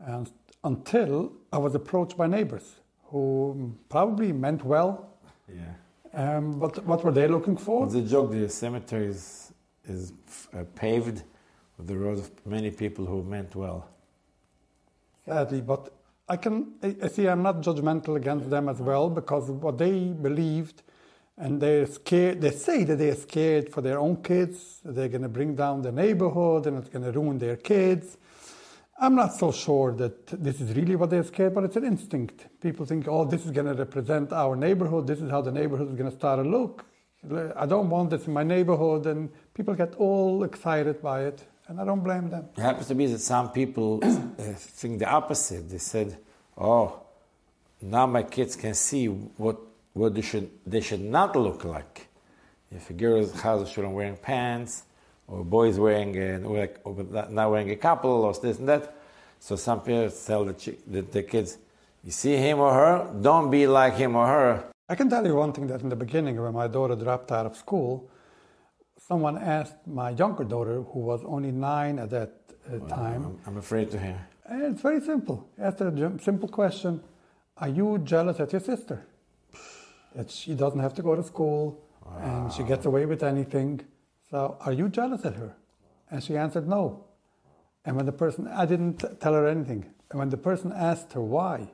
and 0.00 0.30
until 0.64 1.32
I 1.52 1.58
was 1.58 1.74
approached 1.74 2.16
by 2.16 2.26
neighbors 2.26 2.76
who 3.04 3.74
probably 3.88 4.32
meant 4.32 4.64
well. 4.64 5.10
Yeah. 5.48 5.74
Um, 6.12 6.58
but 6.58 6.84
what 6.84 7.04
were 7.04 7.12
they 7.12 7.28
looking 7.28 7.56
for? 7.56 7.86
The 7.86 8.02
joke: 8.02 8.32
the 8.32 8.48
cemetery 8.48 9.06
is 9.06 9.52
is 9.88 10.12
uh, 10.52 10.64
paved 10.74 11.22
with 11.76 11.86
the 11.86 11.96
roads 11.96 12.20
of 12.20 12.46
many 12.46 12.70
people 12.70 13.06
who 13.06 13.22
meant 13.22 13.54
well. 13.54 13.88
Sadly, 15.26 15.60
but 15.60 15.92
I 16.28 16.36
can 16.36 16.74
I 16.82 17.08
see 17.08 17.28
I'm 17.28 17.42
not 17.42 17.60
judgmental 17.60 18.16
against 18.16 18.50
them 18.50 18.68
as 18.68 18.78
well 18.80 19.10
because 19.10 19.50
what 19.50 19.78
they 19.78 20.08
believed 20.08 20.82
and 21.36 21.60
they're 21.60 21.86
scared 21.86 22.40
they 22.40 22.50
say 22.50 22.84
that 22.84 22.96
they're 22.96 23.16
scared 23.16 23.72
for 23.72 23.80
their 23.80 23.98
own 23.98 24.22
kids 24.22 24.80
they're 24.84 25.08
going 25.08 25.22
to 25.22 25.28
bring 25.28 25.56
down 25.56 25.82
the 25.82 25.90
neighborhood 25.90 26.66
and 26.66 26.78
it's 26.78 26.88
going 26.88 27.04
to 27.04 27.10
ruin 27.10 27.38
their 27.38 27.56
kids 27.56 28.16
i'm 29.00 29.14
not 29.14 29.34
so 29.34 29.50
sure 29.50 29.92
that 29.92 30.26
this 30.26 30.60
is 30.60 30.74
really 30.74 30.96
what 30.96 31.10
they're 31.10 31.24
scared 31.24 31.54
but 31.54 31.64
it's 31.64 31.76
an 31.76 31.84
instinct 31.84 32.46
people 32.60 32.86
think 32.86 33.08
oh 33.08 33.24
this 33.24 33.44
is 33.44 33.50
going 33.50 33.66
to 33.66 33.74
represent 33.74 34.32
our 34.32 34.54
neighborhood 34.56 35.06
this 35.06 35.20
is 35.20 35.30
how 35.30 35.40
the 35.40 35.52
neighborhood 35.52 35.88
is 35.88 35.96
going 35.96 36.10
to 36.10 36.16
start 36.16 36.42
to 36.42 36.48
look 36.48 36.84
i 37.56 37.66
don't 37.66 37.90
want 37.90 38.10
this 38.10 38.26
in 38.26 38.32
my 38.32 38.42
neighborhood 38.42 39.06
and 39.06 39.30
people 39.54 39.74
get 39.74 39.94
all 39.96 40.44
excited 40.44 41.02
by 41.02 41.24
it 41.24 41.46
and 41.70 41.80
I 41.80 41.84
don't 41.84 42.00
blame 42.00 42.28
them. 42.28 42.48
It 42.56 42.62
happens 42.62 42.88
to 42.88 42.96
be 42.96 43.06
that 43.06 43.20
some 43.20 43.52
people 43.52 44.00
uh, 44.02 44.16
think 44.56 44.98
the 44.98 45.08
opposite. 45.08 45.70
They 45.70 45.78
said, 45.78 46.18
"Oh, 46.58 47.00
now 47.80 48.06
my 48.06 48.24
kids 48.24 48.56
can 48.56 48.74
see 48.74 49.06
what 49.06 49.56
what 49.92 50.14
they 50.14 50.20
should 50.20 50.50
they 50.66 50.80
should 50.80 51.00
not 51.00 51.36
look 51.36 51.64
like. 51.64 52.08
If 52.72 52.90
a 52.90 53.38
house 53.38 53.70
shouldn't 53.70 53.94
wearing 53.94 54.16
pants, 54.16 54.84
or 55.30 55.44
boys 55.44 55.78
wearing 55.78 56.16
a, 56.16 56.38
not 56.38 57.50
wearing 57.50 57.70
a 57.70 57.76
kapel, 57.76 58.24
or 58.24 58.34
this 58.34 58.58
and 58.58 58.68
that." 58.68 58.94
So 59.38 59.56
some 59.56 59.80
parents 59.80 60.26
tell 60.26 60.44
the, 60.44 60.76
the, 60.86 61.00
the 61.00 61.22
kids, 61.22 61.58
"You 62.04 62.10
see 62.10 62.36
him 62.36 62.58
or 62.58 62.72
her, 62.74 63.10
don't 63.20 63.50
be 63.50 63.66
like 63.66 63.94
him 63.94 64.16
or 64.16 64.26
her." 64.26 64.64
I 64.88 64.96
can 64.96 65.08
tell 65.08 65.24
you 65.24 65.36
one 65.36 65.52
thing 65.52 65.68
that 65.68 65.82
in 65.82 65.88
the 65.88 65.96
beginning, 65.96 66.40
when 66.42 66.52
my 66.52 66.66
daughter 66.66 66.96
dropped 66.96 67.30
out 67.30 67.46
of 67.46 67.56
school, 67.56 68.10
someone 68.98 69.38
asked 69.38 69.86
my 69.86 70.10
younger 70.10 70.44
daughter, 70.44 70.82
who 70.82 71.00
was 71.00 71.22
only 71.24 71.52
nine 71.52 71.98
at 72.00 72.10
that 72.10 72.32
uh, 72.66 72.78
well, 72.78 72.88
time. 72.88 73.24
I'm, 73.24 73.38
I'm, 73.46 73.56
afraid 73.56 73.90
to 73.92 73.98
hear. 74.00 74.26
And 74.46 74.62
it's 74.62 74.82
very 74.82 75.00
simple. 75.00 75.48
Asked 75.58 75.80
a 75.80 76.18
simple 76.20 76.48
question: 76.48 77.02
Are 77.56 77.68
you 77.68 77.98
jealous 77.98 78.40
at 78.40 78.52
your 78.52 78.60
sister? 78.60 79.06
That 80.16 80.28
she 80.30 80.54
doesn't 80.54 80.80
have 80.80 80.94
to 80.94 81.02
go 81.02 81.14
to 81.14 81.22
school 81.22 81.80
wow. 82.04 82.18
and 82.22 82.52
she 82.52 82.62
gets 82.64 82.84
away 82.86 83.06
with 83.06 83.22
anything. 83.22 83.80
So, 84.30 84.56
are 84.60 84.72
you 84.72 84.88
jealous 84.88 85.24
at 85.24 85.34
her? 85.34 85.54
And 86.10 86.22
she 86.22 86.36
answered 86.36 86.68
no. 86.68 87.04
And 87.84 87.96
when 87.96 88.06
the 88.06 88.12
person, 88.12 88.46
I 88.48 88.66
didn't 88.66 89.04
tell 89.20 89.32
her 89.32 89.46
anything. 89.46 89.86
And 90.10 90.18
when 90.18 90.28
the 90.28 90.36
person 90.36 90.72
asked 90.72 91.12
her 91.14 91.20
why, 91.20 91.70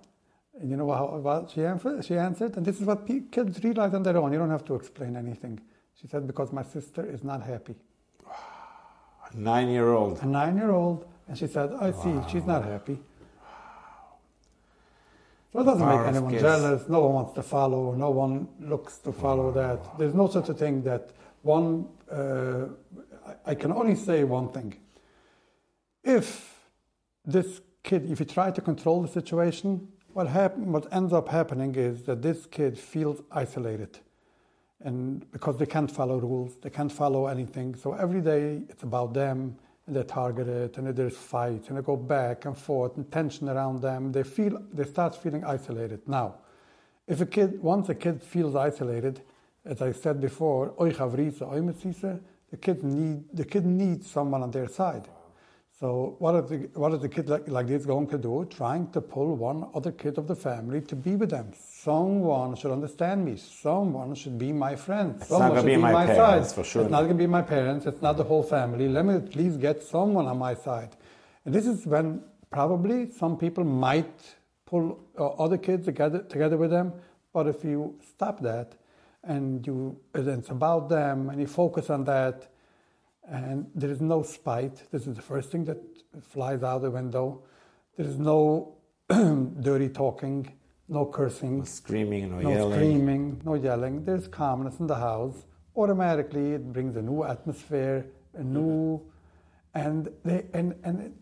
and 0.58 0.70
you 0.70 0.76
know 0.76 0.90
how 0.90 1.16
well 1.16 1.48
she 1.52 1.64
answered, 1.64 2.04
she 2.04 2.16
answered, 2.16 2.56
and 2.56 2.64
this 2.64 2.80
is 2.80 2.86
what 2.86 3.06
kids 3.06 3.62
realize 3.62 3.92
on 3.92 4.02
their 4.02 4.16
own. 4.16 4.32
You 4.32 4.38
don't 4.38 4.50
have 4.50 4.64
to 4.66 4.74
explain 4.74 5.16
anything. 5.16 5.60
She 6.00 6.06
said, 6.06 6.26
because 6.26 6.52
my 6.52 6.62
sister 6.62 7.04
is 7.04 7.24
not 7.24 7.42
happy. 7.42 7.74
A 8.26 9.36
nine 9.36 9.68
year 9.68 9.92
old. 9.92 10.22
A 10.22 10.26
nine 10.26 10.56
year 10.56 10.70
old. 10.70 11.06
And 11.28 11.36
she 11.36 11.46
said, 11.46 11.72
I 11.80 11.90
see, 11.90 12.14
she's 12.30 12.44
not 12.44 12.64
happy. 12.64 12.98
So 15.52 15.60
it 15.60 15.64
doesn't 15.64 15.88
make 15.88 16.06
anyone 16.06 16.38
jealous. 16.38 16.88
No 16.88 17.00
one 17.00 17.14
wants 17.14 17.32
to 17.34 17.42
follow. 17.42 17.94
No 17.94 18.10
one 18.10 18.46
looks 18.60 18.98
to 18.98 19.12
follow 19.12 19.50
that. 19.52 19.98
There's 19.98 20.14
no 20.14 20.28
such 20.28 20.48
a 20.50 20.54
thing 20.54 20.82
that 20.82 21.10
one, 21.42 21.86
uh, 22.10 22.66
I 23.44 23.54
can 23.54 23.72
only 23.72 23.94
say 23.94 24.24
one 24.24 24.50
thing. 24.50 24.76
If 26.04 26.68
this 27.24 27.60
kid, 27.82 28.10
if 28.10 28.20
you 28.20 28.26
try 28.26 28.50
to 28.50 28.60
control 28.60 29.02
the 29.02 29.08
situation, 29.08 29.88
what, 30.12 30.28
happen, 30.28 30.72
what 30.72 30.92
ends 30.92 31.12
up 31.12 31.28
happening 31.28 31.74
is 31.74 32.02
that 32.04 32.22
this 32.22 32.46
kid 32.46 32.78
feels 32.78 33.20
isolated 33.30 33.98
and 34.80 35.30
because 35.32 35.56
they 35.56 35.66
can't 35.66 35.90
follow 35.90 36.18
rules, 36.18 36.56
they 36.60 36.70
can't 36.70 36.92
follow 36.92 37.26
anything. 37.26 37.74
So 37.74 37.94
every 37.94 38.20
day 38.20 38.62
it's 38.68 38.82
about 38.82 39.14
them, 39.14 39.56
and 39.86 39.96
they're 39.96 40.04
targeted, 40.04 40.76
and 40.78 40.94
there's 40.94 41.16
fights, 41.16 41.68
and 41.68 41.78
they 41.78 41.82
go 41.82 41.96
back 41.96 42.44
and 42.44 42.56
forth, 42.56 42.96
and 42.96 43.10
tension 43.10 43.48
around 43.48 43.80
them. 43.80 44.12
They 44.12 44.22
feel 44.22 44.62
they 44.72 44.84
start 44.84 45.14
feeling 45.14 45.44
isolated. 45.44 46.06
Now, 46.06 46.36
if 47.06 47.20
a 47.20 47.26
kid 47.26 47.62
once 47.62 47.88
a 47.88 47.94
kid 47.94 48.22
feels 48.22 48.54
isolated, 48.54 49.22
as 49.66 49.82
I 49.82 49.92
said 49.92 50.20
before, 50.20 50.74
the 50.78 52.56
kid 52.60 52.82
need 52.84 53.24
the 53.32 53.44
kid 53.44 53.66
needs 53.66 54.10
someone 54.10 54.42
on 54.42 54.50
their 54.50 54.68
side. 54.68 55.08
So 55.78 56.16
what 56.20 56.34
is 56.36 56.48
the, 56.48 56.56
what 56.72 56.94
is 56.94 57.00
the 57.00 57.08
kid 57.08 57.28
like, 57.28 57.48
like 57.48 57.66
this 57.66 57.84
going 57.84 58.06
to 58.08 58.16
do? 58.16 58.46
Trying 58.48 58.90
to 58.92 59.00
pull 59.02 59.36
one 59.36 59.68
other 59.74 59.92
kid 59.92 60.16
of 60.16 60.26
the 60.26 60.34
family 60.34 60.80
to 60.80 60.96
be 60.96 61.16
with 61.16 61.28
them. 61.28 61.52
Someone 61.54 62.56
should 62.56 62.70
understand 62.70 63.26
me. 63.26 63.36
Someone 63.36 64.14
should 64.14 64.38
be 64.38 64.52
my 64.52 64.74
friend. 64.74 65.16
It's 65.18 65.28
Someone 65.28 65.54
not 65.54 65.60
to 65.60 65.66
be 65.66 65.76
my, 65.76 65.92
my 65.92 66.06
parents, 66.06 66.48
side. 66.48 66.54
for 66.54 66.64
sure. 66.64 66.82
It's 66.82 66.90
not 66.90 67.00
going 67.00 67.18
to 67.18 67.18
be 67.18 67.26
my 67.26 67.42
parents. 67.42 67.84
It's 67.84 68.00
not 68.00 68.16
the 68.16 68.24
whole 68.24 68.42
family. 68.42 68.88
Let 68.88 69.04
me 69.04 69.16
at 69.16 69.36
least 69.36 69.60
get 69.60 69.82
someone 69.82 70.26
on 70.26 70.38
my 70.38 70.54
side. 70.54 70.96
And 71.44 71.54
this 71.54 71.66
is 71.66 71.84
when 71.84 72.22
probably 72.50 73.10
some 73.10 73.36
people 73.36 73.64
might 73.64 74.18
pull 74.64 74.98
uh, 75.18 75.26
other 75.32 75.58
kids 75.58 75.84
together, 75.84 76.20
together 76.20 76.56
with 76.56 76.70
them. 76.70 76.94
But 77.34 77.48
if 77.48 77.62
you 77.64 77.98
stop 78.00 78.40
that 78.40 78.72
and 79.26 79.66
you, 79.66 79.98
it's 80.14 80.50
about 80.50 80.88
them 80.88 81.30
and 81.30 81.40
you 81.40 81.46
focus 81.46 81.90
on 81.90 82.04
that, 82.04 82.48
and 83.28 83.66
there 83.74 83.90
is 83.90 84.00
no 84.00 84.22
spite. 84.22 84.90
This 84.92 85.06
is 85.06 85.16
the 85.16 85.22
first 85.22 85.50
thing 85.50 85.64
that 85.64 85.78
flies 86.22 86.62
out 86.62 86.82
the 86.82 86.90
window. 86.90 87.42
There 87.96 88.06
is 88.06 88.18
no 88.18 88.76
dirty 89.08 89.88
talking, 89.88 90.52
no 90.88 91.06
cursing, 91.06 91.58
no 91.58 91.64
screaming, 91.64 92.30
no, 92.30 92.40
no 92.40 92.50
yelling. 92.50 92.72
screaming, 92.74 93.42
no 93.44 93.54
yelling. 93.54 94.04
There's 94.04 94.28
calmness 94.28 94.78
in 94.78 94.86
the 94.86 94.94
house. 94.94 95.44
Automatically, 95.74 96.52
it 96.52 96.72
brings 96.72 96.96
a 96.96 97.02
new 97.02 97.24
atmosphere, 97.24 98.06
a 98.34 98.44
new, 98.44 99.02
and 99.74 100.08
they 100.24 100.44
and 100.54 100.74
and 100.84 101.12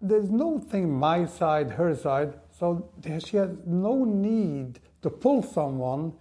there's 0.00 0.30
no 0.30 0.58
thing 0.58 0.90
my 0.90 1.24
side, 1.24 1.70
her 1.70 1.94
side. 1.94 2.34
So 2.58 2.90
she 3.24 3.36
has 3.36 3.50
no 3.64 4.04
need 4.04 4.80
to 5.02 5.10
pull 5.10 5.42
someone 5.42 6.12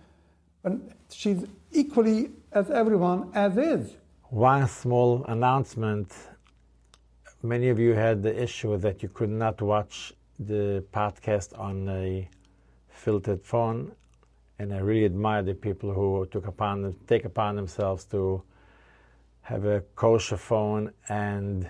And 0.63 0.93
she's 1.09 1.45
equally 1.71 2.31
as 2.51 2.69
everyone 2.69 3.31
as 3.33 3.57
is. 3.57 3.95
One 4.29 4.67
small 4.67 5.23
announcement. 5.25 6.13
Many 7.43 7.69
of 7.69 7.79
you 7.79 7.93
had 7.93 8.21
the 8.21 8.41
issue 8.41 8.77
that 8.77 9.01
you 9.01 9.09
could 9.09 9.29
not 9.29 9.61
watch 9.61 10.13
the 10.39 10.83
podcast 10.93 11.57
on 11.59 11.89
a 11.89 12.29
filtered 12.89 13.43
phone, 13.43 13.91
and 14.59 14.73
I 14.73 14.77
really 14.77 15.05
admire 15.05 15.41
the 15.41 15.53
people 15.53 15.91
who 15.93 16.27
took 16.31 16.47
upon 16.47 16.95
take 17.07 17.25
upon 17.25 17.55
themselves 17.55 18.05
to 18.05 18.43
have 19.41 19.65
a 19.65 19.81
kosher 19.95 20.37
phone 20.37 20.93
and 21.09 21.69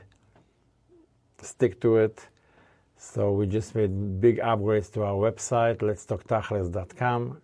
stick 1.41 1.79
to 1.81 1.97
it. 1.97 2.27
So 2.97 3.31
we 3.31 3.47
just 3.47 3.73
made 3.75 4.21
big 4.21 4.37
upgrades 4.39 4.91
to 4.93 5.03
our 5.03 5.15
website, 5.15 5.77
letstalktachlis.com, 5.77 7.41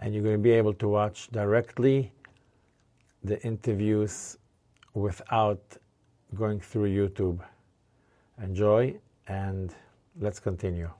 and 0.00 0.14
you're 0.14 0.22
going 0.22 0.36
to 0.36 0.42
be 0.42 0.52
able 0.52 0.74
to 0.74 0.88
watch 0.88 1.28
directly 1.30 2.12
the 3.22 3.40
interviews 3.42 4.36
without 4.92 5.62
going 6.34 6.60
through 6.60 6.88
YouTube. 6.90 7.40
Enjoy, 8.42 8.94
and 9.28 9.74
let's 10.20 10.40
continue. 10.40 10.90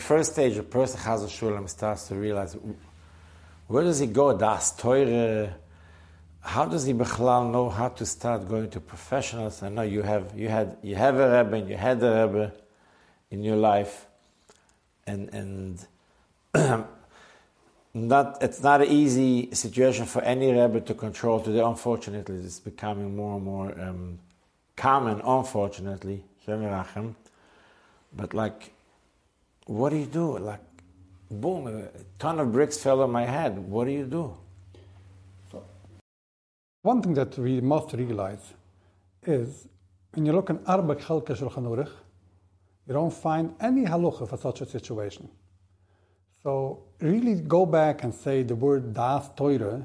First 0.00 0.32
stage, 0.32 0.56
a 0.56 0.62
person 0.62 1.00
has 1.00 1.22
a 1.22 1.26
shulam 1.26 1.68
starts 1.68 2.08
to 2.08 2.16
realize 2.16 2.56
where 3.68 3.84
does 3.84 4.00
he 4.00 4.06
go? 4.06 4.36
Das 4.36 4.72
teure. 4.72 5.52
How 6.40 6.64
does 6.64 6.84
he 6.84 6.92
bechlal 6.92 7.52
know 7.52 7.68
how 7.68 7.88
to 7.90 8.04
start 8.04 8.48
going 8.48 8.70
to 8.70 8.80
professionals? 8.80 9.62
I 9.62 9.68
know 9.68 9.82
you 9.82 10.02
have 10.02 10.32
you 10.36 10.48
had 10.48 10.78
you 10.82 10.96
have 10.96 11.18
a 11.18 11.44
rebbe 11.44 11.56
and 11.56 11.68
you 11.68 11.76
had 11.76 12.02
a 12.02 12.26
rebbe 12.26 12.52
in 13.30 13.44
your 13.44 13.56
life, 13.56 14.06
and 15.06 15.28
and 15.32 15.86
not 17.94 18.42
it's 18.42 18.62
not 18.62 18.82
an 18.82 18.88
easy 18.88 19.52
situation 19.52 20.06
for 20.06 20.22
any 20.22 20.52
rebbe 20.52 20.80
to 20.82 20.94
control 20.94 21.40
today. 21.40 21.60
Unfortunately, 21.60 22.36
it's 22.36 22.60
becoming 22.60 23.16
more 23.16 23.36
and 23.36 23.44
more 23.44 23.80
um, 23.80 24.18
common. 24.76 25.20
Unfortunately, 25.24 26.22
but 28.16 28.34
like, 28.34 28.72
what 29.66 29.90
do 29.90 29.96
you 29.96 30.06
do? 30.06 30.38
Like, 30.38 30.60
boom, 31.30 31.66
a 31.66 31.88
ton 32.18 32.40
of 32.40 32.52
bricks 32.52 32.78
fell 32.78 33.02
on 33.02 33.10
my 33.10 33.24
head. 33.24 33.58
What 33.58 33.86
do 33.86 33.92
you 33.92 34.04
do? 34.04 34.36
One 36.82 37.02
thing 37.02 37.14
that 37.14 37.36
we 37.38 37.60
must 37.60 37.92
realize 37.92 38.54
is 39.26 39.68
when 40.14 40.24
you 40.24 40.32
look 40.32 40.48
in 40.48 40.60
Arba 40.66 40.94
Chalka 40.94 41.36
Shulchan 41.36 41.88
you 42.86 42.94
don't 42.94 43.12
find 43.12 43.54
any 43.60 43.84
halacha 43.84 44.28
for 44.28 44.36
such 44.38 44.62
a 44.62 44.66
situation. 44.66 45.28
So 46.42 46.82
really 47.00 47.40
go 47.40 47.66
back 47.66 48.02
and 48.04 48.14
say 48.14 48.42
the 48.42 48.54
word 48.54 48.94
das 48.94 49.28
Teure. 49.36 49.84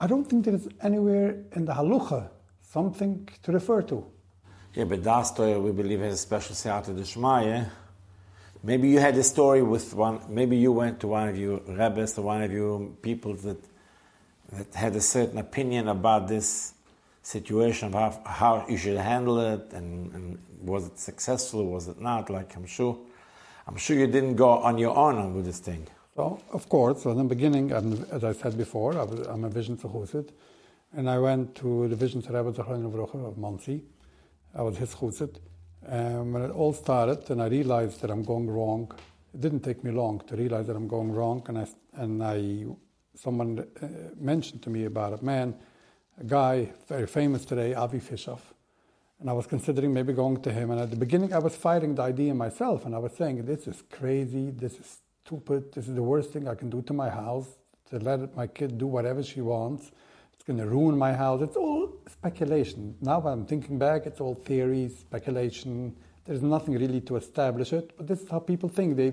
I 0.00 0.06
don't 0.06 0.24
think 0.24 0.44
there 0.44 0.54
is 0.54 0.68
anywhere 0.82 1.44
in 1.52 1.64
the 1.64 1.72
halacha 1.72 2.30
something 2.62 3.28
to 3.42 3.52
refer 3.52 3.82
to. 3.82 4.06
Yeah, 4.74 4.84
but 4.84 5.02
das 5.02 5.32
Teure 5.32 5.60
we 5.60 5.72
believe 5.72 6.00
has 6.00 6.14
a 6.14 6.18
special 6.18 6.54
siyata 6.54 6.96
d'shmaya. 6.96 7.70
Maybe 8.62 8.88
you 8.88 8.98
had 8.98 9.16
a 9.16 9.22
story 9.22 9.62
with 9.62 9.94
one. 9.94 10.20
Maybe 10.28 10.56
you 10.56 10.72
went 10.72 11.00
to 11.00 11.08
one 11.08 11.28
of 11.28 11.38
your 11.38 11.60
rabbis 11.66 12.18
or 12.18 12.22
one 12.22 12.42
of 12.42 12.52
your 12.52 12.80
people 13.02 13.34
that 13.34 13.58
that 14.52 14.74
had 14.74 14.96
a 14.96 15.00
certain 15.00 15.38
opinion 15.38 15.88
about 15.88 16.28
this 16.28 16.74
situation, 17.22 17.92
how, 17.92 18.20
how 18.24 18.66
you 18.68 18.76
should 18.76 18.96
handle 18.96 19.38
it, 19.40 19.72
and, 19.72 20.12
and 20.14 20.38
was 20.62 20.86
it 20.86 20.98
successful, 20.98 21.66
was 21.66 21.88
it 21.88 22.00
not? 22.00 22.30
Like 22.30 22.56
I'm 22.56 22.66
sure, 22.66 22.98
I'm 23.68 23.76
sure 23.76 23.98
you 23.98 24.06
didn't 24.06 24.36
go 24.36 24.48
on 24.48 24.78
your 24.78 24.96
own 24.96 25.34
with 25.34 25.44
this 25.44 25.58
thing. 25.58 25.86
So 26.16 26.40
of 26.52 26.70
course, 26.70 27.02
so 27.02 27.10
in 27.10 27.18
the 27.18 27.24
beginning, 27.24 27.70
as 27.70 28.24
I 28.24 28.32
said 28.32 28.56
before, 28.56 28.94
I 28.94 29.02
I'm 29.30 29.44
a 29.44 29.50
Vizhnitz 29.50 29.82
chusid, 29.82 30.30
and 30.96 31.08
I 31.08 31.18
went 31.18 31.54
to 31.56 31.86
the 31.86 31.94
Vizhnitz 31.94 32.28
Rebbe 32.28 32.62
of 33.26 33.36
Monsey. 33.36 33.84
I 34.54 34.62
was 34.62 34.78
his 34.78 34.94
chusid. 34.94 35.36
And 35.86 36.32
when 36.32 36.42
it 36.44 36.50
all 36.50 36.72
started, 36.72 37.30
and 37.30 37.42
I 37.42 37.48
realized 37.48 38.00
that 38.00 38.10
I'm 38.10 38.22
going 38.22 38.48
wrong, 38.50 38.90
it 39.34 39.42
didn't 39.42 39.60
take 39.60 39.84
me 39.84 39.90
long 39.90 40.22
to 40.28 40.34
realize 40.34 40.66
that 40.68 40.74
I'm 40.74 40.88
going 40.88 41.12
wrong, 41.12 41.44
and 41.48 41.58
I 41.58 41.66
and 41.92 42.24
I 42.24 42.64
someone 43.14 43.58
uh, 43.58 43.86
mentioned 44.16 44.62
to 44.62 44.70
me 44.70 44.86
about 44.86 45.20
a 45.20 45.22
man, 45.22 45.54
a 46.18 46.24
guy 46.24 46.72
very 46.88 47.06
famous 47.06 47.44
today, 47.44 47.74
Avi 47.74 48.00
Fishoff. 48.00 48.40
And 49.20 49.28
I 49.28 49.32
was 49.32 49.46
considering 49.46 49.92
maybe 49.92 50.12
going 50.12 50.40
to 50.42 50.52
him. 50.52 50.70
And 50.70 50.80
at 50.80 50.90
the 50.90 50.96
beginning, 50.96 51.32
I 51.32 51.38
was 51.38 51.56
fighting 51.56 51.94
the 51.96 52.02
idea 52.02 52.34
myself. 52.34 52.84
And 52.84 52.94
I 52.94 52.98
was 52.98 53.12
saying, 53.12 53.44
this 53.44 53.66
is 53.66 53.82
crazy. 53.90 54.50
This 54.50 54.74
is 54.78 54.98
stupid. 55.24 55.72
This 55.72 55.88
is 55.88 55.94
the 55.94 56.02
worst 56.02 56.30
thing 56.30 56.46
I 56.46 56.54
can 56.54 56.70
do 56.70 56.82
to 56.82 56.92
my 56.92 57.10
house, 57.10 57.48
to 57.90 57.98
let 57.98 58.36
my 58.36 58.46
kid 58.46 58.78
do 58.78 58.86
whatever 58.86 59.22
she 59.22 59.40
wants. 59.40 59.90
It's 60.34 60.44
going 60.44 60.58
to 60.58 60.66
ruin 60.66 60.96
my 60.96 61.12
house. 61.12 61.42
It's 61.42 61.56
all 61.56 61.92
speculation. 62.08 62.94
Now 63.00 63.18
when 63.18 63.32
I'm 63.32 63.46
thinking 63.46 63.76
back, 63.76 64.06
it's 64.06 64.20
all 64.20 64.36
theory, 64.36 64.88
speculation. 64.88 65.96
There's 66.24 66.42
nothing 66.42 66.74
really 66.78 67.00
to 67.02 67.16
establish 67.16 67.72
it. 67.72 67.96
But 67.96 68.06
this 68.06 68.20
is 68.20 68.28
how 68.28 68.38
people 68.38 68.68
think. 68.68 68.96
They, 68.96 69.10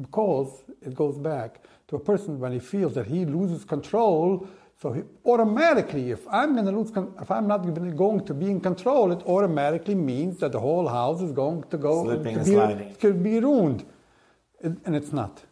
because 0.00 0.64
it 0.82 0.94
goes 0.94 1.18
back 1.18 1.62
to 1.88 1.96
a 1.96 2.00
person 2.00 2.40
when 2.40 2.50
he 2.50 2.58
feels 2.58 2.94
that 2.94 3.06
he 3.06 3.24
loses 3.24 3.64
control. 3.64 4.48
So 4.78 4.92
he, 4.92 5.02
automatically, 5.24 6.10
if 6.10 6.28
I'm 6.28 6.54
lose, 6.56 6.92
if 7.20 7.30
I'm 7.30 7.46
not 7.46 7.62
going 7.96 8.24
to 8.24 8.34
be 8.34 8.50
in 8.50 8.60
control, 8.60 9.10
it 9.10 9.22
automatically 9.26 9.94
means 9.94 10.38
that 10.40 10.52
the 10.52 10.60
whole 10.60 10.86
house 10.86 11.22
is 11.22 11.32
going 11.32 11.64
to 11.70 11.78
go 11.78 12.04
Slipping 12.04 12.36
and 12.36 12.44
be, 12.44 12.52
sliding. 12.52 12.88
It 12.90 13.00
could 13.00 13.22
be 13.22 13.40
ruined, 13.40 13.86
it, 14.60 14.72
and 14.84 14.94
it's 14.94 15.12
not. 15.12 15.42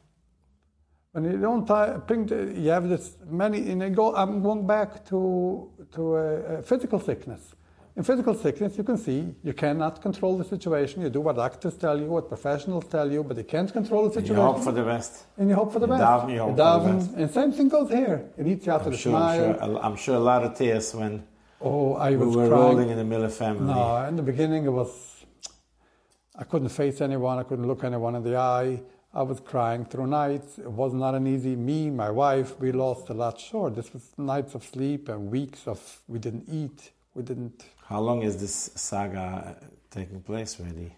When 1.12 1.24
you 1.24 1.38
don't 1.38 1.66
bring, 2.06 2.28
you 2.28 2.70
have 2.70 2.88
this 2.88 3.16
many. 3.26 3.70
And 3.70 3.82
I 3.82 3.88
go, 3.88 4.14
I'm 4.14 4.42
going 4.42 4.66
back 4.66 5.06
to 5.06 5.70
to 5.92 6.16
a, 6.16 6.58
a 6.58 6.62
physical 6.62 6.98
sickness. 6.98 7.54
In 7.96 8.02
physical 8.02 8.34
sickness, 8.34 8.76
you 8.76 8.82
can 8.82 8.98
see 8.98 9.34
you 9.44 9.52
cannot 9.52 10.02
control 10.02 10.36
the 10.36 10.44
situation. 10.44 11.00
You 11.02 11.10
do 11.10 11.20
what 11.20 11.36
doctors 11.36 11.74
tell 11.76 11.96
you, 12.00 12.06
what 12.06 12.28
professionals 12.28 12.86
tell 12.86 13.10
you, 13.10 13.22
but 13.22 13.36
you 13.36 13.44
can't 13.44 13.72
control 13.72 14.08
the 14.08 14.14
situation. 14.14 14.34
And 14.34 14.38
You 14.42 14.52
hope 14.52 14.64
for 14.64 14.72
the 14.72 14.82
best. 14.82 15.24
And 15.38 15.48
you 15.48 15.54
hope 15.54 15.72
for 15.72 15.78
the 15.78 15.86
You 15.86 15.92
best. 15.92 16.02
daven, 16.02 16.32
you 16.32 16.38
hope 16.40 16.56
for 16.56 16.82
the 16.88 16.92
best. 16.98 17.12
And 17.14 17.30
same 17.30 17.52
thing 17.52 17.68
goes 17.68 17.90
here. 17.90 18.28
It 18.36 18.48
eats 18.48 18.66
you 18.66 18.72
out 18.72 18.80
I'm 18.80 18.86
of 18.88 18.92
the 18.92 18.98
sure, 18.98 19.14
I'm 19.16 19.38
sure, 19.38 19.84
I'm 19.84 19.96
sure 19.96 20.16
a 20.16 20.18
lot 20.32 20.42
of 20.42 20.56
tears 20.58 20.92
when 20.94 21.22
Oh, 21.60 21.94
I 21.94 22.16
was 22.16 22.28
we 22.30 22.36
were 22.36 22.48
crying. 22.48 22.62
rolling 22.62 22.90
in 22.90 22.98
the 22.98 23.04
Muller 23.04 23.28
family. 23.28 23.72
No, 23.72 24.04
in 24.08 24.16
the 24.16 24.22
beginning 24.22 24.64
it 24.64 24.70
was, 24.72 25.24
I 26.36 26.42
couldn't 26.44 26.70
face 26.70 27.00
anyone. 27.00 27.38
I 27.38 27.44
couldn't 27.44 27.66
look 27.68 27.84
anyone 27.84 28.16
in 28.16 28.24
the 28.24 28.36
eye. 28.36 28.82
I 29.14 29.22
was 29.22 29.38
crying 29.38 29.84
through 29.84 30.08
nights. 30.08 30.58
It 30.58 30.70
was 30.70 30.92
not 30.92 31.14
an 31.14 31.28
easy. 31.28 31.54
Me, 31.54 31.88
my 31.90 32.10
wife, 32.10 32.58
we 32.58 32.72
lost 32.72 33.08
a 33.10 33.14
lot. 33.14 33.38
Sure, 33.38 33.70
this 33.70 33.92
was 33.94 34.02
nights 34.18 34.56
of 34.56 34.64
sleep 34.64 35.08
and 35.08 35.30
weeks 35.30 35.68
of 35.68 35.80
we 36.08 36.18
didn't 36.18 36.46
eat. 36.50 36.90
We 37.14 37.22
didn't. 37.22 37.64
How 37.86 38.00
long 38.00 38.22
is 38.22 38.36
this 38.38 38.70
saga 38.74 39.56
uh, 39.60 39.66
taking 39.90 40.20
place 40.22 40.58
really? 40.58 40.94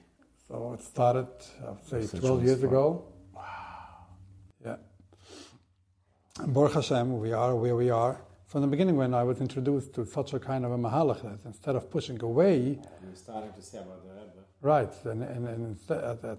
So 0.49 0.73
it 0.75 0.83
started, 0.83 1.27
I 1.67 1.71
would 1.71 1.85
say, 1.85 2.03
Such 2.07 2.21
12 2.21 2.45
years 2.45 2.63
ago. 2.63 3.05
Wow. 3.35 3.43
Yeah. 4.65 4.77
And 6.39 6.55
Baruch 6.55 6.75
Hashem, 6.75 7.19
we 7.19 7.33
are 7.33 7.57
where 7.57 7.75
we 7.75 7.91
are. 7.91 8.21
From 8.47 8.61
the 8.61 8.69
beginning, 8.69 8.97
when 8.97 9.13
I 9.13 9.25
was 9.25 9.41
introduced 9.41 9.93
to 9.95 10.07
such 10.07 10.33
a 10.35 10.39
kind 10.39 10.65
of 10.65 10.71
a 10.71 10.79
mahalach, 10.79 11.23
that 11.23 11.45
instead 11.45 11.75
of 11.75 11.91
pushing 11.91 12.23
away, 12.23 12.79
starting 13.15 13.53
to 13.53 13.63
see 13.63 13.79
about 13.79 14.05
the 14.05 14.13
Rebbe. 14.13 14.45
Right, 14.63 14.93
and, 15.05 15.25
and, 15.25 15.49
and 15.49 15.67
instead, 15.73 16.05
uh, 16.05 16.15
that, 16.23 16.39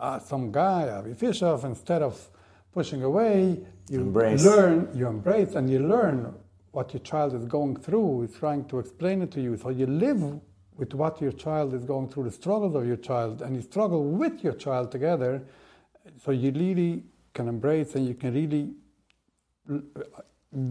uh, 0.00 0.18
some 0.18 0.50
guy, 0.50 0.88
Avi 0.88 1.12
Fishoff, 1.14 1.64
instead 1.64 2.02
of 2.02 2.28
pushing 2.72 3.04
away, 3.04 3.60
you 3.88 4.00
Embrace. 4.00 4.44
learn, 4.44 4.88
you 4.94 5.06
embrace, 5.06 5.54
and 5.54 5.70
you 5.70 5.78
learn 5.78 6.34
what 6.74 6.92
your 6.92 7.00
child 7.00 7.34
is 7.34 7.44
going 7.44 7.76
through. 7.76 8.22
is 8.22 8.34
trying 8.34 8.64
to 8.66 8.78
explain 8.78 9.22
it 9.22 9.30
to 9.32 9.40
you. 9.40 9.56
So 9.56 9.70
you 9.70 9.86
live 9.86 10.40
with 10.76 10.92
what 10.94 11.20
your 11.20 11.32
child 11.32 11.72
is 11.72 11.84
going 11.84 12.08
through, 12.08 12.24
the 12.24 12.32
struggles 12.32 12.74
of 12.74 12.86
your 12.86 12.96
child, 12.96 13.42
and 13.42 13.54
you 13.54 13.62
struggle 13.62 14.04
with 14.04 14.42
your 14.42 14.54
child 14.54 14.90
together. 14.90 15.42
So 16.24 16.32
you 16.32 16.50
really 16.50 17.04
can 17.32 17.48
embrace 17.48 17.94
and 17.94 18.06
you 18.06 18.14
can 18.14 18.34
really 18.34 18.74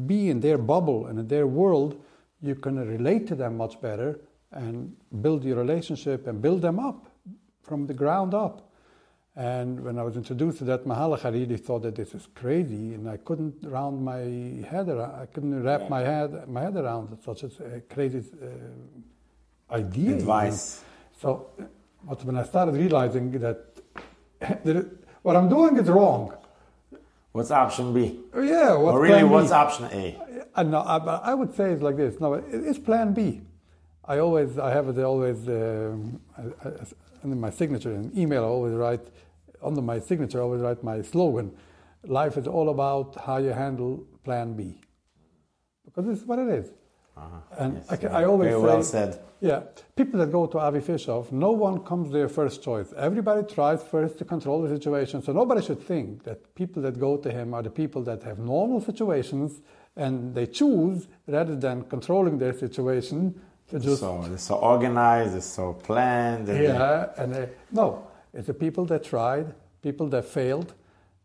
be 0.06 0.30
in 0.30 0.40
their 0.40 0.58
bubble 0.58 1.08
and 1.08 1.20
in 1.20 1.28
their 1.28 1.48
world. 1.48 2.04
You 2.42 2.56
can 2.56 2.76
relate 2.86 3.28
to 3.28 3.36
them 3.36 3.58
much 3.58 3.80
better 3.80 4.20
and 4.52 4.96
build 5.22 5.44
your 5.44 5.58
relationship 5.58 6.28
and 6.28 6.42
build 6.42 6.62
them 6.62 6.80
up 6.80 7.08
from 7.64 7.88
the 7.88 7.94
ground 7.94 8.34
up. 8.34 8.73
And 9.36 9.84
when 9.84 9.98
I 9.98 10.04
was 10.04 10.16
introduced 10.16 10.60
to 10.60 10.64
that 10.66 10.86
Mahalach, 10.86 11.26
I 11.26 11.30
really 11.30 11.58
thought 11.58 11.82
that 11.82 11.96
this 11.96 12.14
is 12.14 12.28
crazy, 12.36 12.94
and 12.94 13.10
I 13.10 13.18
couldn't 13.18 13.56
round 13.64 14.04
my 14.06 14.20
head 14.70 14.88
around. 14.90 15.16
I 15.22 15.26
couldn't 15.26 15.64
wrap 15.64 15.82
Yeah. 15.82 15.90
my 15.90 16.00
head 16.02 16.48
my 16.48 16.62
head 16.62 16.76
around 16.76 17.18
such 17.26 17.42
a 17.44 17.48
uh, 17.48 17.80
crazy 17.90 18.20
uh, 18.20 19.74
idea. 19.74 20.14
Advice. 20.18 20.84
So, 21.20 21.48
but 22.08 22.24
when 22.26 22.38
I 22.38 22.44
started 22.44 22.76
realizing 22.76 23.32
that, 23.40 23.58
that 24.66 24.86
what 25.24 25.36
I'm 25.36 25.50
doing 25.50 25.78
is 25.78 25.90
wrong. 25.90 26.36
What's 27.32 27.50
option 27.50 27.92
B? 27.92 28.20
Yeah, 28.36 28.76
what's 28.76 28.94
or 28.94 29.02
really, 29.02 29.24
what's 29.24 29.52
option 29.52 29.86
A? 29.86 30.16
I, 30.56 30.62
no, 30.62 30.82
I, 30.82 30.98
I 31.32 31.34
would 31.34 31.56
say 31.56 31.72
it's 31.72 31.82
like 31.82 31.98
this. 31.98 32.20
No, 32.20 32.36
it- 32.36 32.46
it's 32.52 32.78
Plan 32.78 33.14
B. 33.16 33.42
I 34.06 34.20
always, 34.20 34.60
I 34.60 34.70
have 34.70 34.90
it 34.90 35.00
always 35.04 35.48
um, 35.48 36.20
I- 37.24 37.26
under 37.26 37.36
my 37.36 37.50
signature 37.50 37.94
in 37.94 38.12
email. 38.18 38.44
I 38.44 38.48
always 38.48 38.74
write 38.74 39.02
under 39.62 39.82
my 39.82 40.00
signature. 40.00 40.40
I 40.40 40.44
always 40.44 40.62
write 40.62 40.84
my 40.84 41.02
slogan, 41.02 41.52
life 42.06 42.38
is 42.38 42.48
all 42.48 42.70
about 42.70 43.16
how 43.16 43.38
you 43.38 43.50
handle 43.52 44.04
plan 44.24 44.54
B. 44.54 44.82
Because 45.86 46.06
this 46.06 46.20
is 46.20 46.26
what 46.26 46.40
it 46.40 46.48
is. 46.50 46.72
Uh-huh. 47.16 47.38
And 47.60 47.76
Yes, 47.76 47.86
I, 47.92 47.96
ca- 47.96 48.02
very- 48.10 48.14
I 48.16 48.24
always 48.26 48.50
very 48.50 48.60
say, 48.62 48.66
well 48.66 48.84
said. 48.84 49.20
yeah, 49.40 49.62
people 49.96 50.20
that 50.20 50.32
go 50.32 50.48
to 50.48 50.58
Avi 50.58 50.80
Fishoff, 50.80 51.32
no 51.32 51.52
one 51.52 51.84
comes 51.84 52.12
their 52.12 52.28
first 52.28 52.64
choice. 52.64 52.92
Everybody 52.98 53.44
tries 53.46 53.84
first 53.84 54.18
to 54.18 54.26
control 54.26 54.64
the 54.64 54.70
situation. 54.70 55.22
So 55.22 55.32
nobody 55.32 55.62
should 55.62 55.80
think 55.82 56.24
that 56.24 56.56
people 56.56 56.82
that 56.82 57.00
go 57.00 57.18
to 57.18 57.30
him 57.32 57.54
are 57.54 57.62
the 57.62 57.70
people 57.70 58.02
that 58.04 58.24
have 58.24 58.40
normal 58.40 58.82
situations 58.82 59.62
and 59.96 60.34
they 60.34 60.48
choose 60.48 61.08
rather 61.28 61.56
than 61.56 61.84
controlling 61.84 62.40
their 62.40 62.54
situation 62.54 63.40
to 63.70 63.96
so 63.96 64.22
they're 64.28 64.38
so 64.38 64.56
organized, 64.56 65.34
they're 65.34 65.42
so 65.42 65.74
planned. 65.74 66.48
and 66.50 66.58
they- 66.60 66.64
yeah, 66.64 67.10
and 67.18 67.34
they, 67.34 67.50
no, 67.72 68.08
it's 68.34 68.48
the 68.48 68.54
people 68.54 68.86
that 68.86 69.04
tried, 69.04 69.54
people 69.82 70.08
that 70.10 70.26
failed, 70.26 70.74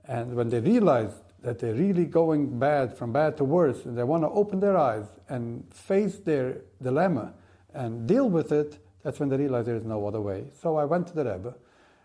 and 0.07 0.35
when 0.35 0.49
they 0.49 0.61
realize 0.61 1.13
that 1.43 1.59
they're 1.59 1.75
really 1.75 2.05
going 2.05 2.59
bad 2.59 2.97
from 2.97 3.13
bad 3.13 3.37
to 3.37 3.45
worse, 3.45 3.85
and 3.85 3.97
they 3.97 4.03
want 4.05 4.23
to 4.23 4.29
open 4.31 4.61
their 4.61 4.77
eyes 4.77 5.05
and 5.29 5.65
face 5.73 6.17
their 6.19 6.57
dilemma 6.83 7.33
and 7.75 8.07
deal 8.09 8.29
with 8.29 8.51
it, 8.53 8.79
that's 9.03 9.21
when 9.21 9.29
they 9.29 9.37
realize 9.37 9.67
there 9.67 9.77
is 9.77 9.85
no 9.85 10.07
other 10.07 10.21
way. 10.21 10.45
So 10.61 10.77
I 10.77 10.85
went 10.85 11.07
to 11.09 11.15
the 11.15 11.25
Rebbe, 11.25 11.55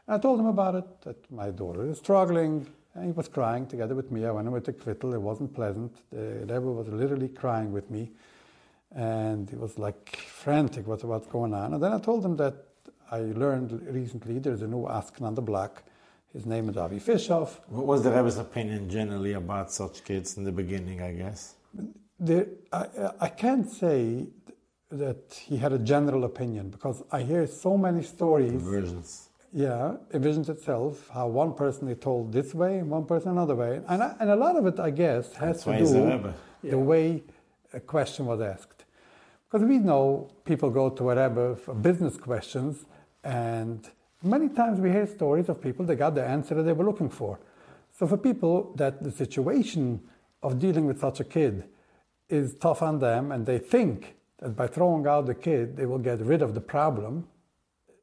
and 0.08 0.16
I 0.16 0.18
told 0.20 0.40
him 0.40 0.46
about 0.48 0.76
it, 0.76 1.02
that 1.02 1.32
my 1.32 1.50
daughter 1.50 1.90
is 1.90 1.98
struggling, 1.98 2.68
and 2.94 3.06
he 3.06 3.12
was 3.12 3.28
crying 3.28 3.66
together 3.66 3.96
with 3.96 4.12
me. 4.12 4.26
I 4.26 4.32
went 4.32 4.52
with 4.52 4.66
the 4.66 4.74
kvittel, 4.74 5.14
it 5.14 5.22
wasn't 5.22 5.54
pleasant. 5.56 5.92
The 6.12 6.42
Rebbe 6.42 6.60
was 6.62 6.88
literally 6.90 7.30
crying 7.30 7.72
with 7.72 7.90
me 7.90 8.12
and 8.96 9.50
he 9.50 9.56
was 9.56 9.78
like 9.78 10.16
frantic 10.16 10.88
what 10.88 11.04
what's 11.04 11.28
going 11.28 11.54
on. 11.54 11.74
And 11.74 11.82
then 11.84 11.91
I 11.94 12.00
told 12.00 12.24
him 12.26 12.36
that 12.38 12.56
I 13.12 13.20
learned 13.20 13.72
recently 13.88 14.39
there's 14.39 14.62
a 14.62 14.68
new 14.68 14.84
Asken 14.86 15.24
on 15.24 15.36
the 15.36 15.41
block. 15.41 15.84
His 16.32 16.46
name 16.46 16.70
is 16.70 16.78
Avi 16.78 17.00
Fishoff. 17.00 17.60
What 17.68 17.86
was 17.86 18.04
the 18.04 18.12
Rebbe's 18.12 18.38
opinion 18.38 18.89
generally 18.89 19.34
about 19.34 19.72
such 19.72 20.04
kids 20.04 20.38
in 20.38 20.44
the 20.44 20.52
beginning, 20.52 21.02
I 21.02 21.14
guess? 21.14 21.56
There, 22.20 22.48
I, 22.72 22.86
I 23.20 23.28
can't 23.30 23.70
say 23.70 24.28
that 24.89 25.39
he 25.46 25.58
had 25.58 25.74
a 25.74 25.80
general 25.80 26.24
opinion 26.24 26.70
because 26.70 27.04
I 27.12 27.22
hear 27.22 27.46
so 27.48 27.78
many 27.78 28.04
stories. 28.04 28.62
Versions. 28.62 29.30
Yeah, 29.56 29.98
Envisions 30.12 30.50
itself, 30.50 31.08
how 31.14 31.28
one 31.28 31.54
person 31.54 31.88
is 31.88 32.00
told 32.00 32.34
this 32.34 32.56
way 32.56 32.80
and 32.80 32.89
one 32.89 33.06
person 33.06 33.30
another 33.32 33.54
way. 33.54 33.82
And, 33.88 34.02
I, 34.02 34.16
and 34.20 34.32
a 34.32 34.36
lot 34.36 34.56
of 34.56 34.66
it, 34.66 34.80
I 34.80 34.89
guess, 34.89 35.32
has 35.34 35.64
That's 35.64 35.86
to 35.86 35.94
do 35.94 36.06
Rebbe. 36.10 36.34
the 36.64 36.80
way 36.80 37.24
a 37.72 37.80
question 37.80 38.26
was 38.26 38.41
asked. 38.41 38.73
Because 39.54 39.68
we 39.68 39.78
know 39.78 40.32
people 40.45 40.72
go 40.72 40.89
to 40.89 41.12
a 41.12 41.30
Rebbe 41.30 41.56
for 41.58 41.76
business 41.76 42.18
questions, 42.18 42.86
and 43.24 43.88
many 44.24 44.49
times 44.49 44.80
we 44.80 44.89
hear 44.89 45.06
stories 45.06 45.47
of 45.47 45.62
people 45.62 45.86
that 45.86 45.97
got 45.97 46.16
the 46.16 46.26
answer 46.26 46.56
that 46.56 46.64
they 46.64 46.74
were 46.74 46.84
looking 46.84 47.08
for. 47.08 47.39
So 47.91 48.08
for 48.08 48.18
people 48.18 48.74
that 48.78 49.04
the 49.04 49.12
situation 49.12 50.01
of 50.41 50.58
dealing 50.58 50.88
with 50.88 50.99
such 50.99 51.20
a 51.20 51.24
kid 51.24 51.66
is 52.30 52.56
tough 52.56 52.82
on 52.82 52.97
them, 52.97 53.32
and 53.32 53.45
they 53.45 53.60
think 53.60 54.16
that 54.39 54.56
by 54.56 54.66
throwing 54.66 55.06
out 55.06 55.28
the 55.28 55.36
kid, 55.36 55.78
they 55.78 55.86
will 55.86 55.99
get 55.99 56.20
rid 56.22 56.41
of 56.41 56.56
the 56.56 56.62
problem, 56.62 57.28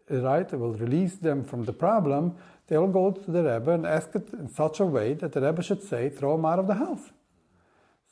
right? 0.09 0.53
It 0.53 0.57
will 0.57 0.74
release 0.74 1.16
them 1.16 1.42
from 1.42 1.64
the 1.64 1.72
problem. 1.72 2.36
They 2.68 2.78
will 2.78 2.92
go 2.92 3.11
to 3.11 3.28
the 3.28 3.42
Rebbe 3.42 3.72
and 3.72 3.86
ask 3.88 4.14
it 4.14 4.32
in 4.34 4.48
such 4.48 4.78
a 4.78 4.86
way 4.86 5.14
that 5.14 5.32
the 5.32 5.40
Rebbe 5.40 5.64
should 5.64 5.82
say, 5.82 6.11
throw 6.11 6.36
him 6.36 6.44
out 6.44 6.61
of 6.61 6.68
the 6.68 6.74
house. 6.74 7.11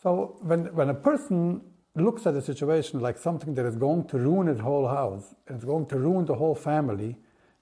So 0.03 0.39
when, 0.41 0.75
when 0.75 0.91
a 0.91 0.95
person 0.95 1.61
looks 2.01 2.27
at 2.27 2.35
a 2.35 2.43
situation 2.43 3.01
like 3.01 3.19
something 3.19 3.55
that 3.55 3.67
is 3.67 3.77
going 3.77 4.05
to 4.09 4.19
ruin 4.19 4.47
his 4.47 4.61
whole 4.61 4.89
house, 4.89 5.35
and 5.47 5.57
it's 5.57 5.65
going 5.65 5.87
to 5.87 5.99
ruin 5.99 6.27
the 6.27 6.35
whole 6.35 6.55
family, 6.55 7.17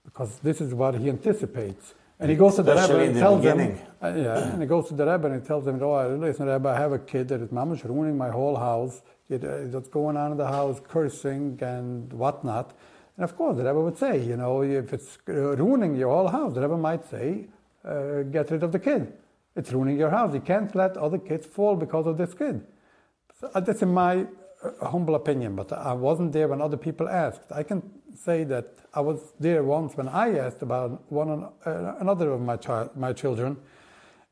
because 0.04 0.38
this 0.40 0.60
is 0.60 0.72
what 0.72 0.94
he 0.94 1.08
anticipates, 1.08 1.94
and 2.18 2.30
he 2.30 2.36
goes 2.36 2.56
to 2.56 2.62
the 2.62 2.74
Rebbe 2.74 2.98
and 3.00 3.16
the 3.16 3.20
tells 3.20 3.42
beginning. 3.42 3.76
him, 3.76 3.86
uh, 4.02 4.14
yeah, 4.16 4.52
and 4.52 4.62
he 4.62 4.66
goes 4.66 4.88
to 4.88 4.94
the 4.94 5.04
Rebbe 5.04 5.26
and 5.26 5.42
he 5.42 5.46
tells 5.46 5.66
him, 5.66 5.82
oh, 5.82 6.16
listen, 6.16 6.46
Rebbe, 6.46 6.68
I 6.68 6.76
have 6.76 6.92
a 6.92 6.98
kid 6.98 7.28
that 7.28 7.42
is 7.42 7.50
mamash 7.50 7.84
ruining 7.84 8.16
my 8.16 8.30
whole 8.30 8.56
house. 8.56 9.02
It, 9.28 9.44
uh, 9.44 9.68
What's 9.70 9.88
going 9.88 10.16
on 10.16 10.32
in 10.32 10.38
the 10.38 10.46
house, 10.46 10.80
cursing 10.88 11.58
and 11.60 12.10
whatnot. 12.12 12.72
And 13.16 13.24
of 13.24 13.36
course, 13.36 13.56
the 13.58 13.64
Rebbe 13.64 13.80
would 13.80 13.98
say, 13.98 14.22
you 14.22 14.36
know, 14.36 14.62
if 14.62 14.94
it's 14.94 15.18
uh, 15.28 15.56
ruining 15.56 15.94
your 15.96 16.08
whole 16.08 16.28
house, 16.28 16.54
the 16.54 16.62
Rebbe 16.62 16.78
might 16.78 17.04
say, 17.10 17.48
uh, 17.84 18.22
get 18.22 18.50
rid 18.50 18.62
of 18.62 18.72
the 18.72 18.78
kid. 18.78 19.12
It's 19.54 19.72
ruining 19.72 19.98
your 19.98 20.10
house. 20.10 20.32
You 20.32 20.40
can't 20.40 20.74
let 20.74 20.96
other 20.96 21.18
kids 21.18 21.46
fall 21.46 21.76
because 21.76 22.06
of 22.06 22.16
this 22.16 22.32
kid. 22.32 22.64
Uh, 23.42 23.60
that's 23.60 23.82
in 23.82 23.92
my 23.92 24.26
uh, 24.62 24.88
humble 24.88 25.14
opinion, 25.14 25.54
but 25.54 25.70
I 25.72 25.92
wasn't 25.92 26.32
there 26.32 26.48
when 26.48 26.62
other 26.62 26.78
people 26.78 27.06
asked. 27.08 27.52
I 27.52 27.62
can 27.62 27.82
say 28.14 28.44
that 28.44 28.66
I 28.94 29.00
was 29.00 29.34
there 29.38 29.62
once 29.62 29.94
when 29.94 30.08
I 30.08 30.38
asked 30.38 30.62
about 30.62 31.12
one 31.12 31.46
uh, 31.66 31.94
another 32.00 32.32
of 32.32 32.40
my 32.40 32.56
child, 32.56 32.96
my 32.96 33.12
children, 33.12 33.58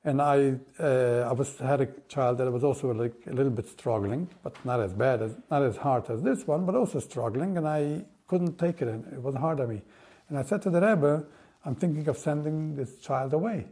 and 0.05 0.23
I 0.23 0.55
uh, 0.81 1.29
I 1.29 1.33
was 1.33 1.59
had 1.59 1.83
a 1.83 1.89
child 2.09 2.39
that 2.39 2.51
was 2.51 2.65
also 2.65 2.95
like 2.95 3.15
a 3.27 3.33
little 3.33 3.53
bit 3.53 3.69
struggling, 3.69 4.27
but 4.43 4.57
not 4.65 4.81
as 4.81 4.95
bad 4.95 5.21
as 5.21 5.33
not 5.51 5.63
as 5.63 5.77
hard 5.77 6.09
as 6.09 6.23
this 6.23 6.47
one, 6.47 6.65
but 6.65 6.75
also 6.75 6.99
struggling, 6.99 7.59
and 7.59 7.69
I 7.69 8.07
couldn't 8.27 8.59
take 8.59 8.81
it, 8.81 8.89
and 8.89 9.05
it 9.13 9.23
was 9.23 9.35
hard 9.35 9.61
on 9.61 9.69
me. 9.69 9.83
And 10.31 10.39
I 10.39 10.43
said 10.45 10.63
to 10.63 10.71
the 10.71 10.81
Rebbe, 10.81 11.27
"I'm 11.67 11.75
thinking 11.75 12.09
of 12.09 12.17
sending 12.17 12.75
this 12.75 12.97
child 13.01 13.35
away," 13.35 13.67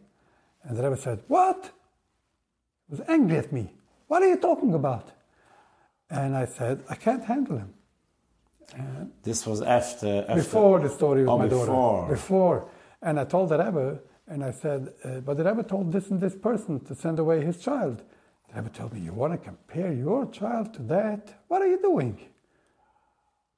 and 0.64 0.76
the 0.76 0.82
Rebbe 0.82 0.98
said, 0.98 1.22
"What?" 1.28 1.70
He 2.86 2.96
was 2.96 3.08
angry 3.08 3.38
at 3.38 3.50
me. 3.50 3.72
What 4.08 4.22
are 4.22 4.28
you 4.28 4.36
talking 4.36 4.74
about? 4.74 5.10
And 6.12 6.36
I 6.36 6.44
said, 6.44 6.84
I 6.90 6.94
can't 6.94 7.24
handle 7.24 7.56
him. 7.56 7.72
And 8.76 9.10
This 9.22 9.46
was 9.46 9.62
after. 9.62 10.24
after 10.28 10.34
before 10.34 10.78
the 10.80 10.90
story 10.90 11.22
with 11.22 11.30
Oh, 11.30 11.38
my 11.38 11.48
before. 11.48 11.66
daughter. 11.66 12.12
Before. 12.12 12.68
And 13.00 13.18
I 13.18 13.24
told 13.24 13.48
the 13.48 13.58
Rebbe, 13.58 13.98
and 14.28 14.44
I 14.44 14.50
said, 14.50 14.92
uh, 15.04 15.20
but 15.26 15.38
the 15.38 15.44
Rebbe 15.44 15.62
told 15.62 15.90
this 15.90 16.10
and 16.10 16.20
this 16.20 16.36
person 16.36 16.80
to 16.84 16.94
send 16.94 17.18
away 17.18 17.42
his 17.44 17.56
child. 17.58 18.02
The 18.50 18.56
Rebbe 18.60 18.68
told 18.70 18.92
me, 18.92 19.00
you 19.00 19.14
want 19.14 19.32
to 19.32 19.38
compare 19.38 19.90
your 19.92 20.26
child 20.30 20.74
to 20.74 20.82
that? 20.82 21.22
What 21.48 21.62
are 21.62 21.66
you 21.74 21.80
doing? 21.80 22.18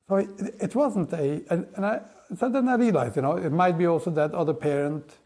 So 0.09 0.16
it, 0.16 0.28
it 0.61 0.74
wasn't 0.76 1.12
a, 1.12 1.42
and, 1.50 1.66
and 1.76 1.84
I, 1.84 2.00
so 2.38 2.48
then 2.48 2.68
I 2.68 2.76
realized, 2.76 3.16
you 3.16 3.22
know, 3.22 3.36
it 3.36 3.50
might 3.52 3.76
be 3.76 3.86
also 3.86 4.11
that 4.12 4.32
other 4.32 4.55
parent 4.55 5.16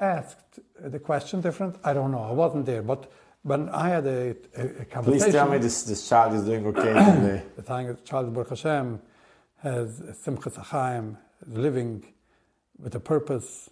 asked 0.00 0.60
the 0.80 0.98
question 1.00 1.40
different. 1.40 1.74
I 1.82 1.92
don't 1.92 2.12
know. 2.12 2.22
I 2.22 2.32
wasn't 2.32 2.66
there. 2.66 2.82
But 2.82 3.10
when 3.48 3.68
I 3.70 3.88
had 3.88 4.06
a, 4.06 4.36
a, 4.56 4.82
a 4.82 4.84
conversation. 4.84 5.04
Please 5.04 5.32
tell 5.32 5.48
me 5.48 5.58
this, 5.58 5.82
this 5.82 6.08
child 6.08 6.34
is 6.34 6.44
doing 6.44 6.66
okay 6.66 6.92
today. 7.14 7.42
The 7.56 7.62
time 7.62 7.96
child 8.04 8.32
Baruch 8.34 8.50
Hashem 8.50 9.00
has 9.62 10.00
Simchas 10.22 10.56
Achaim, 10.62 11.16
living 11.46 12.04
with 12.78 12.94
a 12.94 13.00
purpose, 13.00 13.70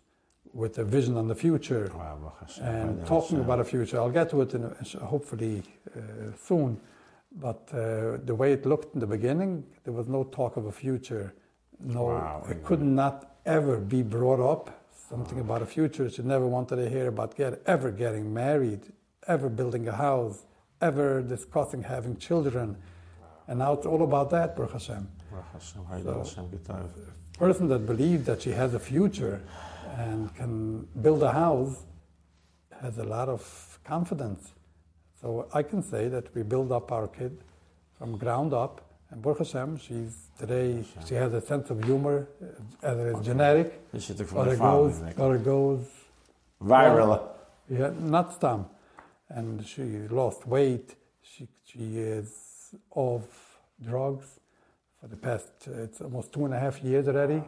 with 0.53 0.79
a 0.79 0.85
vision 0.85 1.17
on 1.17 1.29
the 1.29 1.35
future, 1.35 1.91
Wow, 1.95 2.19
Baruch 2.21 2.41
Hashem, 2.41 2.65
and 2.65 3.07
talking 3.07 3.41
about 3.41 3.61
a 3.61 3.65
future. 3.65 3.99
I'll 4.01 4.11
get 4.11 4.31
to 4.31 4.41
it 4.43 4.55
in 4.55 4.63
hopefully 5.03 5.63
uh, 5.95 6.01
soon. 6.49 6.81
But 7.39 7.69
uh, 7.73 8.17
the 8.25 8.35
way 8.35 8.53
it 8.55 8.65
looked 8.65 8.95
in 8.95 9.01
the 9.01 9.07
beginning, 9.07 9.65
there 9.85 9.93
was 9.93 10.09
no 10.09 10.25
talk 10.25 10.57
of 10.57 10.67
a 10.67 10.73
future. 10.73 11.35
No, 11.79 12.05
Wow, 12.05 12.47
it 12.49 12.65
could 12.65 12.81
not 12.81 13.37
ever 13.45 13.77
be 13.77 14.03
brought 14.03 14.41
up. 14.41 14.85
Something 15.11 15.41
about 15.41 15.61
a 15.63 15.67
future. 15.67 16.09
She 16.11 16.23
never 16.23 16.47
wanted 16.47 16.77
to 16.77 16.89
hear 16.89 17.09
about 17.09 17.37
get, 17.37 17.61
ever 17.67 17.91
getting 17.93 18.33
married, 18.33 18.91
ever 19.27 19.49
building 19.49 19.89
a 19.89 19.93
house, 19.93 20.43
ever 20.81 21.23
discussing 21.23 21.83
having 21.83 22.17
children. 22.17 22.77
And 23.49 23.59
now 23.59 23.73
it's 23.75 23.87
all 23.87 24.03
about 24.03 24.31
that, 24.31 24.57
Baruch 24.57 24.73
Hashem. 24.73 25.09
Baruch 25.31 25.47
Hashem, 25.53 25.85
Hashem, 25.85 26.49
Gitov. 26.49 26.89
person 27.39 27.69
that 27.69 27.87
believes 27.87 28.27
that 28.27 28.43
she 28.43 28.51
has 28.51 28.75
a 28.75 28.79
future 28.79 29.43
and 29.97 30.35
can 30.35 30.87
build 31.01 31.23
a 31.23 31.33
house 31.33 31.83
has 32.83 32.99
a 32.99 33.05
lot 33.05 33.29
of 33.29 33.79
confidence. 33.85 34.53
So 35.21 35.49
I 35.55 35.63
can 35.63 35.83
say 35.83 36.09
that 36.09 36.35
we 36.35 36.43
build 36.43 36.73
up 36.73 36.93
our 36.93 37.09
kid 37.09 37.39
from 37.99 38.17
ground 38.19 38.53
up. 38.53 38.83
And 39.11 39.23
Baruch 39.23 39.39
Hashem, 39.39 39.79
she's 39.79 40.27
today, 40.39 40.85
she 41.07 41.15
has 41.15 41.33
a 41.33 41.41
sense 41.41 41.71
of 41.71 41.83
humor, 41.85 42.27
either 42.83 43.11
it's 43.11 43.21
genetic, 43.21 43.91
This 43.93 44.05
shit 44.07 44.17
took 44.19 44.35
or 44.35 44.53
it 44.53 44.59
goes, 44.59 45.01
or 45.17 45.37
it 45.37 45.45
goes 45.45 45.87
Viral. 46.63 47.23
yeah, 47.71 47.93
not 48.01 48.35
stam. 48.35 48.67
And 49.29 49.67
she 49.67 49.83
lost 50.09 50.47
weight. 50.47 50.95
She, 51.23 51.49
she 51.65 51.99
is 51.99 52.75
off 52.91 53.59
drugs 53.83 54.41
for 55.01 55.09
the 55.09 55.17
past, 55.17 55.69
uh, 55.69 55.83
it's 55.83 56.01
almost 56.01 56.33
two 56.33 56.45
and 56.45 56.55
a 56.55 56.59
half 56.59 56.83
years 56.83 57.07
already. 57.07 57.43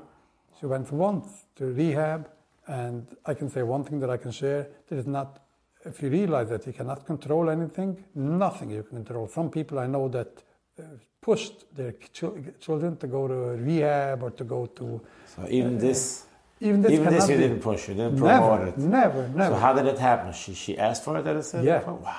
She 0.61 0.67
went 0.67 0.93
once 0.93 1.47
to 1.57 1.67
rehab. 1.67 2.29
And 2.67 3.07
I 3.25 3.35
can 3.35 3.49
say 3.51 3.63
one 3.63 3.85
thing 3.85 4.01
that 4.01 4.11
I 4.11 4.17
can 4.17 4.31
share 4.31 4.69
there 4.89 4.99
is 4.99 5.07
not, 5.07 5.43
if 5.85 6.03
you 6.03 6.11
realize 6.11 6.51
that 6.51 6.67
you 6.67 6.73
cannot 6.73 7.07
control 7.07 7.49
anything, 7.49 8.05
nothing 8.15 8.71
you 8.71 8.83
can 8.83 9.05
control. 9.05 9.27
Some 9.29 9.51
people 9.51 9.79
I 9.79 9.87
know 9.87 10.09
that 10.09 10.43
uh, 10.79 10.83
pushed 11.21 11.75
their 11.75 11.95
chil- 12.13 12.37
children 12.61 12.97
to 12.99 13.07
go 13.07 13.27
to 13.27 13.35
rehab 13.63 14.23
or 14.23 14.31
to 14.33 14.45
go 14.45 14.67
to. 14.67 15.01
So 15.35 15.47
even 15.49 15.79
this, 15.79 16.27
Even 16.61 16.83
this, 16.83 16.93
even 16.93 17.13
this 17.13 17.29
you 17.29 17.37
be- 17.37 17.43
didn't 17.43 17.61
push, 17.61 17.89
you 17.89 17.95
didn't 17.95 18.19
promote 18.19 18.59
Never, 18.59 18.67
it. 18.69 18.79
never, 18.79 19.29
never. 19.29 19.55
So 19.55 19.61
how 19.61 19.73
did 19.73 19.87
it 19.87 19.99
happen? 19.99 20.33
She 20.33 20.55
she 20.55 20.77
asked 20.79 21.05
for 21.05 21.17
it 21.19 21.27
at 21.27 21.37
a 21.37 21.43
certain 21.43 21.67
Yeah. 21.67 21.81
point? 21.81 22.01
Wow. 22.03 22.17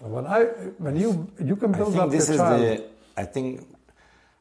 When 0.00 0.26
I, 0.26 0.44
when 0.78 0.96
you, 0.96 1.30
you 1.44 1.56
can 1.56 1.72
build 1.72 1.88
I 1.88 1.90
think 1.90 2.02
up 2.04 2.10
this 2.10 2.28
is 2.30 2.36
child. 2.38 2.60
the 2.62 2.84
I 3.16 3.24
think 3.24 3.66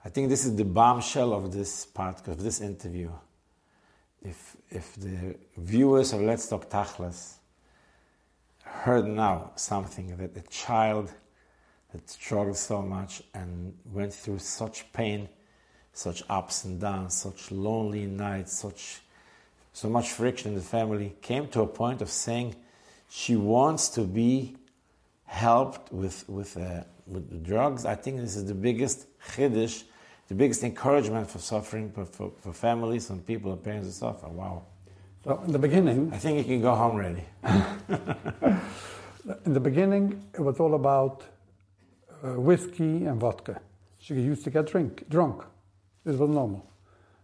I 0.06 0.10
think 0.10 0.30
this 0.30 0.46
is 0.46 0.56
the 0.56 0.64
bombshell 0.66 1.34
of 1.34 1.52
this 1.52 1.86
podcast, 1.86 2.28
of 2.30 2.44
this 2.44 2.62
interview. 2.62 3.10
If 4.22 4.56
if 4.70 4.96
the 4.96 5.36
viewers 5.58 6.14
of 6.14 6.22
Let's 6.22 6.48
Talk 6.48 6.70
Tachlas 6.70 7.36
heard 8.64 9.08
now 9.08 9.52
something 9.56 10.16
that 10.18 10.38
a 10.38 10.42
child 10.50 11.12
that 11.92 12.08
struggled 12.10 12.56
so 12.58 12.82
much 12.82 13.24
and 13.34 13.74
went 13.92 14.14
through 14.14 14.40
such 14.40 14.92
pain, 14.94 15.28
such 16.00 16.24
ups 16.30 16.64
and 16.64 16.80
downs, 16.80 17.14
such 17.14 17.52
lonely 17.52 18.06
nights, 18.06 18.58
such 18.58 19.02
so 19.74 19.90
much 19.90 20.12
friction 20.12 20.52
in 20.52 20.56
the 20.56 20.64
family, 20.64 21.14
came 21.22 21.46
to 21.50 21.62
a 21.62 21.68
point 21.68 22.02
of 22.02 22.10
saying 22.10 22.56
she 23.10 23.36
wants 23.36 23.90
to 23.90 24.04
be 24.04 24.56
helped 25.26 25.92
with 25.92 26.24
with 26.30 26.56
uh, 26.56 26.84
with 27.06 27.46
drugs. 27.46 27.86
I 27.86 27.96
think 27.96 28.22
this 28.22 28.38
is 28.38 28.46
the 28.46 28.54
biggest 28.54 29.08
chiddush, 29.32 29.84
the 30.30 30.36
biggest 30.36 30.64
encouragement 30.64 31.30
for 31.30 31.40
suffering 31.40 31.92
for, 31.92 32.06
for, 32.06 32.32
for 32.40 32.54
families 32.54 33.10
and 33.10 33.26
people 33.26 33.52
and 33.52 33.62
parents 33.62 33.88
who 33.88 33.92
suffer. 33.92 34.30
Wow. 34.30 34.64
So 35.26 35.42
in 35.46 35.52
the 35.52 35.60
beginning, 35.60 36.12
I 36.14 36.18
think 36.18 36.38
you 36.38 36.46
can 36.46 36.62
go 36.62 36.76
home 36.76 36.96
ready. 36.96 37.26
in 39.46 39.54
the 39.54 39.60
beginning, 39.60 40.24
it 40.34 40.40
was 40.40 40.62
all 40.62 40.76
about 40.76 41.24
uh, 42.24 42.40
whiskey 42.40 43.06
and 43.06 43.20
vodka. 43.20 43.60
She 43.98 44.14
used 44.14 44.46
to 44.46 44.50
get 44.50 44.68
drink 44.68 45.10
drunk. 45.10 45.44
This 46.06 46.18
was 46.18 46.30
normal. 46.30 46.66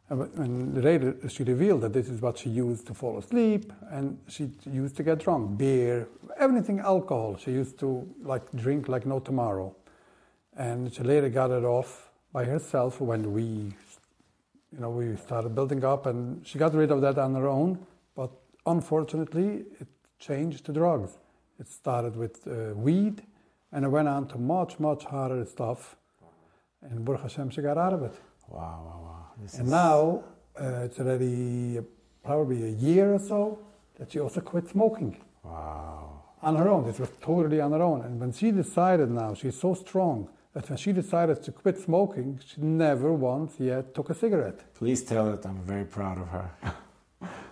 And 0.07 0.83
later 0.83 1.15
she 1.29 1.43
revealed 1.43 1.81
that 1.81 1.93
this 1.93 2.09
is 2.09 2.21
what 2.21 2.37
she 2.37 2.49
used 2.49 2.85
to 2.87 2.93
fall 2.93 3.17
asleep, 3.17 3.73
and 3.89 4.19
she 4.27 4.51
used 4.71 4.95
to 4.97 5.03
get 5.03 5.19
drunk. 5.19 5.57
Beer, 5.57 6.07
everything 6.37 6.79
alcohol. 6.79 7.37
She 7.37 7.51
used 7.51 7.79
to 7.79 8.07
like 8.21 8.43
drink 8.53 8.87
like 8.87 9.07
no 9.07 9.19
tomorrow, 9.19 9.75
and 10.55 10.93
she 10.93 11.01
later 11.01 11.29
got 11.29 11.49
it 11.49 11.63
off 11.63 12.11
by 12.31 12.45
herself 12.45 13.01
when 13.01 13.33
we, 13.33 13.43
you 13.43 14.79
know, 14.79 14.91
we 14.91 15.15
started 15.15 15.55
building 15.55 15.83
up, 15.83 16.05
and 16.05 16.45
she 16.45 16.59
got 16.59 16.75
rid 16.75 16.91
of 16.91 17.01
that 17.01 17.17
on 17.17 17.33
her 17.33 17.47
own. 17.47 17.79
But 18.15 18.29
unfortunately, 18.67 19.65
it 19.79 19.87
changed 20.19 20.65
to 20.65 20.71
drugs. 20.71 21.17
It 21.59 21.67
started 21.67 22.15
with 22.15 22.45
uh, 22.45 22.75
weed, 22.75 23.23
and 23.71 23.83
it 23.83 23.89
went 23.89 24.07
on 24.07 24.27
to 24.27 24.37
much 24.37 24.79
much 24.79 25.05
harder 25.05 25.43
stuff. 25.45 25.95
And 26.81 27.03
Baruch 27.03 27.23
Hashem, 27.23 27.49
she 27.49 27.61
got 27.63 27.79
out 27.79 27.93
of 27.93 28.03
it. 28.03 28.13
Wow, 28.47 28.59
wow, 28.85 28.99
wow. 29.03 29.25
This 29.41 29.55
And 29.57 29.65
is- 29.67 29.71
now 29.71 30.23
uh, 30.59 30.85
it's 30.85 30.99
already 30.99 31.79
probably 32.23 32.63
a 32.63 32.71
year 32.71 33.13
or 33.13 33.19
so 33.19 33.59
that 33.99 34.11
she 34.11 34.19
also 34.19 34.41
quit 34.41 34.67
smoking 34.69 35.17
Wow. 35.43 36.21
on 36.41 36.55
her 36.55 36.67
own. 36.69 36.85
This 36.85 36.99
was 36.99 37.09
totally 37.21 37.59
on 37.61 37.71
her 37.71 37.81
own. 37.81 38.01
And 38.01 38.19
when 38.19 38.31
she 38.31 38.51
decided 38.51 39.09
now, 39.11 39.33
she's 39.33 39.59
so 39.59 39.73
strong 39.73 40.29
that 40.53 40.69
when 40.69 40.77
she 40.77 40.91
decided 40.93 41.43
to 41.43 41.51
quit 41.51 41.77
smoking, 41.79 42.39
she 42.45 42.61
never 42.61 43.11
once 43.13 43.59
yet 43.59 43.93
took 43.93 44.09
a 44.09 44.13
cigarette. 44.15 44.73
Please 44.73 45.03
tell 45.03 45.25
her 45.25 45.35
that 45.35 45.45
I'm 45.45 45.61
very 45.63 45.85
proud 45.85 46.17
of 46.19 46.27
her. 46.29 46.49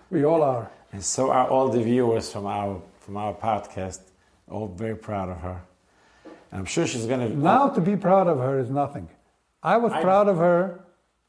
We 0.10 0.26
all 0.26 0.44
are. 0.44 0.70
And 0.92 1.04
so 1.04 1.32
are 1.32 1.48
all 1.50 1.70
the 1.70 1.82
viewers 1.82 2.32
from 2.32 2.46
our 2.46 2.80
from 3.00 3.18
our 3.18 3.34
podcast. 3.34 4.02
All 4.48 4.68
very 4.68 4.96
proud 4.96 5.30
of 5.30 5.38
her. 5.38 5.60
And 6.52 6.60
I'm 6.60 6.66
sure 6.66 6.86
she's 6.86 7.08
gonna 7.08 7.30
Now 7.30 7.70
to 7.70 7.82
be 7.82 7.96
proud 7.98 8.28
of 8.28 8.38
her 8.38 8.60
is 8.60 8.70
nothing. 8.70 9.10
I 9.64 9.78
was 9.78 9.92
I- 9.92 10.02
proud 10.02 10.28
of 10.28 10.38
her 10.38 10.83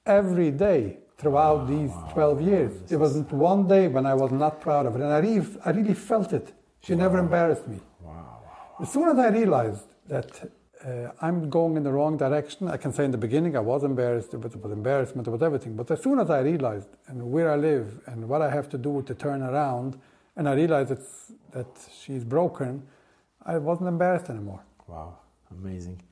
every 0.06 0.50
day 0.50 0.98
throughout 1.18 1.68
these 1.68 1.90
12 2.12 2.40
years. 2.40 2.92
It 2.92 2.96
wasn't 2.96 3.30
one 3.32 3.66
day 3.66 3.88
when 3.88 4.06
I 4.06 4.14
was 4.14 4.32
not 4.32 4.60
proud 4.60 4.86
of 4.86 4.94
her. 4.94 5.02
And 5.02 5.12
I 5.12 5.18
really, 5.18 5.46
I 5.64 5.70
really 5.70 5.94
felt 5.94 6.32
it. 6.32 6.52
She 6.82 6.94
never 6.94 7.18
embarrassed 7.18 7.66
me. 7.66 7.80
Wow. 8.00 8.42
As 8.80 8.92
soon 8.92 9.08
as 9.08 9.18
I 9.18 9.28
realized 9.28 9.86
that 10.08 10.50
uh, 10.84 11.10
I'm 11.22 11.48
going 11.48 11.76
in 11.76 11.82
the 11.82 11.92
wrong 11.92 12.16
direction, 12.18 12.68
I 12.68 12.76
can 12.76 12.92
say 12.92 13.04
in 13.04 13.10
the 13.10 13.18
beginning 13.18 13.56
I 13.56 13.60
was 13.60 13.84
embarrassed, 13.84 14.34
it 14.34 14.38
was, 14.38 14.54
it 14.54 14.62
was 14.62 14.72
embarrassment, 14.72 15.26
it 15.26 15.30
was 15.30 15.42
everything. 15.42 15.76
But 15.76 15.90
as 15.90 16.02
soon 16.02 16.18
as 16.18 16.28
I 16.28 16.40
realized 16.40 16.88
and 17.06 17.30
where 17.30 17.50
I 17.50 17.56
live 17.56 18.00
and 18.06 18.28
what 18.28 18.42
I 18.42 18.50
have 18.50 18.68
to 18.70 18.78
do 18.78 19.02
to 19.02 19.14
turn 19.14 19.42
around, 19.42 19.98
and 20.36 20.48
I 20.48 20.54
realized 20.54 20.90
it's, 20.90 21.32
that 21.52 21.68
she's 22.02 22.24
broken, 22.24 22.82
I 23.46 23.56
wasn't 23.58 23.88
embarrassed 23.88 24.28
anymore. 24.28 24.62
Wow. 24.86 25.18
Amazing. 25.50 26.02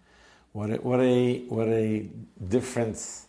What 0.52 0.70
a 0.70 0.76
what 0.76 1.00
a 1.00 1.38
what 1.48 1.68
a 1.68 2.08
difference. 2.48 3.26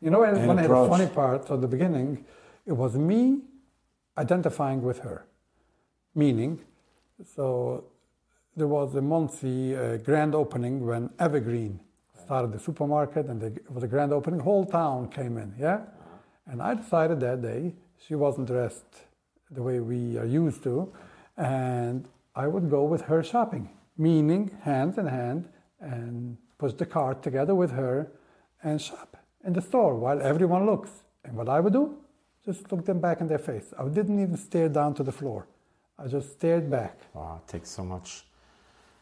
You 0.00 0.10
know, 0.10 0.22
and 0.22 0.36
And 0.36 0.48
one 0.48 0.58
of 0.58 0.68
the 0.68 0.88
funny 0.88 1.06
part 1.06 1.50
at 1.50 1.60
the 1.60 1.66
beginning, 1.66 2.24
it 2.66 2.72
was 2.72 2.96
me 2.96 3.42
identifying 4.16 4.82
with 4.82 5.00
her. 5.00 5.26
Meaning, 6.14 6.60
so 7.34 7.84
there 8.56 8.68
was 8.68 8.94
a 8.94 9.02
Monsey 9.02 9.76
uh, 9.76 9.96
grand 9.98 10.34
opening 10.34 10.86
when 10.86 11.10
Evergreen 11.18 11.80
started 12.20 12.52
the 12.52 12.58
supermarket, 12.58 13.26
and 13.26 13.40
they, 13.40 13.46
it 13.48 13.70
was 13.70 13.82
a 13.82 13.88
grand 13.88 14.12
opening. 14.12 14.40
Whole 14.40 14.66
town 14.66 15.08
came 15.08 15.36
in, 15.38 15.54
yeah. 15.58 15.80
And 16.46 16.62
I 16.62 16.74
decided 16.74 17.20
that 17.20 17.42
day 17.42 17.74
she 18.06 18.14
wasn't 18.14 18.46
dressed 18.46 19.04
the 19.50 19.62
way 19.62 19.80
we 19.80 20.18
are 20.18 20.26
used 20.26 20.62
to, 20.64 20.92
and 21.36 22.08
I 22.34 22.46
would 22.46 22.70
go 22.70 22.84
with 22.84 23.02
her 23.02 23.22
shopping, 23.22 23.70
meaning 23.96 24.50
hand 24.62 24.98
in 24.98 25.06
hand, 25.06 25.48
and 25.80 26.36
push 26.58 26.72
the 26.72 26.86
cart 26.86 27.22
together 27.22 27.54
with 27.54 27.70
her 27.72 28.10
and 28.62 28.80
shop 28.80 29.07
in 29.44 29.52
the 29.52 29.62
store 29.62 29.94
while 29.94 30.20
everyone 30.22 30.66
looks. 30.66 30.90
And 31.24 31.36
what 31.36 31.48
I 31.48 31.60
would 31.60 31.72
do, 31.72 31.96
just 32.44 32.70
look 32.72 32.84
them 32.84 33.00
back 33.00 33.20
in 33.20 33.26
their 33.28 33.38
face. 33.38 33.72
I 33.78 33.84
didn't 33.88 34.20
even 34.20 34.36
stare 34.36 34.68
down 34.68 34.94
to 34.94 35.02
the 35.02 35.12
floor. 35.12 35.46
I 35.98 36.06
just 36.06 36.32
stared 36.32 36.70
back 36.70 36.96
Wow, 37.14 37.40
it 37.44 37.50
takes 37.50 37.70
so 37.70 37.84
much. 37.84 38.24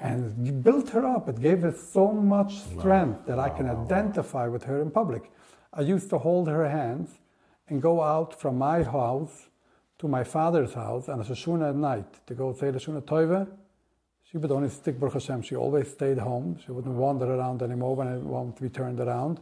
and 0.01 0.47
it 0.49 0.63
built 0.63 0.91
her 0.91 1.05
up. 1.07 1.29
It 1.29 1.41
gave 1.41 1.61
her 1.63 1.73
so 1.73 2.13
much 2.13 2.55
strength 2.75 3.27
that 3.27 3.39
I 3.39 3.49
can 3.51 3.69
identify 3.69 4.47
with 4.49 4.65
her 4.65 4.81
in 4.83 4.91
public. 4.91 5.31
I 5.73 5.83
used 5.83 6.09
to 6.11 6.19
hold 6.19 6.49
her 6.49 6.69
hands 6.69 7.19
and 7.69 7.83
go 7.83 8.03
out 8.03 8.39
from 8.41 8.57
my 8.59 8.83
house 8.83 9.49
to 9.99 10.09
my 10.09 10.25
father's 10.25 10.75
house 10.75 11.09
on 11.09 11.21
a 11.21 11.25
Shoshuna 11.25 11.71
at 11.71 11.77
night 11.77 12.27
to 12.27 12.35
go 12.35 12.53
say 12.53 12.71
the 12.71 12.79
Shuna 12.79 13.03
Toive. 13.03 13.47
She 14.25 14.39
would 14.39 14.51
only 14.51 14.69
stick 14.69 14.99
Baruch 14.99 15.15
Hashem. 15.15 15.43
She 15.43 15.55
always 15.57 15.91
stayed 15.91 16.19
home. 16.19 16.59
She 16.65 16.73
wouldn't 16.73 16.95
wander 16.95 17.27
around 17.35 17.63
anymore 17.63 17.95
when 17.97 18.09
I 18.09 18.17
wanted 18.17 18.57
to 18.57 18.63
be 18.63 18.69
turned 18.69 19.01
around. 19.01 19.41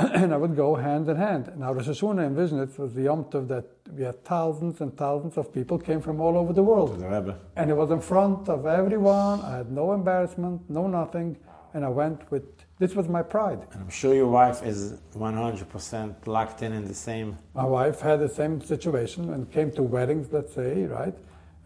and 0.14 0.32
I 0.32 0.36
would 0.36 0.56
go 0.56 0.74
hand 0.76 1.08
in 1.08 1.16
hand. 1.16 1.50
Now, 1.56 1.72
Rosh 1.72 1.88
Hashanah 1.88 2.26
in 2.26 2.34
Vizhnitz 2.34 2.78
was 2.78 2.94
the 2.94 3.02
Yom 3.02 3.24
Tov 3.24 3.48
that 3.48 3.66
we 3.96 4.02
had 4.04 4.24
thousands 4.24 4.80
and 4.80 4.96
thousands 4.96 5.36
of 5.36 5.52
people 5.52 5.78
came 5.78 6.00
from 6.00 6.20
all 6.20 6.36
over 6.38 6.52
the 6.52 6.62
world. 6.62 6.98
The. 6.98 7.36
And 7.56 7.70
it 7.70 7.76
was 7.76 7.90
in 7.90 8.00
front 8.00 8.48
of 8.48 8.66
everyone. 8.66 9.40
I 9.40 9.56
had 9.58 9.70
no 9.70 9.92
embarrassment, 9.92 10.62
no 10.68 10.86
nothing. 10.86 11.36
And 11.74 11.84
I 11.84 11.88
went 11.88 12.30
with, 12.30 12.44
this 12.78 12.94
was 12.94 13.08
my 13.08 13.22
pride. 13.22 13.60
And 13.72 13.82
I'm 13.82 13.90
sure 13.90 14.14
your 14.14 14.28
wife 14.28 14.62
is 14.64 14.94
100% 15.14 16.26
locked 16.26 16.62
in 16.62 16.72
in 16.72 16.84
the 16.86 16.94
same. 16.94 17.38
My 17.54 17.64
wife 17.64 18.00
had 18.00 18.20
the 18.20 18.28
same 18.28 18.60
situation 18.60 19.32
and 19.34 19.50
came 19.50 19.70
to 19.72 19.82
weddings, 19.82 20.28
let's 20.32 20.54
say, 20.54 20.84
right? 20.86 21.14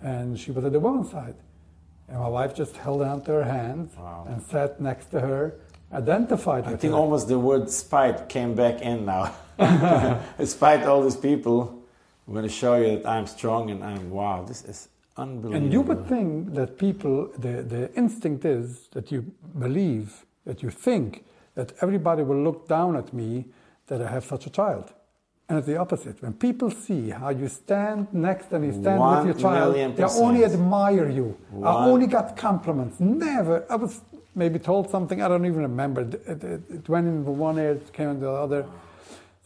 And 0.03 0.39
she 0.39 0.51
was 0.51 0.65
at 0.65 0.73
the 0.73 0.81
woman's 0.81 1.11
side. 1.11 1.37
And 2.09 2.19
my 2.21 2.29
wife 2.29 2.55
just 2.55 2.77
held 2.77 3.01
on 3.03 3.23
to 3.23 3.33
her 3.33 3.45
hands 3.45 3.95
Wow. 3.97 4.27
and 4.29 4.43
sat 4.43 4.81
next 4.81 5.07
to 5.13 5.21
her, 5.21 5.55
identified 5.95 6.65
I 6.65 6.77
think 6.77 6.93
her. 6.93 6.99
almost 6.99 7.29
the 7.29 7.39
word 7.39 7.71
spite 7.71 8.29
came 8.29 8.55
back 8.55 8.81
in 8.83 9.07
now. 9.07 9.35
Despite 10.39 10.83
all 10.85 11.03
these 11.03 11.17
people, 11.17 11.83
I'm 12.27 12.35
going 12.35 12.45
to 12.45 12.53
show 12.53 12.77
you 12.77 12.99
that 12.99 13.07
I'm 13.07 13.27
strong 13.27 13.71
and 13.71 13.83
I'm 13.85 14.11
wow. 14.11 14.45
This 14.47 14.65
is 14.65 14.89
unbelievable. 15.17 15.57
And 15.57 15.73
you 15.73 15.81
would 15.83 16.07
think 16.07 16.55
that 16.55 16.79
people, 16.79 17.31
the, 17.39 17.63
the 17.63 17.95
instinct 17.95 18.45
is 18.45 18.89
that 18.93 19.13
you 19.13 19.23
believe, 19.59 20.25
that 20.45 20.63
you 20.63 20.71
think 20.71 21.25
that 21.55 21.73
everybody 21.81 22.23
will 22.23 22.43
look 22.43 22.67
down 22.69 22.97
at 22.97 23.13
me 23.13 23.47
that 23.87 24.03
I 24.03 24.11
have 24.11 24.25
such 24.25 24.47
a 24.47 24.51
child. 24.51 24.93
And 25.49 25.59
it's 25.59 25.67
the 25.67 25.77
opposite. 25.77 26.23
When 26.23 26.33
people 26.33 26.71
see 26.71 27.11
how 27.11 27.29
you 27.29 27.49
stand 27.49 28.13
next 28.15 28.51
and 28.53 28.65
you 28.65 28.73
stand 28.73 28.99
One 28.99 29.27
with 29.27 29.37
your 29.37 29.43
child, 29.43 29.75
they 29.75 30.03
only 30.03 30.43
admire 30.45 31.11
you. 31.11 31.37
I 31.63 31.85
only 31.85 32.07
got 32.07 32.35
compliments. 32.35 32.99
Never. 32.99 33.65
I 33.69 33.77
was 33.77 34.01
maybe 34.35 34.59
told 34.59 34.91
something, 34.91 35.23
I 35.23 35.29
don't 35.29 35.47
even 35.47 35.63
remember. 35.63 36.03
It, 36.03 36.15
it, 36.27 36.71
it 36.71 36.89
went 36.89 37.07
in 37.07 37.25
one 37.25 37.59
ear, 37.59 37.73
it 37.73 37.93
came 37.93 38.09
in 38.11 38.21
the 38.21 38.31
other. 38.31 38.67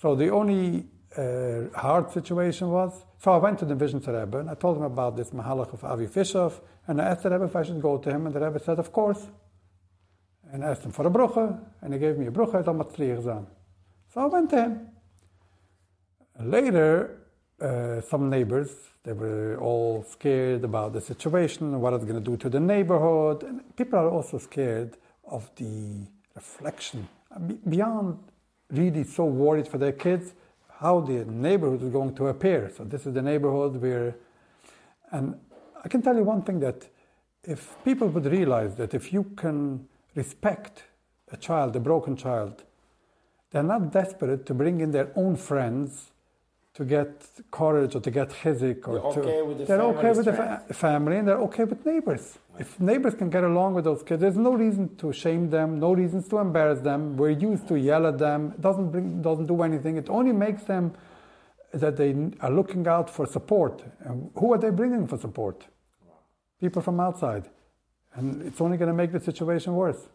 So 0.00 0.14
the 0.14 0.30
only 0.30 0.86
uh, 1.16 1.76
hard 1.78 2.10
situation 2.12 2.70
was, 2.70 3.04
so 3.18 3.32
I 3.32 3.36
went 3.38 3.58
to 3.60 3.64
the 3.64 3.74
Vizhnitzer 3.74 4.12
Rebbe 4.18 4.38
and 4.38 4.50
I 4.50 4.54
told 4.54 4.76
him 4.76 4.84
about 4.84 5.16
this 5.16 5.30
Mahalach 5.30 5.72
of 5.72 5.84
Avi 5.84 6.06
Fishoff 6.06 6.60
and 6.86 7.00
I 7.02 7.06
asked 7.06 7.24
the 7.24 7.30
Rebbe 7.30 7.44
if 7.44 7.56
I 7.56 7.64
should 7.64 7.82
go 7.82 7.98
to 7.98 8.10
him 8.10 8.26
and 8.26 8.34
the 8.34 8.40
Rebbe 8.40 8.60
said, 8.60 8.78
of 8.78 8.92
course. 8.92 9.26
And 10.52 10.64
I 10.64 10.70
asked 10.70 10.84
him 10.84 10.92
for 10.92 11.06
a 11.06 11.10
bruche 11.10 11.60
and 11.82 11.92
he 11.92 11.98
gave 11.98 12.16
me 12.16 12.26
a 12.26 12.30
bruche, 12.30 12.54
I 12.54 12.62
thought 12.62 12.96
So 12.96 14.20
I 14.20 14.26
went 14.26 14.50
to 14.50 14.62
him. 14.62 14.88
Later, 16.40 17.18
uh, 17.60 18.00
some 18.00 18.30
neighbors, 18.30 18.70
they 19.02 19.12
were 19.12 19.58
all 19.60 20.04
scared 20.08 20.64
about 20.64 20.92
the 20.92 21.00
situation, 21.00 21.80
what 21.80 21.92
it's 21.92 22.04
going 22.04 22.22
to 22.22 22.30
do 22.30 22.36
to 22.36 22.48
the 22.48 22.60
neighborhood. 22.60 23.42
And 23.42 23.76
people 23.76 23.98
are 23.98 24.10
also 24.10 24.38
scared 24.38 24.96
of 25.26 25.50
the 25.56 26.06
reflection. 26.34 27.08
Beyond 27.68 28.18
really 28.70 29.04
so 29.04 29.24
worried 29.24 29.66
for 29.66 29.78
their 29.78 29.92
kids, 29.92 30.34
how 30.80 31.00
the 31.00 31.24
neighborhood 31.24 31.82
is 31.82 31.90
going 31.90 32.14
to 32.14 32.28
appear. 32.28 32.70
So 32.76 32.84
this 32.84 33.06
is 33.06 33.14
the 33.14 33.22
neighborhood 33.22 33.80
where, 33.80 34.14
and 35.10 35.38
I 35.84 35.88
can 35.88 36.02
tell 36.02 36.16
you 36.16 36.22
one 36.22 36.42
thing 36.42 36.60
that 36.60 36.88
if 37.42 37.76
people 37.84 38.08
would 38.08 38.26
realize 38.26 38.76
that 38.76 38.94
if 38.94 39.12
you 39.12 39.24
can 39.36 39.88
respect 40.14 40.84
a 41.32 41.36
child, 41.36 41.74
a 41.76 41.80
broken 41.80 42.16
child, 42.16 42.64
they're 43.50 43.62
not 43.62 43.92
desperate 43.92 44.44
to 44.46 44.54
bring 44.54 44.80
in 44.80 44.90
their 44.90 45.10
own 45.16 45.36
friends 45.36 46.12
to 46.78 46.84
get 46.84 47.10
courage 47.50 47.96
or 47.96 48.00
to 48.00 48.10
get 48.10 48.28
chizik 48.30 48.86
or 48.86 48.94
They're 48.94 49.12
to, 49.12 49.20
okay 49.20 49.42
with 49.42 49.58
the 49.58 49.64
they're 49.64 49.82
okay 49.82 50.00
family 50.00 50.16
with 50.16 50.26
the 50.26 50.32
fa- 50.32 50.74
family 50.74 51.16
and 51.16 51.26
they're 51.26 51.42
okay 51.48 51.64
with 51.64 51.84
neighbors. 51.84 52.38
If 52.56 52.78
neighbors 52.78 53.16
can 53.16 53.30
get 53.30 53.42
along 53.42 53.74
with 53.74 53.84
those 53.84 54.04
kids, 54.04 54.20
there's 54.20 54.36
no 54.36 54.52
reason 54.52 54.94
to 54.98 55.12
shame 55.12 55.50
them, 55.50 55.80
no 55.80 55.92
reasons 55.92 56.28
to 56.28 56.38
embarrass 56.38 56.80
them. 56.80 57.16
We're 57.16 57.30
used 57.30 57.66
to 57.66 57.74
yell 57.74 58.06
at 58.06 58.18
them. 58.18 58.52
It 58.56 58.60
doesn't 58.60 58.90
bring, 58.92 59.20
doesn't 59.22 59.46
do 59.46 59.60
anything. 59.62 59.96
It 59.96 60.08
only 60.08 60.30
makes 60.30 60.62
them 60.62 60.94
that 61.72 61.96
they 61.96 62.14
are 62.40 62.50
looking 62.50 62.86
out 62.86 63.10
for 63.10 63.26
support. 63.26 63.82
And 64.04 64.30
who 64.36 64.52
are 64.52 64.58
they 64.58 64.70
bringing 64.70 65.08
for 65.08 65.18
support? 65.18 65.66
People 66.60 66.82
from 66.82 67.00
outside, 67.00 67.50
and 68.14 68.42
it's 68.42 68.60
only 68.60 68.76
going 68.76 68.90
to 68.94 68.94
make 69.02 69.12
the 69.12 69.20
situation 69.20 69.74
worse. 69.74 70.08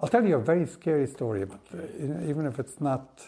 I'll 0.00 0.08
tell 0.08 0.24
you 0.26 0.36
a 0.36 0.40
very 0.52 0.66
scary 0.66 1.06
story, 1.06 1.44
but 1.44 1.60
uh, 1.72 2.30
even 2.30 2.46
if 2.46 2.58
it's 2.58 2.80
not 2.80 3.22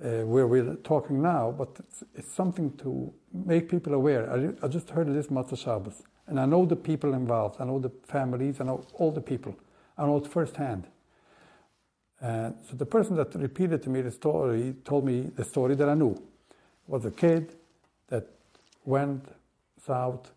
uh, 0.00 0.24
where 0.24 0.46
we're 0.46 0.74
talking 0.76 1.20
now, 1.22 1.54
but 1.56 1.68
it's, 1.78 2.02
it's 2.14 2.32
something 2.32 2.72
to 2.78 3.12
make 3.32 3.68
people 3.68 3.94
aware. 3.94 4.30
I, 4.30 4.64
I 4.64 4.68
just 4.68 4.90
heard 4.90 5.08
of 5.08 5.14
this 5.14 5.26
Motzei 5.26 5.58
Shabbos, 5.58 6.02
and 6.26 6.40
I 6.40 6.46
know 6.46 6.64
the 6.64 6.76
people 6.76 7.14
involved. 7.14 7.60
I 7.60 7.64
know 7.64 7.78
the 7.78 7.90
families. 8.06 8.60
I 8.60 8.64
know 8.64 8.84
all 8.94 9.10
the 9.10 9.20
people. 9.20 9.54
I 9.98 10.06
know 10.06 10.16
it 10.16 10.26
firsthand. 10.26 10.86
And 12.20 12.54
so 12.68 12.76
the 12.76 12.86
person 12.86 13.16
that 13.16 13.34
repeated 13.34 13.82
to 13.82 13.90
me 13.90 14.00
the 14.00 14.10
story 14.10 14.74
told 14.84 15.04
me 15.04 15.30
the 15.34 15.44
story 15.44 15.74
that 15.74 15.88
I 15.88 15.94
knew. 15.94 16.12
it 16.12 16.20
was 16.86 17.04
a 17.04 17.10
kid 17.10 17.54
that 18.08 18.28
went 18.84 19.28
south, 19.84 20.30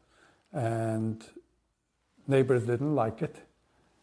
and 0.51 1.24
neighbors 2.28 2.66
didn't 2.66 2.95
like 2.95 3.22
it, 3.22 3.36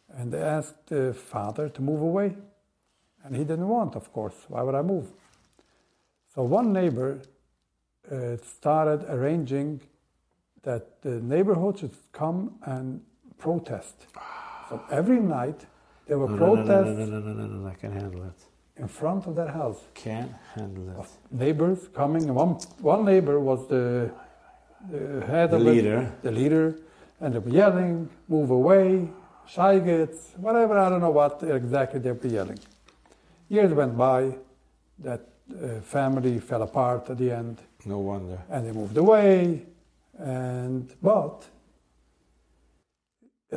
and 0.09 0.33
they 0.33 0.41
asked 0.41 0.87
the 0.87 1.13
father 1.13 1.69
to 1.69 1.83
move 1.83 2.01
away, 2.01 2.37
and 3.25 3.37
he 3.37 3.43
didn't 3.43 3.69
want, 3.69 3.97
of 3.97 4.13
course. 4.13 4.45
Why 4.49 4.63
would 4.63 4.75
I 4.75 4.83
move? 4.83 5.09
So 6.35 6.43
one 6.43 6.73
neighbor 6.73 7.21
uh, 8.11 8.37
started 8.37 9.05
arranging 9.09 9.81
that 10.63 11.03
the 11.03 11.21
neighborhood 11.21 11.79
should 11.79 11.95
come 12.13 12.55
and 12.65 13.01
protest. 13.39 14.07
So 14.69 14.81
every 14.91 15.21
night 15.21 15.67
there 16.07 16.19
were 16.19 16.29
No, 16.29 16.37
no, 16.37 16.55
no, 16.55 16.55
no, 16.55 16.65
protests 16.65 16.99
no, 16.99 17.05
no, 17.07 17.21
no, 17.21 17.33
no, 17.33 17.47
no, 17.47 17.69
I 17.69 17.75
can 17.75 17.93
handle 17.93 18.23
it. 18.25 18.39
in 18.77 18.89
front 18.89 19.27
of 19.27 19.35
their 19.37 19.49
house. 19.49 19.81
Can't 19.95 20.33
handle 20.55 20.89
it. 20.91 20.97
Of 20.97 21.09
neighbors 21.31 21.89
coming. 21.93 22.33
One 22.35 22.53
one 22.81 23.05
neighbor 23.05 23.39
was 23.39 23.67
the, 23.69 24.11
the 24.91 25.27
head 25.27 25.51
The 25.51 25.57
of 25.57 25.63
it, 25.67 25.71
leader. 25.71 26.13
the 26.23 26.31
leader, 26.33 26.67
and 27.21 27.35
they 27.35 27.39
were 27.41 27.51
yelling, 27.51 28.09
"Move 28.29 28.51
away, 28.51 29.09
Scheigitz, 29.47 30.37
whatever." 30.39 30.79
I 30.79 30.89
don't 30.89 31.01
know 31.01 31.11
what 31.23 31.43
exactly 31.43 32.01
they 32.01 32.13
were 32.13 32.27
yelling. 32.39 32.59
Years 33.49 33.73
went 33.73 33.97
by. 33.99 34.21
That 34.99 35.21
uh, 35.51 35.81
family 35.81 36.39
fell 36.41 36.63
apart 36.63 37.11
at 37.11 37.19
the 37.19 37.31
end, 37.31 37.59
No 37.85 37.99
wonder. 37.99 38.39
and 38.51 38.67
they 38.67 38.73
moved 38.73 38.97
away. 38.97 39.63
And 40.19 40.89
but 41.03 41.47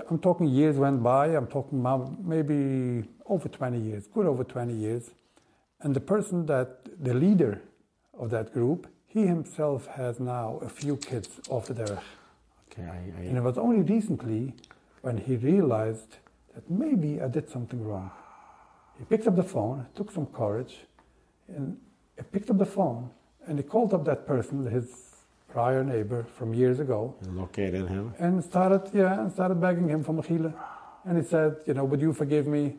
I'm 0.10 0.20
talking 0.20 0.48
years 0.48 0.76
went 0.78 1.02
by. 1.04 1.28
I'm 1.36 1.48
talking 1.48 1.82
maybe 2.24 3.08
over 3.28 3.48
20 3.48 3.80
years, 3.80 4.08
good 4.08 4.26
over 4.26 4.44
20 4.44 4.74
years. 4.74 5.12
And 5.82 5.96
the 5.96 6.00
person 6.02 6.46
that, 6.48 6.80
the 7.04 7.14
leader 7.14 7.62
of 8.20 8.30
that 8.32 8.54
group, 8.54 8.88
he 9.08 9.26
himself 9.26 9.88
has 9.88 10.20
now 10.20 10.60
a 10.62 10.70
few 10.70 10.98
kids 10.98 11.30
off 11.50 11.68
the 11.68 11.74
derech. 11.74 12.02
Okay, 12.72 12.84
I, 12.84 13.22
And 13.22 13.38
it 13.38 13.42
was 13.44 13.58
only 13.58 13.82
recently 13.82 14.54
when 15.02 15.18
he 15.18 15.36
realized 15.38 16.18
that 16.54 16.70
maybe 16.70 17.22
I 17.22 17.28
did 17.28 17.50
something 17.50 17.86
wrong. 17.86 18.12
He 18.98 19.06
picked 19.06 19.28
up 19.28 19.36
the 19.36 19.44
phone, 19.44 19.86
took 19.96 20.12
some 20.12 20.26
courage, 20.26 20.78
and 21.48 21.78
he 22.18 22.24
picked 22.24 22.50
up 22.50 22.58
the 22.58 22.66
phone 22.66 23.10
and 23.48 23.58
he 23.60 23.64
called 23.64 23.94
up 23.94 24.06
that 24.06 24.26
person, 24.26 24.66
his 24.66 24.88
prior 25.50 25.84
neighbor 25.84 26.26
from 26.38 26.54
years 26.54 26.80
ago, 26.80 27.16
located 27.30 27.88
him. 27.88 28.14
and 28.20 28.44
started, 28.44 28.90
yeah, 28.94 29.20
and 29.22 29.32
started 29.32 29.56
begging 29.62 29.88
him 29.88 30.04
for 30.04 30.14
mechila. 30.14 30.54
And 31.06 31.18
he 31.18 31.24
said, 31.24 31.58
you 31.68 31.74
know, 31.76 31.86
would 31.86 32.02
you 32.02 32.12
forgive 32.14 32.48
me? 32.48 32.78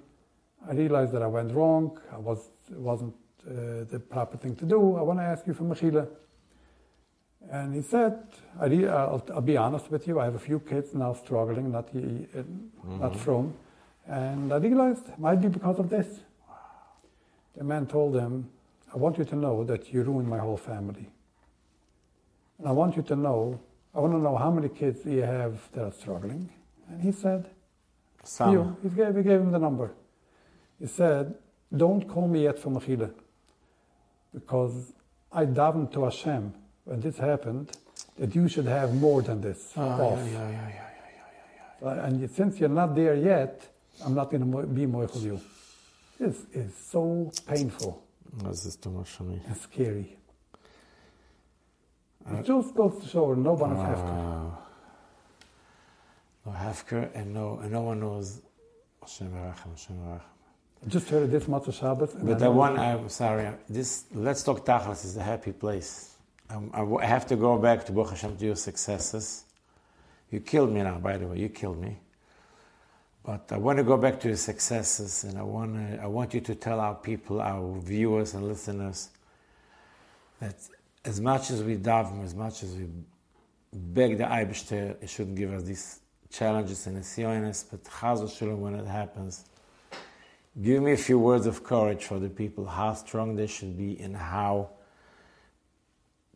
I 0.69 0.73
realized 0.73 1.13
that 1.13 1.23
I 1.23 1.27
went 1.29 1.53
wrong. 1.55 1.99
I 2.13 2.19
was, 2.19 2.51
it 2.71 2.79
wasn't 2.79 3.15
uh, 3.49 3.85
the 3.89 4.01
proper 4.01 4.37
thing 4.37 4.57
to 4.57 4.65
do. 4.65 4.97
I 4.97 5.03
want 5.03 5.21
to 5.21 5.25
ask 5.25 5.47
you 5.47 5.55
for 5.55 5.63
mechila. 5.65 6.09
And 7.51 7.73
he 7.75 7.83
said, 7.83 8.25
I 8.61 8.67
re- 8.67 8.89
I'll, 8.89 9.25
I'll 9.33 9.41
be 9.41 9.57
honest 9.57 9.91
with 9.91 10.09
you. 10.09 10.19
I 10.19 10.25
have 10.25 10.35
a 10.35 10.41
few 10.41 10.59
kids 10.59 10.93
now 10.95 11.13
struggling, 11.15 11.71
not, 11.71 11.89
uh, 11.95 12.43
not 12.85 13.17
from. 13.17 13.55
And 14.09 14.53
I 14.53 14.57
realized 14.57 15.09
it 15.09 15.19
might 15.19 15.41
be 15.41 15.49
because 15.49 15.79
of 15.79 15.89
this. 15.89 16.09
The 17.57 17.63
man 17.65 17.87
told 17.87 18.17
him, 18.17 18.51
I 18.97 18.99
want 18.99 19.19
you 19.19 19.25
to 19.27 19.37
know 19.37 19.63
that 19.65 19.93
you 19.93 20.03
ruined 20.05 20.27
my 20.27 20.39
whole 20.39 20.57
family. 20.57 21.07
And 22.59 22.67
I 22.67 22.73
want 22.73 22.97
you 22.97 23.03
to 23.03 23.15
know, 23.15 23.61
I 23.95 24.01
want 24.01 24.15
to 24.15 24.19
know 24.19 24.37
how 24.37 24.51
many 24.51 24.71
kids 24.71 25.05
you 25.05 25.21
have 25.21 25.61
that 25.73 25.85
are 25.85 25.93
struggling. 25.93 26.49
And 26.89 27.03
he 27.03 27.13
said, 27.13 27.51
Some. 28.25 28.53
you. 28.53 28.77
He 28.83 28.89
gave, 28.89 29.15
he 29.15 29.23
gave 29.23 29.41
him 29.41 29.53
the 29.53 29.59
number. 29.59 29.93
He 30.81 30.87
said, 30.87 31.35
don't 31.77 32.09
call 32.09 32.27
me 32.27 32.45
yet 32.45 32.59
for 32.59 32.71
Mechila. 32.71 33.13
Because 34.33 34.95
I 35.31 35.45
davened 35.45 35.93
to 35.93 36.05
Hashem 36.05 36.55
when 36.85 37.01
this 37.01 37.19
happened 37.19 37.77
that 38.19 38.35
you 38.35 38.49
should 38.49 38.65
have 38.67 38.95
more 38.95 39.21
than 39.21 39.43
this 39.43 39.75
Oh, 39.77 40.17
yeah, 40.17 40.25
yeah, 40.25 40.41
yeah, 40.41 40.71
yeah, 40.71 40.81
yeah, 41.83 41.87
Uh, 41.87 42.07
And 42.07 42.31
since 42.31 42.59
you're 42.59 42.71
not 42.71 42.95
there 42.95 43.15
yet, 43.15 43.69
I'm 44.03 44.15
not 44.15 44.31
going 44.31 44.51
to 44.51 44.67
be 44.67 44.87
moichel 44.87 45.23
you. 45.23 45.41
This 46.19 46.47
is 46.55 46.75
so 46.75 47.31
painful 47.47 48.06
This 48.45 48.67
is 48.67 48.77
too 48.77 48.91
much 48.91 49.09
for 49.09 49.25
me. 49.25 49.41
and 49.47 49.57
scary. 49.57 50.17
It 52.31 52.45
just 52.45 52.75
goes 52.75 53.01
to 53.03 53.09
show 53.09 53.35
no 53.35 53.53
one 53.55 53.73
is 53.73 53.79
hefker. 53.79 54.53
No 56.45 56.53
Hefker 56.53 57.11
and 57.15 57.35
no, 57.35 57.59
and 57.63 57.73
no 57.73 57.83
one 57.83 58.01
knows. 58.01 58.41
Hashem 59.01 59.29
Yerachem, 59.29 59.71
Hashem 59.71 59.97
Yerachem. 59.97 60.21
I 60.85 60.89
just 60.89 61.09
heard 61.09 61.31
this 61.31 61.45
Matzah 61.45 61.83
I 61.83 62.25
But 62.25 62.39
the 62.39 62.51
one, 62.51 62.79
I'm 62.79 63.09
sorry, 63.09 63.49
this 63.69 64.05
Let's 64.13 64.43
Talk 64.43 64.65
Tachlis 64.65 65.05
is 65.05 65.17
a 65.17 65.23
happy 65.23 65.53
place. 65.53 66.17
Um, 66.51 66.71
I, 66.75 66.79
w- 66.79 66.99
I 66.99 67.07
have 67.07 67.27
to 67.27 67.37
go 67.37 67.57
back 67.59 67.85
to 67.87 67.93
Baruch 67.93 68.11
Hashem 68.11 68.37
to 68.37 68.45
your 68.45 68.57
successes. 68.57 69.45
You 70.31 70.41
killed 70.41 70.71
me 70.71 70.83
now, 70.83 70.99
by 70.99 71.17
the 71.17 71.27
way, 71.27 71.39
you 71.39 71.49
killed 71.49 71.81
me. 71.81 71.99
But 73.27 73.51
I 73.51 73.59
want 73.59 73.79
to 73.79 73.83
go 73.83 73.97
back 73.97 74.21
to 74.21 74.29
your 74.29 74.37
successes, 74.37 75.25
and 75.25 75.37
I 75.37 75.43
want, 75.43 75.75
to, 75.75 76.01
I 76.01 76.07
want 76.07 76.33
you 76.33 76.41
to 76.43 76.55
tell 76.55 76.79
our 76.79 76.95
people, 76.95 77.41
our 77.41 77.77
viewers 77.81 78.35
and 78.35 78.47
listeners, 78.47 79.11
that 80.39 80.55
as 81.05 81.21
much 81.21 81.51
as 81.51 81.61
we 81.61 81.77
daven, 81.77 82.23
as 82.23 82.37
much 82.37 82.63
as 82.63 82.77
we 82.77 82.87
beg 83.73 84.19
the 84.19 84.25
Eibishter, 84.25 85.03
it 85.03 85.11
shouldn't 85.11 85.37
give 85.37 85.53
us 85.53 85.65
these 85.65 86.01
challenges 86.31 86.87
and 86.87 86.99
nisyonis, 86.99 87.65
but 87.69 87.83
chaz 87.83 88.23
v'shalom, 88.23 88.59
when 88.59 88.77
it 88.77 88.87
happens, 88.87 89.45
give 90.63 90.81
me 90.81 90.93
a 90.93 90.97
few 90.97 91.19
words 91.19 91.47
of 91.47 91.65
courage 91.65 92.05
for 92.05 92.21
the 92.21 92.31
people, 92.31 92.65
how 92.65 92.95
strong 92.95 93.35
they 93.35 93.49
should 93.49 93.77
be 93.77 93.99
and 93.99 94.17
how 94.17 94.71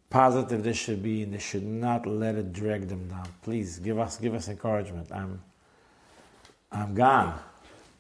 positive 0.08 0.64
they 0.64 0.72
should 0.72 1.04
be, 1.04 1.22
and 1.22 1.34
they 1.34 1.38
should 1.38 1.64
not 1.64 2.04
let 2.04 2.34
it 2.34 2.52
drag 2.52 2.88
them 2.88 3.06
down. 3.06 3.28
Please 3.42 3.78
give 3.78 3.96
us 3.96 4.16
give 4.16 4.34
us 4.34 4.48
encouragement. 4.48 5.12
I'm 5.12 5.40
I'm 6.72 6.94
gone. 6.94 7.38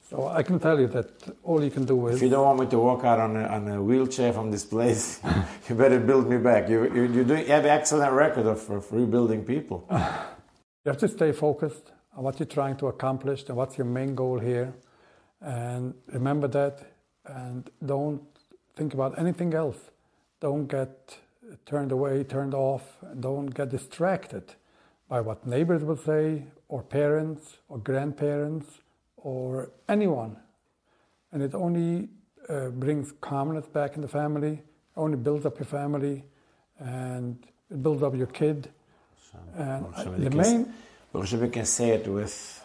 So 0.08 0.26
I 0.26 0.42
can 0.42 0.58
tell 0.58 0.80
you 0.80 0.88
that 0.88 1.08
all 1.44 1.62
you 1.62 1.70
can 1.70 1.84
do 1.84 2.08
is 2.08 2.16
If 2.16 2.22
you 2.22 2.30
don't 2.30 2.44
want 2.44 2.58
me 2.58 2.66
to 2.66 2.78
walk 2.78 3.04
out 3.04 3.20
on 3.20 3.36
a, 3.36 3.44
on 3.46 3.68
a 3.68 3.80
wheelchair 3.80 4.32
from 4.32 4.50
this 4.50 4.64
place, 4.64 5.20
you 5.68 5.76
better 5.76 6.00
build 6.00 6.28
me 6.28 6.36
back. 6.36 6.68
You, 6.68 6.92
you, 6.92 7.02
you're 7.12 7.24
doing, 7.24 7.46
you 7.46 7.52
have 7.52 7.64
an 7.64 7.70
excellent 7.70 8.12
record 8.12 8.46
of, 8.46 8.68
of 8.70 8.92
rebuilding 8.92 9.44
people. 9.44 9.86
You 10.82 10.88
have 10.88 11.00
to 11.00 11.08
stay 11.08 11.32
focused 11.32 11.92
on 12.16 12.24
what 12.24 12.40
you're 12.40 12.46
trying 12.46 12.74
to 12.78 12.86
accomplish 12.86 13.44
and 13.48 13.54
what's 13.54 13.76
your 13.76 13.84
main 13.84 14.14
goal 14.14 14.38
here. 14.38 14.72
And 15.42 15.92
remember 16.06 16.48
that 16.48 16.80
and 17.26 17.70
don't 17.84 18.22
think 18.76 18.94
about 18.94 19.18
anything 19.18 19.52
else. 19.52 19.76
Don't 20.40 20.66
get 20.66 21.18
turned 21.66 21.92
away, 21.92 22.24
turned 22.24 22.54
off. 22.54 22.96
Don't 23.20 23.54
get 23.54 23.68
distracted 23.68 24.54
by 25.10 25.20
what 25.20 25.44
neighbors 25.44 25.82
will 25.82 25.96
say, 25.96 26.44
or 26.68 26.82
parents, 26.82 27.58
or 27.68 27.78
grandparents, 27.78 28.66
or 29.16 29.72
anyone. 29.88 30.36
And 31.32 31.42
it 31.42 31.52
only 31.52 32.08
uh, 32.48 32.68
brings 32.68 33.12
calmness 33.20 33.66
back 33.66 33.96
in 33.96 34.02
the 34.02 34.08
family, 34.08 34.62
only 34.96 35.16
builds 35.16 35.44
up 35.44 35.58
your 35.58 35.66
family, 35.66 36.24
and 36.78 37.36
it 37.70 37.82
builds 37.82 38.02
up 38.04 38.14
your 38.16 38.28
kid. 38.28 38.70
And 39.56 39.82
Baruch 39.82 39.96
Hashem, 39.96 40.24
the 40.24 40.30
main, 40.30 40.72
you 41.14 41.48
can 41.48 41.66
say 41.66 41.90
it 41.90 42.06
with, 42.06 42.64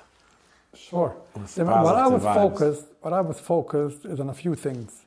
Sure. 0.76 1.16
with 1.36 1.58
what 1.58 1.96
I 1.96 2.08
was 2.08 2.24
focused, 2.24 2.86
what 3.02 3.14
I 3.14 3.22
was 3.22 3.40
focused 3.40 4.06
is 4.06 4.20
on 4.20 4.30
a 4.30 4.34
few 4.34 4.54
things. 4.56 5.05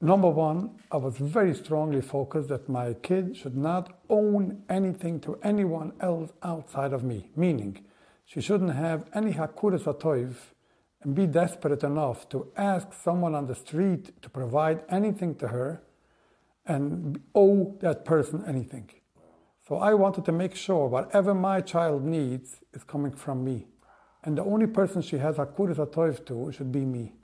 Number 0.00 0.28
one, 0.28 0.78
I 0.92 0.98
was 0.98 1.16
very 1.16 1.54
strongly 1.54 2.02
focused 2.02 2.50
that 2.50 2.68
my 2.68 2.92
kid 2.92 3.34
should 3.34 3.56
not 3.56 3.98
own 4.10 4.62
anything 4.68 5.20
to 5.20 5.38
anyone 5.42 5.92
else 6.00 6.32
outside 6.42 6.92
of 6.92 7.02
me. 7.02 7.30
Meaning, 7.34 7.82
she 8.26 8.42
shouldn't 8.42 8.74
have 8.74 9.08
any 9.14 9.32
hakuras 9.32 9.84
atoiv 9.84 10.34
and 11.02 11.14
be 11.14 11.26
desperate 11.26 11.82
enough 11.82 12.28
to 12.28 12.52
ask 12.56 12.92
someone 12.92 13.34
on 13.34 13.46
the 13.46 13.54
street 13.54 14.20
to 14.20 14.28
provide 14.28 14.82
anything 14.90 15.34
to 15.36 15.48
her 15.48 15.82
and 16.66 17.18
owe 17.34 17.74
that 17.80 18.04
person 18.04 18.44
anything. 18.46 18.90
So 19.66 19.76
I 19.76 19.94
wanted 19.94 20.26
to 20.26 20.32
make 20.32 20.54
sure 20.54 20.88
whatever 20.88 21.32
my 21.34 21.62
child 21.62 22.04
needs 22.04 22.60
is 22.74 22.84
coming 22.84 23.12
from 23.12 23.44
me. 23.44 23.66
And 24.24 24.36
the 24.36 24.44
only 24.44 24.66
person 24.66 25.00
she 25.00 25.18
has 25.18 25.36
Hakuris 25.36 25.76
Atoiv 25.76 26.26
to 26.26 26.52
should 26.52 26.70
be 26.70 26.84
me. 26.84 27.14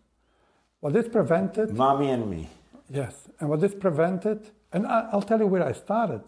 What 0.81 0.95
this 0.95 1.09
prevented, 1.09 1.75
Mommy 1.75 2.11
and 2.11 2.29
me. 2.31 2.49
Yes, 2.93 3.29
and 3.41 3.49
what 3.49 3.61
this 3.61 3.75
prevented, 3.75 4.51
and 4.73 4.87
I, 4.87 5.09
I'll 5.13 5.23
tell 5.23 5.41
you 5.41 5.47
where 5.47 5.65
I 5.65 5.73
started. 5.73 6.23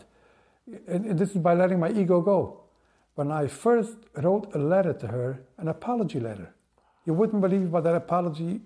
And, 0.89 1.19
this 1.19 1.31
is 1.31 1.39
by 1.39 1.55
letting 1.55 1.79
my 1.79 1.91
ego 1.91 2.21
go. 2.21 2.61
When 3.15 3.31
I 3.31 3.47
first 3.47 3.97
wrote 4.15 4.55
a 4.55 4.59
letter 4.59 4.93
to 4.95 5.07
her, 5.09 5.41
an 5.59 5.69
apology 5.69 6.19
letter, 6.19 6.55
you 7.07 7.13
wouldn't 7.13 7.43
believe 7.43 7.71
what 7.71 7.85
that 7.85 7.95
apology 7.95 8.61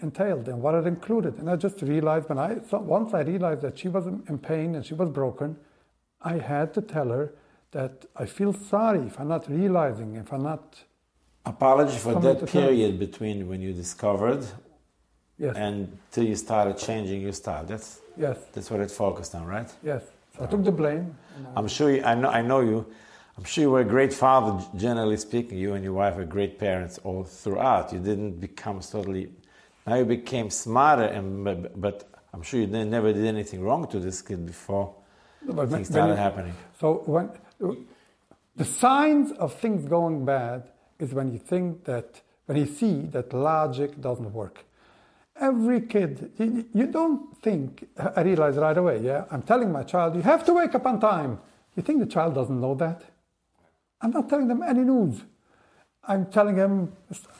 entailed 0.00 0.48
and 0.48 0.62
what 0.62 0.74
it 0.74 0.86
included. 0.86 1.38
And 1.38 1.48
I 1.50 1.56
just 1.56 1.82
realized 1.82 2.28
when 2.28 2.38
I 2.38 2.60
so 2.68 2.78
once 2.78 3.12
I 3.14 3.22
realized 3.22 3.62
that 3.62 3.78
she 3.78 3.88
was 3.88 4.06
in 4.06 4.38
pain 4.38 4.74
and 4.74 4.84
she 4.84 4.94
was 4.94 5.08
broken, 5.10 5.56
I 6.22 6.38
had 6.38 6.74
to 6.74 6.82
tell 6.82 7.08
her 7.08 7.34
that 7.72 8.06
I 8.16 8.26
feel 8.26 8.52
sorry 8.52 9.00
if 9.00 9.18
I'm 9.18 9.28
not 9.28 9.48
realizing, 9.48 10.16
if 10.16 10.32
I'm 10.32 10.42
not 10.42 10.84
Apology 11.48 11.96
for 11.96 12.20
that 12.20 12.46
period 12.46 12.98
between 12.98 13.48
when 13.48 13.60
you 13.62 13.72
discovered 13.72 14.44
yes, 15.38 15.56
and 15.56 15.98
till 16.10 16.24
you 16.24 16.36
started 16.36 16.76
changing 16.78 17.22
your 17.22 17.32
style. 17.32 17.64
That's 17.64 18.00
yes, 18.16 18.36
that's 18.52 18.70
what 18.70 18.80
it 18.80 18.90
focused 18.90 19.34
on, 19.34 19.46
right? 19.46 19.70
yes. 19.82 20.02
So 20.36 20.44
I 20.44 20.46
took 20.46 20.62
the 20.64 20.72
blame. 20.72 21.16
I'm 21.56 21.66
sure 21.68 21.90
you, 21.90 22.02
I 22.04 22.14
know 22.14 22.28
I 22.30 22.42
know 22.42 22.60
you. 22.60 22.86
I'm 23.36 23.44
sure 23.44 23.62
you 23.62 23.70
were 23.70 23.80
a 23.80 23.84
great 23.96 24.12
father, 24.12 24.64
generally 24.76 25.16
speaking. 25.16 25.58
You 25.58 25.74
and 25.74 25.82
your 25.84 25.92
wife 25.94 26.16
are 26.18 26.24
great 26.24 26.58
parents 26.58 26.98
all 27.04 27.24
throughout. 27.24 27.92
You 27.92 28.00
didn't 28.00 28.40
become 28.40 28.80
totally. 28.80 29.30
Now 29.86 29.94
you 29.96 30.04
became 30.04 30.50
smarter, 30.50 31.04
and 31.04 31.44
but, 31.80 32.08
I'm 32.34 32.42
sure 32.42 32.60
you 32.60 32.66
never 32.66 33.12
did 33.12 33.24
anything 33.24 33.62
wrong 33.62 33.86
to 33.88 33.98
this 34.00 34.20
kid 34.22 34.44
before 34.46 34.92
But 35.42 35.54
when- 35.56 35.68
things 35.68 35.88
when 35.88 35.92
started 35.94 36.12
you- 36.14 36.16
happening. 36.26 36.54
So 36.80 37.02
when 37.06 37.30
the 38.56 38.64
signs 38.64 39.32
of 39.32 39.54
things 39.54 39.84
going 39.86 40.24
bad 40.24 40.62
is 40.98 41.14
when 41.14 41.32
you 41.32 41.38
think 41.38 41.84
that 41.84 42.20
when 42.46 42.58
you 42.58 42.66
see 42.66 43.02
that 43.12 43.32
logic 43.32 44.00
doesn't 44.00 44.32
work. 44.32 44.64
Every 45.40 45.80
kid, 45.82 46.32
you, 46.72 46.86
don't 46.86 47.36
think. 47.42 47.88
I 48.16 48.22
realize 48.22 48.56
right 48.56 48.76
away. 48.76 49.00
Yeah, 49.00 49.24
I'm 49.30 49.42
telling 49.42 49.70
my 49.70 49.84
child 49.84 50.16
you 50.16 50.22
have 50.22 50.44
to 50.46 50.52
wake 50.52 50.74
up 50.74 50.86
on 50.86 50.98
time. 51.00 51.38
You 51.76 51.82
think 51.82 52.00
the 52.00 52.06
child 52.06 52.34
doesn't 52.34 52.60
know 52.60 52.74
that? 52.74 53.02
I'm 54.00 54.10
not 54.10 54.28
telling 54.28 54.48
them 54.48 54.62
any 54.62 54.80
news. 54.80 55.22
I'm 56.04 56.26
telling 56.26 56.56
them 56.56 56.92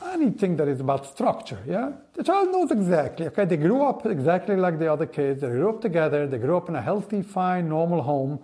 anything 0.04 0.56
that 0.58 0.68
is 0.68 0.80
about 0.80 1.06
structure. 1.06 1.58
Yeah, 1.66 1.92
the 2.14 2.22
child 2.22 2.52
knows 2.52 2.70
exactly. 2.70 3.26
Okay, 3.28 3.46
they 3.46 3.56
grew 3.56 3.82
up 3.82 4.04
exactly 4.06 4.56
like 4.56 4.78
the 4.78 4.92
other 4.92 5.06
kids. 5.06 5.40
They 5.40 5.48
grew 5.48 5.70
up 5.70 5.80
together. 5.80 6.26
They 6.26 6.38
grew 6.38 6.56
up 6.56 6.68
in 6.68 6.76
a 6.76 6.82
healthy, 6.82 7.22
fine, 7.22 7.68
normal 7.68 8.02
home. 8.02 8.40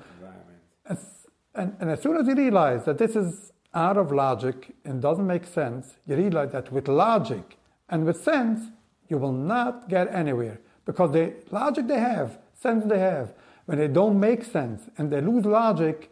And, 1.55 1.77
and 1.79 1.91
as 1.91 2.03
soon 2.03 2.17
as 2.17 2.27
you 2.27 2.35
realize 2.35 2.85
that 2.87 2.99
this 2.99 3.15
is 3.15 3.53
out 3.75 3.97
of 3.97 4.11
logic 4.11 4.75
and 4.85 5.01
doesn't 5.01 5.27
make 5.27 5.47
sense, 5.47 5.95
you 6.07 6.17
realize 6.17 6.51
that 6.53 6.73
with 6.73 6.89
logic 6.89 7.57
and 7.89 8.05
with 8.05 8.23
sense, 8.23 8.71
you 9.09 9.19
will 9.19 9.33
not 9.33 9.89
get 9.89 10.13
anywhere 10.13 10.61
because 10.85 11.13
the 11.13 11.33
logic 11.51 11.87
they 11.87 11.99
have, 11.99 12.39
sense 12.61 12.85
they 12.85 12.99
have, 12.99 13.33
when 13.67 13.79
they 13.79 13.89
don't 13.89 14.19
make 14.19 14.45
sense 14.45 14.83
and 14.99 15.11
they 15.11 15.21
lose 15.21 15.45
logic, 15.45 16.11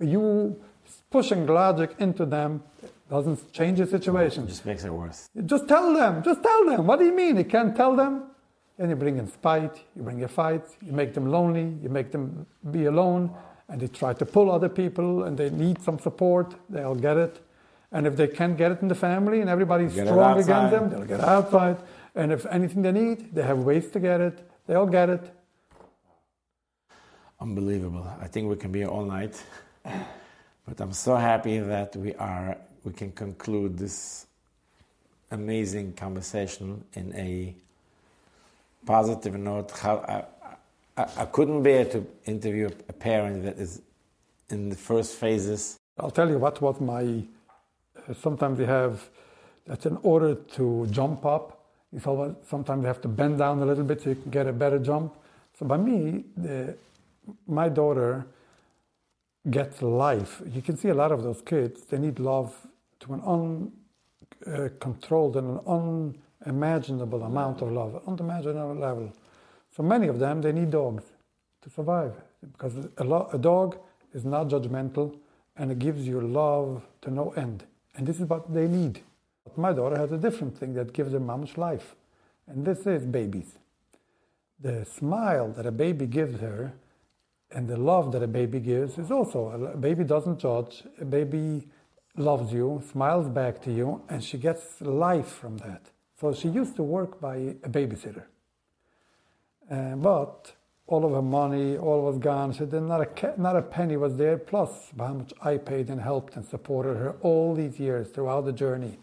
you 0.00 0.60
pushing 1.10 1.46
logic 1.46 1.94
into 1.98 2.26
them 2.26 2.62
doesn't 3.08 3.52
change 3.52 3.78
the 3.78 3.86
situation. 3.86 4.44
It 4.44 4.48
just 4.48 4.66
makes 4.66 4.84
it 4.84 4.92
worse. 4.92 5.28
Just 5.44 5.68
tell 5.68 5.94
them. 5.94 6.22
Just 6.22 6.42
tell 6.42 6.64
them. 6.66 6.86
What 6.86 6.98
do 6.98 7.04
you 7.04 7.14
mean? 7.14 7.36
You 7.36 7.44
can't 7.44 7.76
tell 7.76 7.94
them? 7.94 8.30
And 8.78 8.90
you 8.90 8.96
bring 8.96 9.18
in 9.18 9.28
spite, 9.30 9.76
you 9.94 10.02
bring 10.02 10.20
in 10.20 10.26
fights, 10.26 10.76
you 10.84 10.92
make 10.92 11.14
them 11.14 11.30
lonely, 11.30 11.76
you 11.80 11.88
make 11.88 12.10
them 12.10 12.44
be 12.72 12.86
alone, 12.86 13.30
and 13.68 13.80
they 13.80 13.86
try 13.86 14.12
to 14.14 14.26
pull 14.26 14.50
other 14.50 14.68
people 14.68 15.24
and 15.24 15.38
they 15.38 15.50
need 15.50 15.80
some 15.80 15.98
support, 15.98 16.54
they'll 16.68 16.96
get 16.96 17.16
it. 17.16 17.40
And 17.92 18.06
if 18.08 18.16
they 18.16 18.26
can't 18.26 18.56
get 18.56 18.72
it 18.72 18.82
in 18.82 18.88
the 18.88 18.96
family 18.96 19.40
and 19.40 19.48
everybody's 19.48 19.92
strong 19.92 20.40
against 20.40 20.70
them, 20.72 20.90
they'll 20.90 21.04
get 21.04 21.20
outside. 21.20 21.76
And 22.14 22.32
if 22.32 22.46
anything 22.46 22.82
they 22.82 22.92
need, 22.92 23.34
they 23.34 23.42
have 23.42 23.58
ways 23.58 23.90
to 23.90 24.00
get 24.00 24.20
it, 24.20 24.38
they'll 24.66 24.86
get 24.86 25.10
it. 25.10 25.30
Unbelievable. 27.40 28.06
I 28.20 28.28
think 28.28 28.48
we 28.48 28.56
can 28.56 28.70
be 28.72 28.80
here 28.80 28.88
all 28.88 29.04
night. 29.04 29.42
But 30.66 30.80
I'm 30.80 30.92
so 30.92 31.16
happy 31.16 31.58
that 31.58 31.94
we 31.96 32.14
are 32.14 32.56
we 32.84 32.92
can 32.92 33.12
conclude 33.12 33.78
this 33.78 34.26
amazing 35.30 35.94
conversation 35.94 36.84
in 36.94 37.14
a 37.14 37.54
positive 38.86 39.34
note. 39.36 39.70
How 39.72 39.96
I, 40.96 41.02
I, 41.02 41.08
I 41.18 41.24
couldn't 41.26 41.62
bear 41.62 41.84
to 41.86 42.06
interview 42.26 42.70
a 42.88 42.92
parent 42.92 43.42
that 43.44 43.58
is 43.58 43.82
in 44.50 44.68
the 44.68 44.76
first 44.76 45.16
phases. 45.16 45.78
I'll 45.98 46.10
tell 46.10 46.28
you 46.28 46.38
what 46.38 46.60
was 46.60 46.80
my. 46.80 47.24
Uh, 48.08 48.14
sometimes 48.14 48.58
you 48.58 48.66
have 48.66 49.08
that 49.66 49.84
in 49.86 49.98
order 50.02 50.34
to 50.34 50.86
jump 50.90 51.24
up, 51.24 51.63
you 51.94 52.00
always, 52.04 52.34
sometimes 52.48 52.82
you 52.82 52.88
have 52.88 53.00
to 53.02 53.08
bend 53.08 53.38
down 53.38 53.60
a 53.60 53.66
little 53.66 53.84
bit 53.84 54.02
so 54.02 54.10
you 54.10 54.16
can 54.16 54.30
get 54.30 54.46
a 54.46 54.52
better 54.52 54.78
jump. 54.78 55.14
So 55.58 55.64
by 55.64 55.76
me, 55.76 56.24
the, 56.36 56.76
my 57.46 57.68
daughter 57.68 58.26
gets 59.48 59.80
life. 59.80 60.42
You 60.52 60.62
can 60.62 60.76
see 60.76 60.88
a 60.88 60.94
lot 60.94 61.12
of 61.12 61.22
those 61.22 61.40
kids. 61.42 61.82
They 61.82 61.98
need 61.98 62.18
love 62.18 62.54
to 63.00 63.14
an 63.14 63.72
uncontrolled 64.46 65.36
and 65.36 65.60
an 65.66 66.14
unimaginable 66.46 67.22
amount 67.22 67.62
of 67.62 67.70
love, 67.70 68.02
unimaginable 68.06 68.74
level. 68.74 69.12
So 69.76 69.82
many 69.82 70.08
of 70.08 70.18
them 70.18 70.42
they 70.42 70.52
need 70.52 70.70
dogs 70.70 71.04
to 71.62 71.70
survive 71.70 72.14
because 72.52 72.88
a, 72.98 73.04
lo- 73.04 73.28
a 73.32 73.38
dog 73.38 73.78
is 74.12 74.24
not 74.24 74.48
judgmental 74.48 75.16
and 75.56 75.70
it 75.70 75.78
gives 75.78 76.06
you 76.06 76.20
love 76.20 76.82
to 77.02 77.10
no 77.10 77.30
end. 77.30 77.64
And 77.96 78.06
this 78.06 78.20
is 78.20 78.28
what 78.28 78.52
they 78.52 78.66
need. 78.66 79.00
But 79.44 79.58
my 79.58 79.72
daughter 79.72 79.96
has 79.96 80.12
a 80.12 80.18
different 80.18 80.58
thing 80.58 80.74
that 80.74 80.92
gives 80.92 81.12
her 81.12 81.20
mom's 81.20 81.56
life, 81.56 81.94
and 82.46 82.64
this 82.64 82.86
is 82.86 83.04
babies. 83.04 83.58
The 84.60 84.84
smile 84.84 85.52
that 85.52 85.66
a 85.66 85.72
baby 85.72 86.06
gives 86.06 86.40
her 86.40 86.74
and 87.54 87.68
the 87.68 87.76
love 87.76 88.12
that 88.12 88.22
a 88.22 88.26
baby 88.26 88.58
gives 88.58 88.98
is 88.98 89.10
also 89.10 89.70
a 89.72 89.76
baby 89.76 90.04
doesn't 90.04 90.40
judge, 90.40 90.82
a 91.00 91.04
baby 91.04 91.68
loves 92.16 92.52
you, 92.52 92.82
smiles 92.90 93.28
back 93.28 93.62
to 93.62 93.72
you, 93.72 94.02
and 94.08 94.22
she 94.22 94.38
gets 94.38 94.80
life 94.80 95.28
from 95.28 95.58
that. 95.58 95.90
So 96.20 96.32
she 96.32 96.48
used 96.48 96.76
to 96.76 96.82
work 96.82 97.20
by 97.20 97.36
a 97.36 97.68
babysitter. 97.68 98.24
Uh, 99.70 99.96
but 99.96 100.52
all 100.86 101.04
of 101.04 101.12
her 101.12 101.22
money, 101.22 101.76
all 101.76 102.02
was 102.02 102.18
gone. 102.18 102.52
She 102.52 102.66
did 102.66 102.82
not 102.82 103.00
a 103.00 103.40
not 103.40 103.56
a 103.56 103.62
penny 103.62 103.96
was 103.96 104.16
there. 104.16 104.36
Plus, 104.36 104.92
how 104.98 105.14
much 105.14 105.32
I 105.42 105.56
paid 105.56 105.88
and 105.88 106.00
helped 106.00 106.36
and 106.36 106.44
supported 106.44 106.96
her 106.96 107.16
all 107.22 107.54
these 107.54 107.78
years 107.78 108.08
throughout 108.08 108.44
the 108.44 108.52
journey, 108.52 108.98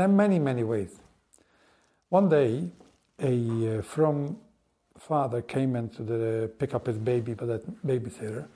in 0.00 0.16
many 0.16 0.38
many 0.38 0.64
ways. 0.64 0.98
One 2.08 2.28
day, 2.28 2.68
a 3.20 3.78
uh, 3.78 3.82
from 3.82 4.36
father 4.98 5.42
came 5.42 5.76
in 5.76 5.88
to 5.90 6.02
the, 6.02 6.50
pick 6.58 6.74
up 6.74 6.86
his 6.86 6.98
baby 6.98 7.34
by 7.34 7.46
that 7.46 7.86
babysitter, 7.86 8.46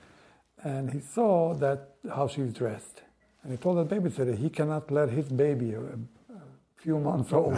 and 0.63 0.91
he 0.91 0.99
saw 0.99 1.53
that 1.55 1.95
how 2.09 2.27
she's 2.27 2.53
dressed, 2.53 3.01
and 3.43 3.51
he 3.51 3.57
told 3.57 3.77
the 3.77 3.95
babysitter 3.95 4.37
he 4.37 4.49
cannot 4.49 4.91
let 4.91 5.09
his 5.09 5.27
baby, 5.29 5.73
a, 5.73 5.79
a 5.79 6.39
few 6.77 6.99
months 6.99 7.33
old, 7.33 7.57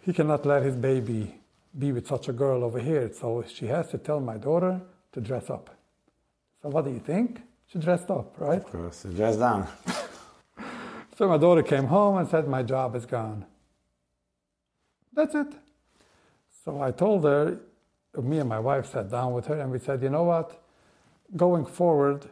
he 0.00 0.12
cannot 0.12 0.46
let 0.46 0.62
his 0.62 0.76
baby 0.76 1.34
be 1.78 1.92
with 1.92 2.06
such 2.06 2.28
a 2.28 2.32
girl 2.32 2.64
over 2.64 2.78
here. 2.78 3.10
So 3.12 3.44
she 3.46 3.66
has 3.66 3.88
to 3.90 3.98
tell 3.98 4.20
my 4.20 4.36
daughter 4.36 4.80
to 5.12 5.20
dress 5.20 5.50
up. 5.50 5.70
So 6.62 6.68
what 6.68 6.84
do 6.84 6.90
you 6.90 7.00
think? 7.00 7.42
She 7.72 7.78
dressed 7.78 8.10
up, 8.10 8.34
right? 8.38 8.58
Of 8.58 8.70
course, 8.70 9.02
she 9.02 9.14
dressed 9.14 9.38
down. 9.38 9.66
So 11.22 11.28
my 11.28 11.38
daughter 11.38 11.62
came 11.62 11.84
home 11.84 12.16
and 12.16 12.28
said, 12.28 12.48
My 12.48 12.64
job 12.64 12.96
is 12.96 13.06
gone. 13.06 13.46
That's 15.12 15.36
it. 15.36 15.54
So 16.64 16.82
I 16.82 16.90
told 16.90 17.22
her, 17.22 17.60
me 18.20 18.40
and 18.40 18.48
my 18.48 18.58
wife 18.58 18.86
sat 18.90 19.08
down 19.08 19.32
with 19.32 19.46
her 19.46 19.60
and 19.60 19.70
we 19.70 19.78
said, 19.78 20.02
You 20.02 20.10
know 20.10 20.24
what? 20.24 20.60
Going 21.36 21.64
forward, 21.64 22.26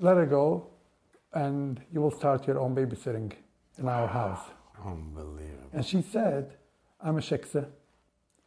let 0.00 0.16
her 0.16 0.24
go 0.24 0.68
and 1.34 1.78
you 1.92 2.00
will 2.00 2.10
start 2.10 2.46
your 2.46 2.58
own 2.58 2.74
babysitting 2.74 3.30
in 3.78 3.88
our 3.90 4.08
house. 4.08 4.40
Unbelievable. 4.82 5.68
And 5.74 5.84
she 5.84 6.00
said, 6.00 6.54
I'm 7.02 7.18
a 7.18 7.20
shiksa. 7.20 7.66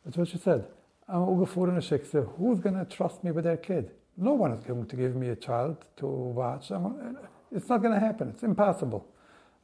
That's 0.03 0.17
what 0.17 0.27
she 0.29 0.39
said. 0.39 0.65
I'm 1.07 1.21
Ugafor 1.21 1.69
and 1.69 1.77
a 1.77 1.81
shiksa. 1.81 2.35
Who's 2.39 2.59
going 2.59 2.83
to 2.83 2.85
trust 2.85 3.23
me 3.23 3.29
with 3.29 3.43
their 3.43 3.57
kid? 3.57 3.91
No 4.17 4.33
one 4.33 4.53
is 4.53 4.63
going 4.63 4.87
to 4.87 4.95
give 4.95 5.15
me 5.15 5.29
a 5.29 5.35
child 5.35 5.85
to 5.97 6.07
watch. 6.07 6.71
I'm- 6.71 7.15
It's 7.51 7.69
not 7.69 7.83
going 7.83 7.93
to 7.93 7.99
happen. 7.99 8.29
It's 8.29 8.41
impossible. 8.41 9.05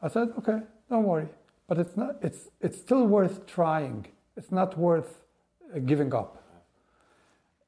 I 0.04 0.10
said, 0.10 0.34
okay, 0.38 0.60
don't 0.90 1.06
worry. 1.06 1.28
But 1.68 1.80
it's, 1.80 1.96
not, 1.96 2.18
it's, 2.22 2.50
it's 2.60 2.78
still 2.78 3.08
worth 3.08 3.48
trying. 3.48 4.06
It's 4.36 4.52
not 4.52 4.78
worth 4.78 5.22
uh, 5.74 5.80
giving 5.80 6.14
up. 6.14 6.44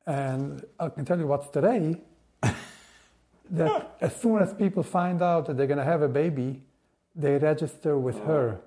And 0.06 0.64
I 0.80 0.90
can 0.90 1.06
tell 1.06 1.18
you 1.18 1.28
what's 1.28 1.48
today 1.48 1.96
that 3.52 3.96
as 4.02 4.16
soon 4.18 4.42
as 4.42 4.54
people 4.54 4.84
find 4.84 5.22
out 5.22 5.46
that 5.46 5.56
they're 5.56 5.66
going 5.66 5.80
to 5.80 5.86
have 5.86 6.02
a 6.02 6.10
baby, 6.10 6.62
they 7.16 7.38
register 7.38 7.98
with 7.98 8.20
her. 8.26 8.60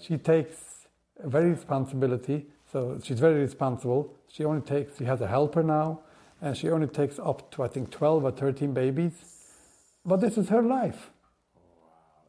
She 0.00 0.18
takes 0.18 0.86
very 1.24 1.50
responsibility, 1.50 2.46
so 2.70 3.00
she's 3.02 3.20
very 3.20 3.40
responsible. 3.40 4.12
She 4.28 4.44
only 4.44 4.60
takes, 4.60 4.98
she 4.98 5.04
has 5.04 5.20
a 5.20 5.26
helper 5.26 5.62
now, 5.62 6.00
and 6.40 6.56
she 6.56 6.68
only 6.68 6.88
takes 6.88 7.18
up 7.18 7.50
to 7.52 7.62
I 7.62 7.68
think 7.68 7.90
12 7.90 8.24
or 8.24 8.30
13 8.32 8.74
babies. 8.74 9.12
But 10.04 10.20
this 10.20 10.36
is 10.36 10.48
her 10.48 10.62
life. 10.62 11.10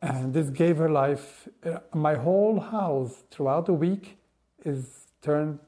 And 0.01 0.33
this 0.33 0.49
gave 0.49 0.77
her 0.77 0.89
life. 0.89 1.47
Uh, 1.65 1.79
my 1.93 2.15
whole 2.15 2.59
house 2.59 3.23
throughout 3.31 3.65
the 3.65 3.73
week 3.73 4.17
is 4.63 5.07
turned 5.21 5.59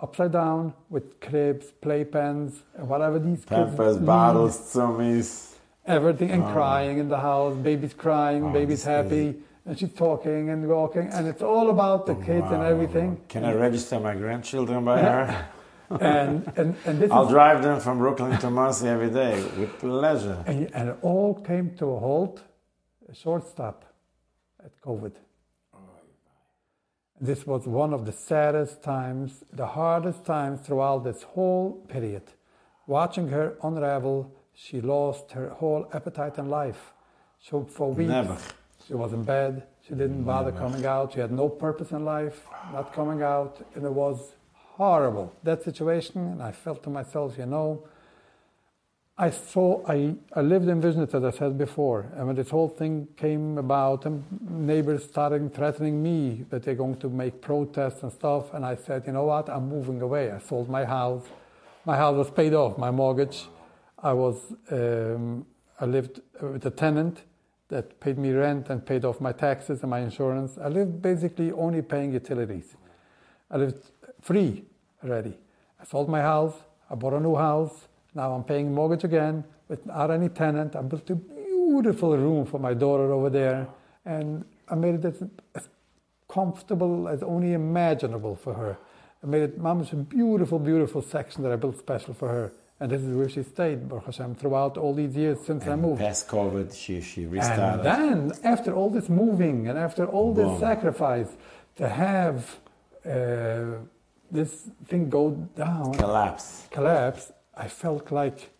upside 0.00 0.32
down 0.32 0.72
with 0.90 1.20
cribs, 1.20 1.66
playpens, 1.82 2.60
and 2.76 2.88
whatever 2.88 3.18
these 3.18 3.44
Pampers, 3.44 3.96
kids 3.96 4.06
bottles, 4.06 4.58
zoomies. 4.74 5.54
everything, 5.86 6.30
and 6.30 6.42
Oh. 6.44 6.52
crying 6.52 6.98
in 6.98 7.08
the 7.08 7.18
house. 7.20 7.54
Baby's 7.56 7.94
crying, 7.94 8.44
Oh, 8.46 8.52
baby's 8.52 8.68
this 8.68 8.80
is- 8.80 8.84
happy, 8.86 9.26
and 9.66 9.78
she's 9.78 9.92
talking 9.92 10.48
and 10.50 10.66
walking, 10.68 11.08
and 11.12 11.26
it's 11.26 11.42
all 11.42 11.68
about 11.70 12.06
the 12.06 12.14
kids 12.14 12.46
and 12.50 12.62
everything. 12.62 13.20
Can 13.28 13.44
I 13.44 13.52
register 13.54 14.00
my 14.00 14.14
grandchildren 14.14 14.84
by 14.84 15.00
her? 15.00 15.46
And 16.00 16.50
and 16.56 16.74
and 16.86 16.98
this 16.98 17.10
I'll 17.14 17.26
is, 17.26 17.30
drive 17.30 17.62
them 17.62 17.78
from 17.78 17.98
Brooklyn 17.98 18.38
to 18.38 18.48
Monsey 18.50 18.88
every 18.88 19.10
day 19.10 19.34
with 19.58 19.78
pleasure. 19.78 20.42
and, 20.46 20.70
and 20.74 20.88
it 20.88 20.96
all 21.02 21.34
came 21.34 21.70
to 21.76 21.84
a 21.96 21.98
halt, 22.00 22.40
a 23.14 23.16
short 23.16 23.48
stop, 23.48 23.84
at 24.64 24.72
COVID. 24.80 25.12
This 27.20 27.46
was 27.46 27.64
one 27.66 27.94
of 27.94 28.06
the 28.06 28.12
saddest 28.12 28.82
times, 28.82 29.44
the 29.52 29.66
hardest 29.66 30.24
times 30.24 30.60
throughout 30.66 31.04
this 31.04 31.22
whole 31.22 31.72
period. 31.94 32.24
Watching 32.88 33.28
her 33.28 33.56
unravel, 33.62 34.32
she 34.52 34.80
lost 34.80 35.30
her 35.32 35.48
whole 35.50 35.86
appetite 35.92 36.38
and 36.38 36.50
life. 36.50 36.92
So 37.38 37.64
for 37.64 37.92
weeks, 37.92 38.10
Never. 38.10 38.36
she 38.86 38.94
was 38.94 39.12
in 39.12 39.22
bed. 39.22 39.62
She 39.86 39.94
didn't 39.94 40.24
bother 40.24 40.50
coming 40.50 40.84
out. 40.84 41.12
She 41.12 41.20
had 41.20 41.30
no 41.30 41.48
purpose 41.48 41.92
in 41.92 42.04
life, 42.04 42.38
not 42.72 42.92
coming 42.92 43.22
out, 43.22 43.64
and 43.76 43.84
it 43.84 43.92
was 43.92 44.18
horrible 44.54 45.32
that 45.44 45.62
situation. 45.62 46.18
And 46.32 46.42
I 46.42 46.50
felt 46.50 46.82
to 46.82 46.90
myself, 46.90 47.38
you 47.38 47.46
know, 47.46 47.84
I 49.16 49.30
saw, 49.30 49.86
I, 49.86 50.16
I 50.32 50.40
lived 50.40 50.66
in 50.66 50.82
Vizhnitz, 50.82 51.14
as 51.14 51.22
I 51.22 51.30
said 51.30 51.56
before, 51.56 52.10
and 52.16 52.26
when 52.26 52.34
this 52.34 52.50
whole 52.50 52.68
thing 52.68 53.06
came 53.16 53.58
about, 53.58 54.06
and 54.06 54.24
neighbors 54.40 55.04
started 55.04 55.54
threatening 55.54 56.02
me 56.02 56.44
that 56.50 56.64
they're 56.64 56.74
going 56.74 56.96
to 56.96 57.08
make 57.08 57.40
protests 57.40 58.02
and 58.02 58.12
stuff, 58.12 58.52
and 58.52 58.66
I 58.66 58.74
said, 58.74 59.04
you 59.06 59.12
know 59.12 59.26
what, 59.26 59.48
I'm 59.48 59.68
moving 59.68 60.02
away. 60.02 60.32
I 60.32 60.40
sold 60.40 60.68
my 60.68 60.84
house. 60.84 61.22
My 61.84 61.96
house 61.96 62.16
was 62.16 62.30
paid 62.32 62.54
off, 62.54 62.76
my 62.76 62.90
mortgage. 62.90 63.44
I 64.02 64.12
was, 64.14 64.52
um, 64.72 65.46
I 65.78 65.86
lived 65.86 66.20
with 66.42 66.66
a 66.66 66.70
tenant 66.70 67.22
that 67.68 68.00
paid 68.00 68.18
me 68.18 68.32
rent 68.32 68.68
and 68.68 68.84
paid 68.84 69.04
off 69.04 69.20
my 69.20 69.32
taxes 69.32 69.82
and 69.82 69.90
my 69.90 70.00
insurance. 70.00 70.58
I 70.58 70.66
lived 70.68 71.00
basically 71.00 71.52
only 71.52 71.82
paying 71.82 72.12
utilities. 72.12 72.74
I 73.48 73.58
lived 73.58 73.92
free 74.20 74.64
already. 75.04 75.38
I 75.80 75.84
sold 75.84 76.08
my 76.08 76.20
house. 76.20 76.54
I 76.90 76.96
bought 76.96 77.12
a 77.12 77.20
new 77.20 77.36
house. 77.36 77.86
Now 78.14 78.32
I'm 78.34 78.44
paying 78.44 78.72
mortgage 78.74 79.04
again 79.04 79.44
without 79.68 80.10
any 80.10 80.28
tenant. 80.28 80.76
I 80.76 80.82
built 80.82 81.08
a 81.10 81.16
beautiful 81.16 82.16
room 82.16 82.46
for 82.46 82.58
my 82.58 82.74
daughter 82.74 83.12
over 83.12 83.30
there, 83.30 83.66
and 84.04 84.44
I 84.68 84.74
made 84.74 84.96
it 84.96 85.04
as, 85.54 85.68
comfortable 86.28 87.08
as 87.08 87.22
only 87.22 87.52
imaginable 87.52 88.34
for 88.36 88.54
her. 88.54 88.78
I 89.22 89.26
made 89.26 89.42
it, 89.42 89.58
Mama's 89.58 89.92
a 89.92 89.96
beautiful, 89.96 90.58
beautiful 90.58 91.02
section 91.02 91.42
that 91.44 91.52
I 91.52 91.56
built 91.56 91.78
special 91.78 92.14
for 92.14 92.28
her. 92.28 92.52
And 92.80 92.90
this 92.90 93.02
is 93.02 93.16
where 93.16 93.28
she 93.28 93.42
stayed, 93.44 93.88
Baruch 93.88 94.06
Hashem, 94.06 94.34
throughout 94.34 94.76
all 94.76 94.92
these 94.94 95.14
years 95.16 95.38
since 95.46 95.66
I 95.66 95.76
moved. 95.76 96.00
past 96.00 96.28
COVID, 96.28 96.74
she, 96.74 97.00
she 97.00 97.24
restarted. 97.26 97.86
And 97.86 98.30
then, 98.30 98.38
after 98.42 98.74
all 98.74 98.90
this 98.90 99.08
moving 99.08 99.68
and 99.68 99.78
after 99.78 100.06
all 100.06 100.34
this 100.34 100.46
Boom. 100.46 100.60
sacrifice, 100.60 101.28
to 101.76 101.88
have 101.88 102.58
uh, 103.06 103.78
this 104.30 104.68
thing 104.86 105.08
go 105.08 105.30
down, 105.56 105.94
Collapse. 105.94 106.66
collapse, 106.70 107.32
I 107.56 107.68
felt 107.68 108.10
like, 108.10 108.50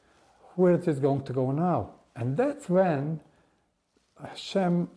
where 0.56 0.74
is 0.74 0.84
this 0.84 0.98
going 0.98 1.22
to 1.24 1.32
go 1.32 1.50
now? 1.50 1.94
And 2.16 2.36
that's 2.36 2.68
when 2.68 3.20
Hashem, 4.20 4.88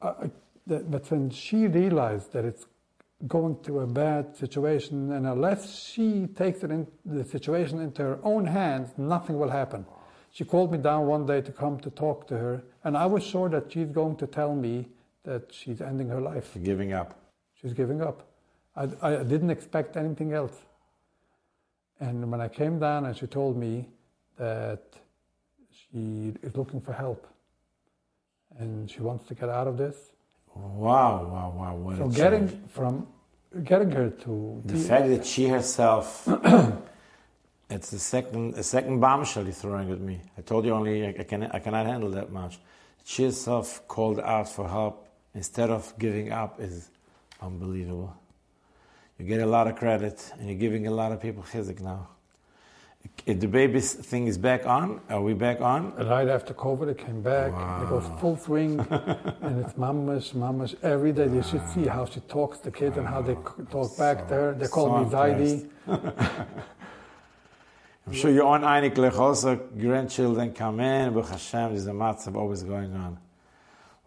uh, 0.00 0.04
uh, 0.04 0.28
that, 0.66 0.90
that's 0.90 1.10
when 1.10 1.30
she 1.30 1.66
realized 1.66 2.32
that 2.32 2.44
it's 2.44 2.66
going 3.28 3.60
to 3.64 3.80
a 3.80 3.86
bad 3.86 4.34
situation, 4.34 5.12
and 5.12 5.26
unless 5.26 5.78
she 5.78 6.26
takes 6.28 6.62
it 6.64 6.70
in, 6.70 6.86
the 7.04 7.22
situation 7.24 7.78
into 7.78 8.02
her 8.02 8.18
own 8.22 8.46
hands, 8.46 8.92
nothing 8.96 9.38
will 9.38 9.50
happen. 9.50 9.84
She 10.32 10.44
called 10.44 10.72
me 10.72 10.78
down 10.78 11.06
one 11.06 11.26
day 11.26 11.42
to 11.42 11.52
come 11.52 11.78
to 11.80 11.90
talk 11.90 12.26
to 12.28 12.38
her, 12.38 12.62
and 12.84 12.96
I 12.96 13.04
was 13.06 13.22
sure 13.22 13.50
that 13.50 13.70
she's 13.72 13.90
going 13.90 14.16
to 14.16 14.26
tell 14.26 14.54
me 14.54 14.88
that 15.24 15.52
she's 15.52 15.82
ending 15.82 16.08
her 16.08 16.20
life. 16.20 16.56
Giving 16.62 16.94
up. 16.94 17.18
She's 17.60 17.74
giving 17.74 18.00
up. 18.00 18.26
I, 18.74 18.88
I 19.02 19.22
didn't 19.22 19.50
expect 19.50 19.98
anything 19.98 20.32
else. 20.32 20.56
And 22.00 22.30
when 22.30 22.40
I 22.40 22.48
came 22.48 22.78
down 22.78 23.04
and 23.06 23.16
she 23.16 23.26
told 23.26 23.56
me 23.56 23.88
that 24.38 24.82
she 25.70 26.32
is 26.42 26.56
looking 26.56 26.80
for 26.80 26.92
help 26.92 27.26
and 28.58 28.90
she 28.90 29.00
wants 29.00 29.26
to 29.28 29.34
get 29.34 29.48
out 29.48 29.66
of 29.66 29.76
this. 29.76 29.96
Wow, 30.54 31.26
wow, 31.26 31.54
wow. 31.56 31.74
What 31.76 31.98
So 31.98 32.08
getting 32.08 32.48
change. 32.48 32.70
from 32.70 33.06
getting 33.64 33.90
her 33.92 34.10
to 34.10 34.62
The 34.64 34.76
fact 34.76 35.08
that 35.08 35.26
she 35.26 35.46
herself, 35.48 36.26
it's 37.70 37.90
the 37.90 37.98
second, 37.98 38.54
a 38.54 38.62
second 38.62 38.98
bombshell 39.00 39.44
you're 39.44 39.52
throwing 39.52 39.90
at 39.92 40.00
me. 40.00 40.20
I 40.38 40.40
told 40.40 40.64
you 40.64 40.72
only 40.72 41.06
I, 41.06 41.14
I, 41.20 41.24
can, 41.24 41.44
I 41.44 41.58
cannot 41.58 41.86
handle 41.86 42.10
that 42.10 42.32
much. 42.32 42.58
She 43.04 43.24
herself 43.24 43.86
called 43.88 44.20
out 44.20 44.48
for 44.48 44.68
help 44.68 45.06
instead 45.34 45.70
of 45.70 45.92
giving 45.98 46.32
up 46.32 46.60
is 46.60 46.90
unbelievable. 47.40 48.16
You 49.20 49.26
get 49.26 49.40
a 49.40 49.46
lot 49.46 49.66
of 49.66 49.76
credit 49.76 50.32
and 50.38 50.48
you're 50.48 50.58
giving 50.58 50.86
a 50.86 50.90
lot 50.90 51.12
of 51.12 51.20
people 51.20 51.42
chizik 51.42 51.80
now. 51.82 52.08
If 53.26 53.38
the 53.38 53.48
baby 53.48 53.80
thing 53.80 54.26
is 54.28 54.38
back 54.38 54.64
on, 54.64 55.02
are 55.10 55.20
we 55.20 55.34
back 55.34 55.60
on? 55.60 55.94
right 55.96 56.26
after 56.26 56.54
COVID, 56.54 56.88
it 56.88 56.96
came 56.96 57.20
back. 57.20 57.52
It 57.82 57.88
goes 57.90 58.10
full 58.18 58.38
swing, 58.38 58.80
and 59.42 59.60
it's 59.62 59.74
mamash, 59.74 60.32
mamash 60.32 60.74
every 60.82 61.12
day. 61.12 61.28
You 61.28 61.42
should 61.42 61.66
see 61.68 61.86
how 61.86 62.06
she 62.06 62.20
talks 62.20 62.60
to 62.60 62.70
kids 62.70 62.96
and 62.96 63.06
how 63.06 63.20
they 63.20 63.36
talk 63.70 63.96
back 63.98 64.26
to 64.28 64.34
her. 64.34 64.54
They 64.54 64.68
call 64.68 64.86
so 64.86 65.04
me 65.04 65.10
Zaidi. 65.10 65.68
I'm 68.06 68.14
sure 68.14 68.30
you're 68.30 68.46
on 68.46 68.62
einiglich 68.62 69.18
also 69.18 69.56
grandchildren 69.56 70.54
come 70.54 70.80
in, 70.80 71.12
Baruch 71.12 71.28
Hashem, 71.28 71.70
there's 71.70 71.86
a 71.86 71.92
matzav 71.92 72.36
always 72.36 72.62
going 72.62 72.94
on. 72.94 73.18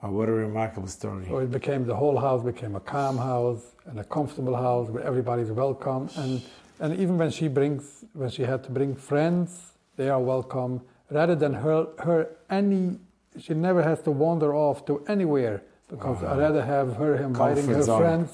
Wow, 0.04 0.12
what 0.12 0.28
a 0.28 0.34
remarkable 0.34 0.90
story. 0.90 1.26
So 1.30 1.38
it 1.38 1.50
became 1.50 1.86
the 1.86 1.96
whole 1.96 2.20
house 2.20 2.44
became 2.44 2.76
a 2.76 2.82
calm 2.82 3.18
house 3.18 3.64
and 3.86 3.98
a 4.00 4.04
comfortable 4.04 4.56
house 4.56 4.90
where 4.90 5.04
everybody's 5.04 5.50
welcome. 5.50 6.10
And 6.18 6.42
and 6.80 7.00
even 7.00 7.18
when 7.18 7.32
she 7.32 7.48
brings 7.48 8.04
when 8.12 8.30
she 8.30 8.44
had 8.44 8.66
to 8.66 8.72
bring 8.72 8.96
friends, 8.96 9.72
they 9.96 10.10
are 10.10 10.20
welcome. 10.20 10.82
Rather 11.10 11.36
than 11.36 11.54
her 11.54 11.88
her 12.00 12.30
any 12.50 13.00
she 13.40 13.54
never 13.54 13.82
has 13.82 14.02
to 14.02 14.12
wander 14.12 14.54
off 14.54 14.86
to 14.88 15.04
anywhere 15.08 15.64
because 15.90 16.22
ah. 16.22 16.34
I'd 16.34 16.40
rather 16.40 16.66
have 16.66 16.98
her 16.98 17.16
inviting 17.16 17.66
Comfort 17.66 17.76
her 17.76 17.84
zone. 17.84 18.02
friends 18.02 18.30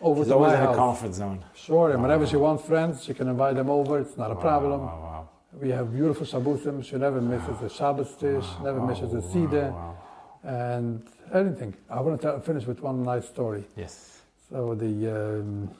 over 0.00 0.20
She's 0.22 0.28
to 0.28 0.34
always 0.34 0.52
my 0.52 0.64
in 0.64 0.70
a 0.70 0.74
comfort 0.74 1.14
zone. 1.14 1.44
Sure, 1.54 1.90
and 1.90 2.02
whenever 2.02 2.24
she 2.24 2.36
ah. 2.36 2.46
wants 2.46 2.64
friends, 2.64 3.04
she 3.04 3.14
can 3.14 3.26
invite 3.26 3.56
them 3.56 3.68
over. 3.68 3.98
It's 3.98 4.16
not 4.16 4.30
a 4.30 4.36
problem. 4.36 4.80
Wow, 4.82 5.00
wow, 5.02 5.28
We 5.60 5.70
have 5.70 5.92
beautiful 5.92 6.24
Shabbosim. 6.24 6.84
She 6.84 6.96
never 6.96 7.20
misses 7.20 7.60
a 7.62 7.68
Shabbos 7.68 8.14
tish, 8.14 8.46
never 8.62 8.80
misses 8.80 9.12
a 9.12 9.22
Seder, 9.22 9.72
wow. 9.72 9.96
And 10.42 11.02
anything. 11.32 11.74
I 11.88 12.00
want 12.00 12.20
to 12.22 12.40
finish 12.40 12.66
with 12.66 12.80
one 12.80 13.02
nice 13.02 13.26
story. 13.28 13.64
Yes. 13.76 14.22
So 14.50 14.74
the 14.74 15.38
um, 15.40 15.70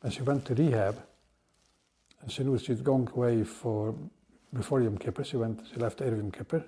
when 0.00 0.12
she 0.12 0.22
went 0.22 0.44
to 0.46 0.54
rehab, 0.54 0.96
and 2.22 2.30
she 2.30 2.42
knew 2.42 2.58
she's 2.58 2.80
going 2.80 3.08
away 3.14 3.44
for 3.44 3.94
before 4.52 4.82
Yom 4.82 4.98
Kippur. 4.98 5.24
She 5.24 5.36
went. 5.36 5.60
She 5.72 5.78
left 5.78 5.98
Erev 6.00 6.16
Yom 6.16 6.30
Kippur, 6.30 6.64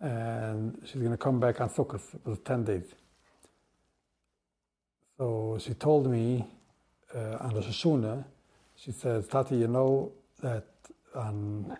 and 0.00 0.80
she's 0.84 1.00
going 1.00 1.10
to 1.10 1.16
come 1.16 1.40
back 1.40 1.60
on 1.60 1.68
Sukkot. 1.70 2.02
Was 2.24 2.38
ten 2.40 2.64
days. 2.64 2.94
So 5.16 5.58
she 5.60 5.74
told 5.74 6.06
me 6.08 6.46
uh, 7.14 7.38
on 7.40 7.54
Rosh 7.54 7.66
Hashanah, 7.66 8.24
she 8.76 8.92
says, 8.92 9.26
"Tati, 9.26 9.56
you 9.56 9.68
know 9.68 10.12
that 10.40 10.66
on 11.14 11.76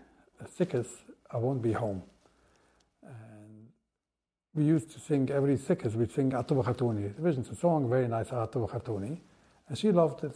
Sukkot 0.58 0.88
I 1.30 1.36
won't 1.36 1.62
be 1.62 1.72
home." 1.72 2.02
We 4.58 4.64
used 4.64 4.90
to 4.90 4.98
sing 4.98 5.30
every 5.30 5.56
Sukkot, 5.56 5.94
we'd 5.94 6.10
sing 6.10 6.32
Atuva 6.32 6.64
Khatuni. 6.64 7.14
It's 7.38 7.48
a 7.48 7.54
song, 7.54 7.88
very 7.88 8.08
nice, 8.08 8.30
Atuva 8.30 8.68
Khatuni. 8.68 9.20
And 9.68 9.78
she 9.78 9.92
loved 9.92 10.24
it. 10.24 10.34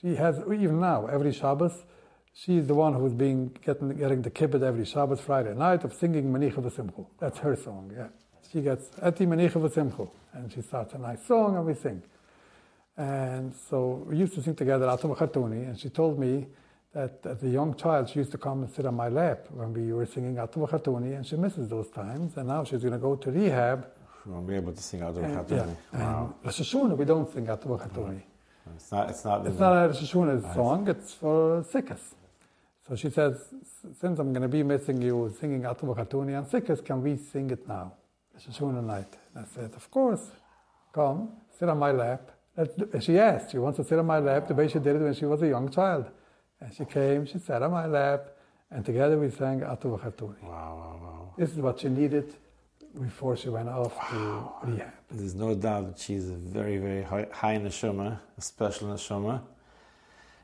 She 0.00 0.14
has, 0.14 0.38
even 0.38 0.80
now, 0.80 1.06
every 1.06 1.34
Shabbos, 1.34 1.84
she's 2.32 2.66
the 2.66 2.72
one 2.74 2.94
who's 2.94 3.12
being 3.12 3.54
getting, 3.62 3.90
getting 3.90 4.22
the 4.22 4.30
kibbud 4.30 4.62
every 4.62 4.86
Shabbos, 4.86 5.20
Friday 5.20 5.52
night 5.52 5.84
of 5.84 5.92
singing 5.92 6.32
Manicha 6.32 6.62
V'Simchu. 6.62 7.04
That's 7.18 7.40
her 7.40 7.56
song, 7.56 7.92
yeah. 7.94 8.06
She 8.50 8.62
gets 8.62 8.88
Eti 9.02 9.26
Manicha 9.26 9.60
V'Simchu. 9.60 10.08
And 10.32 10.50
she 10.50 10.62
starts 10.62 10.94
a 10.94 10.98
nice 10.98 11.26
song 11.26 11.56
and 11.56 11.66
we 11.66 11.74
sing. 11.74 12.02
And 12.96 13.54
so 13.54 14.02
we 14.08 14.16
used 14.16 14.32
to 14.36 14.42
sing 14.42 14.54
together 14.54 14.86
Atuva 14.86 15.14
Khatuni. 15.14 15.68
And 15.68 15.78
she 15.78 15.90
told 15.90 16.18
me 16.18 16.46
that 16.98 17.24
as 17.24 17.42
a 17.44 17.48
young 17.48 17.74
child, 17.74 18.08
she 18.10 18.18
used 18.18 18.32
to 18.32 18.38
come 18.38 18.62
and 18.64 18.70
sit 18.76 18.84
on 18.84 18.96
my 18.96 19.08
lap 19.08 19.46
when 19.50 19.72
we 19.72 19.92
were 19.92 20.06
singing 20.06 20.34
Khatuni. 20.34 21.14
And 21.16 21.24
she 21.24 21.36
misses 21.36 21.68
those 21.68 21.88
times. 21.90 22.36
And 22.36 22.48
now 22.48 22.64
she's 22.64 22.80
going 22.80 22.92
to 23.00 23.04
go 23.08 23.14
to 23.14 23.30
rehab. 23.30 23.86
We 24.26 24.32
won't 24.32 24.48
be 24.48 24.56
able 24.56 24.72
to 24.72 24.82
sing 24.82 25.02
of 25.02 25.16
yeah, 25.16 25.66
Wow. 25.92 26.34
and 26.42 26.44
Rosh 26.44 26.60
Hashanah, 26.60 26.96
we 26.96 27.04
don't 27.04 27.32
sing 27.32 27.46
Khatuni. 27.46 28.20
It's 28.74 28.90
not, 28.92 29.10
it's 29.10 29.24
not, 29.24 29.46
It's 29.46 29.60
not 29.60 29.84
a 29.84 29.88
Rosh 29.88 30.02
Hashanah 30.02 30.54
song, 30.54 30.88
it's 30.88 31.14
for 31.14 31.62
Sikas. 31.72 32.04
So 32.86 32.96
she 32.96 33.10
says, 33.10 33.34
since 34.00 34.18
I'm 34.18 34.32
going 34.32 34.42
to 34.42 34.48
be 34.48 34.62
missing 34.62 35.00
you 35.00 35.32
singing 35.40 35.62
Atu 35.62 35.96
Khatuni 35.96 36.36
and 36.36 36.46
Sikis, 36.46 36.84
can 36.84 37.00
we 37.02 37.16
sing 37.16 37.50
it 37.50 37.66
now? 37.68 37.92
It's 38.34 38.46
a 38.46 38.50
Shona 38.50 38.82
night. 38.84 39.12
And 39.34 39.44
I 39.44 39.48
said, 39.54 39.72
of 39.74 39.88
course, 39.90 40.24
come, 40.92 41.28
sit 41.58 41.68
on 41.68 41.78
my 41.78 41.92
lap. 41.92 42.22
She 43.00 43.18
asked, 43.18 43.52
she 43.52 43.58
wants 43.58 43.76
to 43.76 43.84
sit 43.84 43.98
on 44.00 44.06
my 44.06 44.18
lap 44.18 44.48
the 44.48 44.54
way 44.54 44.66
she 44.66 44.80
did 44.80 44.96
it 44.96 45.02
when 45.02 45.14
she 45.14 45.26
was 45.26 45.40
a 45.42 45.48
young 45.48 45.68
child. 45.70 46.06
And 46.60 46.74
she 46.74 46.84
came, 46.84 47.24
she 47.26 47.38
sat 47.38 47.62
on 47.62 47.70
my 47.70 47.86
lap, 47.86 48.30
and 48.70 48.84
together 48.84 49.18
we 49.18 49.30
sang 49.30 49.60
Atu 49.60 49.98
Khatuni. 50.00 50.42
Wow, 50.42 50.50
wow, 50.50 51.00
wow. 51.02 51.34
This 51.38 51.50
is 51.52 51.58
what 51.58 51.80
she 51.80 51.88
needed 51.88 52.34
before 53.00 53.36
she 53.36 53.48
went 53.48 53.68
off 53.68 53.96
Wow. 53.96 54.56
to 54.62 54.66
rehab. 54.70 54.92
There's 55.10 55.34
no 55.34 55.54
doubt 55.54 55.86
that 55.88 55.98
she's 55.98 56.28
a 56.28 56.34
very, 56.34 56.78
very 56.78 57.02
high, 57.02 57.26
high 57.32 57.58
neshama, 57.58 58.18
a 58.36 58.40
special 58.40 58.88
neshama. 58.88 59.40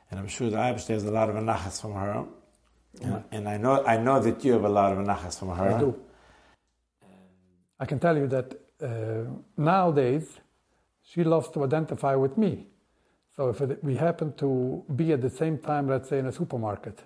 And 0.09 0.19
I'm 0.19 0.27
sure 0.27 0.49
the 0.49 0.57
Eibush 0.57 0.87
has 0.87 1.03
a 1.03 1.11
lot 1.11 1.29
of 1.29 1.35
anachas 1.35 1.81
from 1.81 1.93
her. 1.93 2.25
And, 3.01 3.23
and 3.31 3.49
I 3.49 3.57
know 3.57 3.83
I 3.85 3.97
know 3.97 4.21
that 4.21 4.45
you 4.45 4.53
have 4.53 4.63
a 4.63 4.69
lot 4.69 4.93
of 4.93 4.99
anachas 4.99 5.37
from 5.37 5.49
her. 5.49 5.69
I 5.73 5.79
do. 5.79 5.99
I 7.77 7.85
can 7.85 7.99
tell 7.99 8.15
you 8.17 8.27
that 8.27 8.53
uh, 8.81 9.23
nowadays 9.57 10.39
she 11.03 11.23
loves 11.23 11.49
to 11.49 11.63
identify 11.65 12.15
with 12.15 12.37
me. 12.37 12.67
So 13.37 13.49
if 13.49 13.59
it, 13.61 13.83
we 13.83 13.95
happen 13.95 14.33
to 14.37 14.83
be 14.95 15.11
at 15.11 15.21
the 15.21 15.29
same 15.29 15.57
time, 15.57 15.89
let's 15.89 16.07
say 16.07 16.19
in 16.19 16.25
a 16.25 16.31
supermarket, 16.31 17.03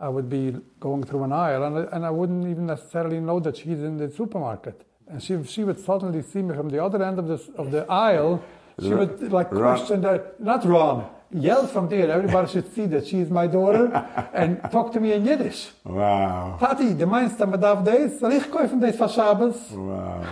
I 0.00 0.08
would 0.08 0.28
be 0.28 0.56
going 0.80 1.04
through 1.04 1.24
an 1.24 1.32
aisle 1.32 1.64
and 1.64 1.78
I, 1.78 1.96
and 1.96 2.06
I 2.06 2.10
wouldn't 2.10 2.46
even 2.48 2.66
necessarily 2.66 3.20
know 3.20 3.38
that 3.40 3.56
she's 3.56 3.80
in 3.80 3.96
the 3.96 4.10
supermarket. 4.10 4.84
And 5.08 5.22
she, 5.22 5.42
she 5.44 5.64
would 5.64 5.78
suddenly 5.78 6.22
see 6.22 6.42
me 6.42 6.54
from 6.54 6.68
the 6.68 6.82
other 6.82 7.02
end 7.02 7.18
of 7.18 7.28
the, 7.28 7.40
of 7.56 7.70
the 7.70 7.86
aisle. 7.90 8.42
She 8.80 8.92
would 8.92 9.32
like 9.32 9.50
question 9.50 10.02
that, 10.02 10.40
not 10.40 10.64
run, 10.64 11.06
yell 11.32 11.66
from 11.66 11.88
there. 11.88 12.10
Everybody 12.10 12.48
should 12.52 12.72
see 12.74 12.86
that 12.86 13.06
she's 13.06 13.30
my 13.30 13.46
daughter 13.46 13.86
and 14.32 14.60
talk 14.70 14.92
to 14.92 15.00
me 15.00 15.12
in 15.12 15.24
Yiddish. 15.26 15.70
Wow. 15.84 16.56
Tati, 16.60 16.94
de 16.94 17.06
meinst, 17.06 17.38
dat 17.38 17.48
me 17.48 17.56
darf 17.56 17.84
des? 17.84 18.18
Soll 18.18 18.32
ich 18.32 18.50
kaufen 18.50 18.80
Shabbos? 19.08 19.70
Wow. 19.70 20.24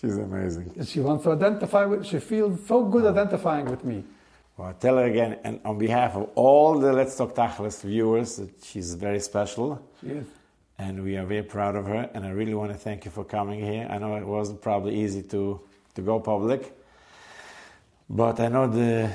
She's 0.00 0.16
amazing. 0.18 0.72
And 0.76 0.86
she 0.86 1.00
wants 1.00 1.24
to 1.24 1.32
identify 1.32 1.84
with, 1.84 2.04
she 2.06 2.18
feels 2.18 2.64
so 2.66 2.84
good 2.84 3.06
identifying 3.06 3.66
with 3.70 3.84
me. 3.84 4.04
Well, 4.56 4.68
I 4.68 4.72
tell 4.72 4.98
her 4.98 5.04
again, 5.04 5.38
and 5.42 5.60
on 5.64 5.78
behalf 5.78 6.14
of 6.14 6.30
all 6.36 6.78
the 6.78 6.92
Let's 6.92 7.16
Talk 7.16 7.34
Tachlis 7.34 7.82
viewers, 7.82 8.36
that 8.36 8.50
she's 8.62 8.94
very 8.94 9.18
special. 9.18 9.82
Yes. 10.00 10.24
And 10.78 11.02
we 11.02 11.16
are 11.16 11.24
very 11.24 11.42
proud 11.42 11.74
of 11.74 11.86
her, 11.86 12.08
and 12.14 12.24
I 12.24 12.30
really 12.30 12.54
want 12.54 12.70
to 12.70 12.78
thank 12.78 13.04
you 13.04 13.10
for 13.10 13.24
coming 13.24 13.60
here. 13.60 13.88
I 13.90 13.98
know 13.98 14.14
it 14.16 14.26
wasn't 14.26 14.60
probably 14.60 14.94
easy 15.02 15.22
to, 15.22 15.60
to 15.94 16.02
go 16.02 16.20
public, 16.20 16.72
but 18.08 18.38
I 18.40 18.48
know 18.48 18.68
the 18.68 19.10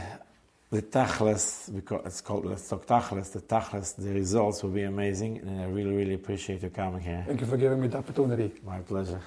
the 0.72 0.84
tachlis, 0.84 1.74
because 1.74 2.02
it's 2.06 2.22
called 2.22 2.46
let's 2.46 2.68
talk 2.70 2.86
tachlis, 2.86 3.32
the 3.32 3.42
tachlis, 3.42 3.96
the 3.96 4.12
results 4.12 4.62
will 4.62 4.70
be 4.70 4.84
amazing, 4.84 5.40
and 5.40 5.62
I 5.62 5.66
really, 5.66 5.96
really 5.96 6.14
appreciate 6.14 6.62
you 6.62 6.70
coming 6.70 7.02
here. 7.02 7.24
Thank 7.26 7.42
you 7.42 7.48
for 7.48 7.58
giving 7.58 7.82
me 7.82 7.88
the 7.88 7.98
opportunity. 7.98 8.54
My 8.64 8.80
pleasure. 8.80 9.20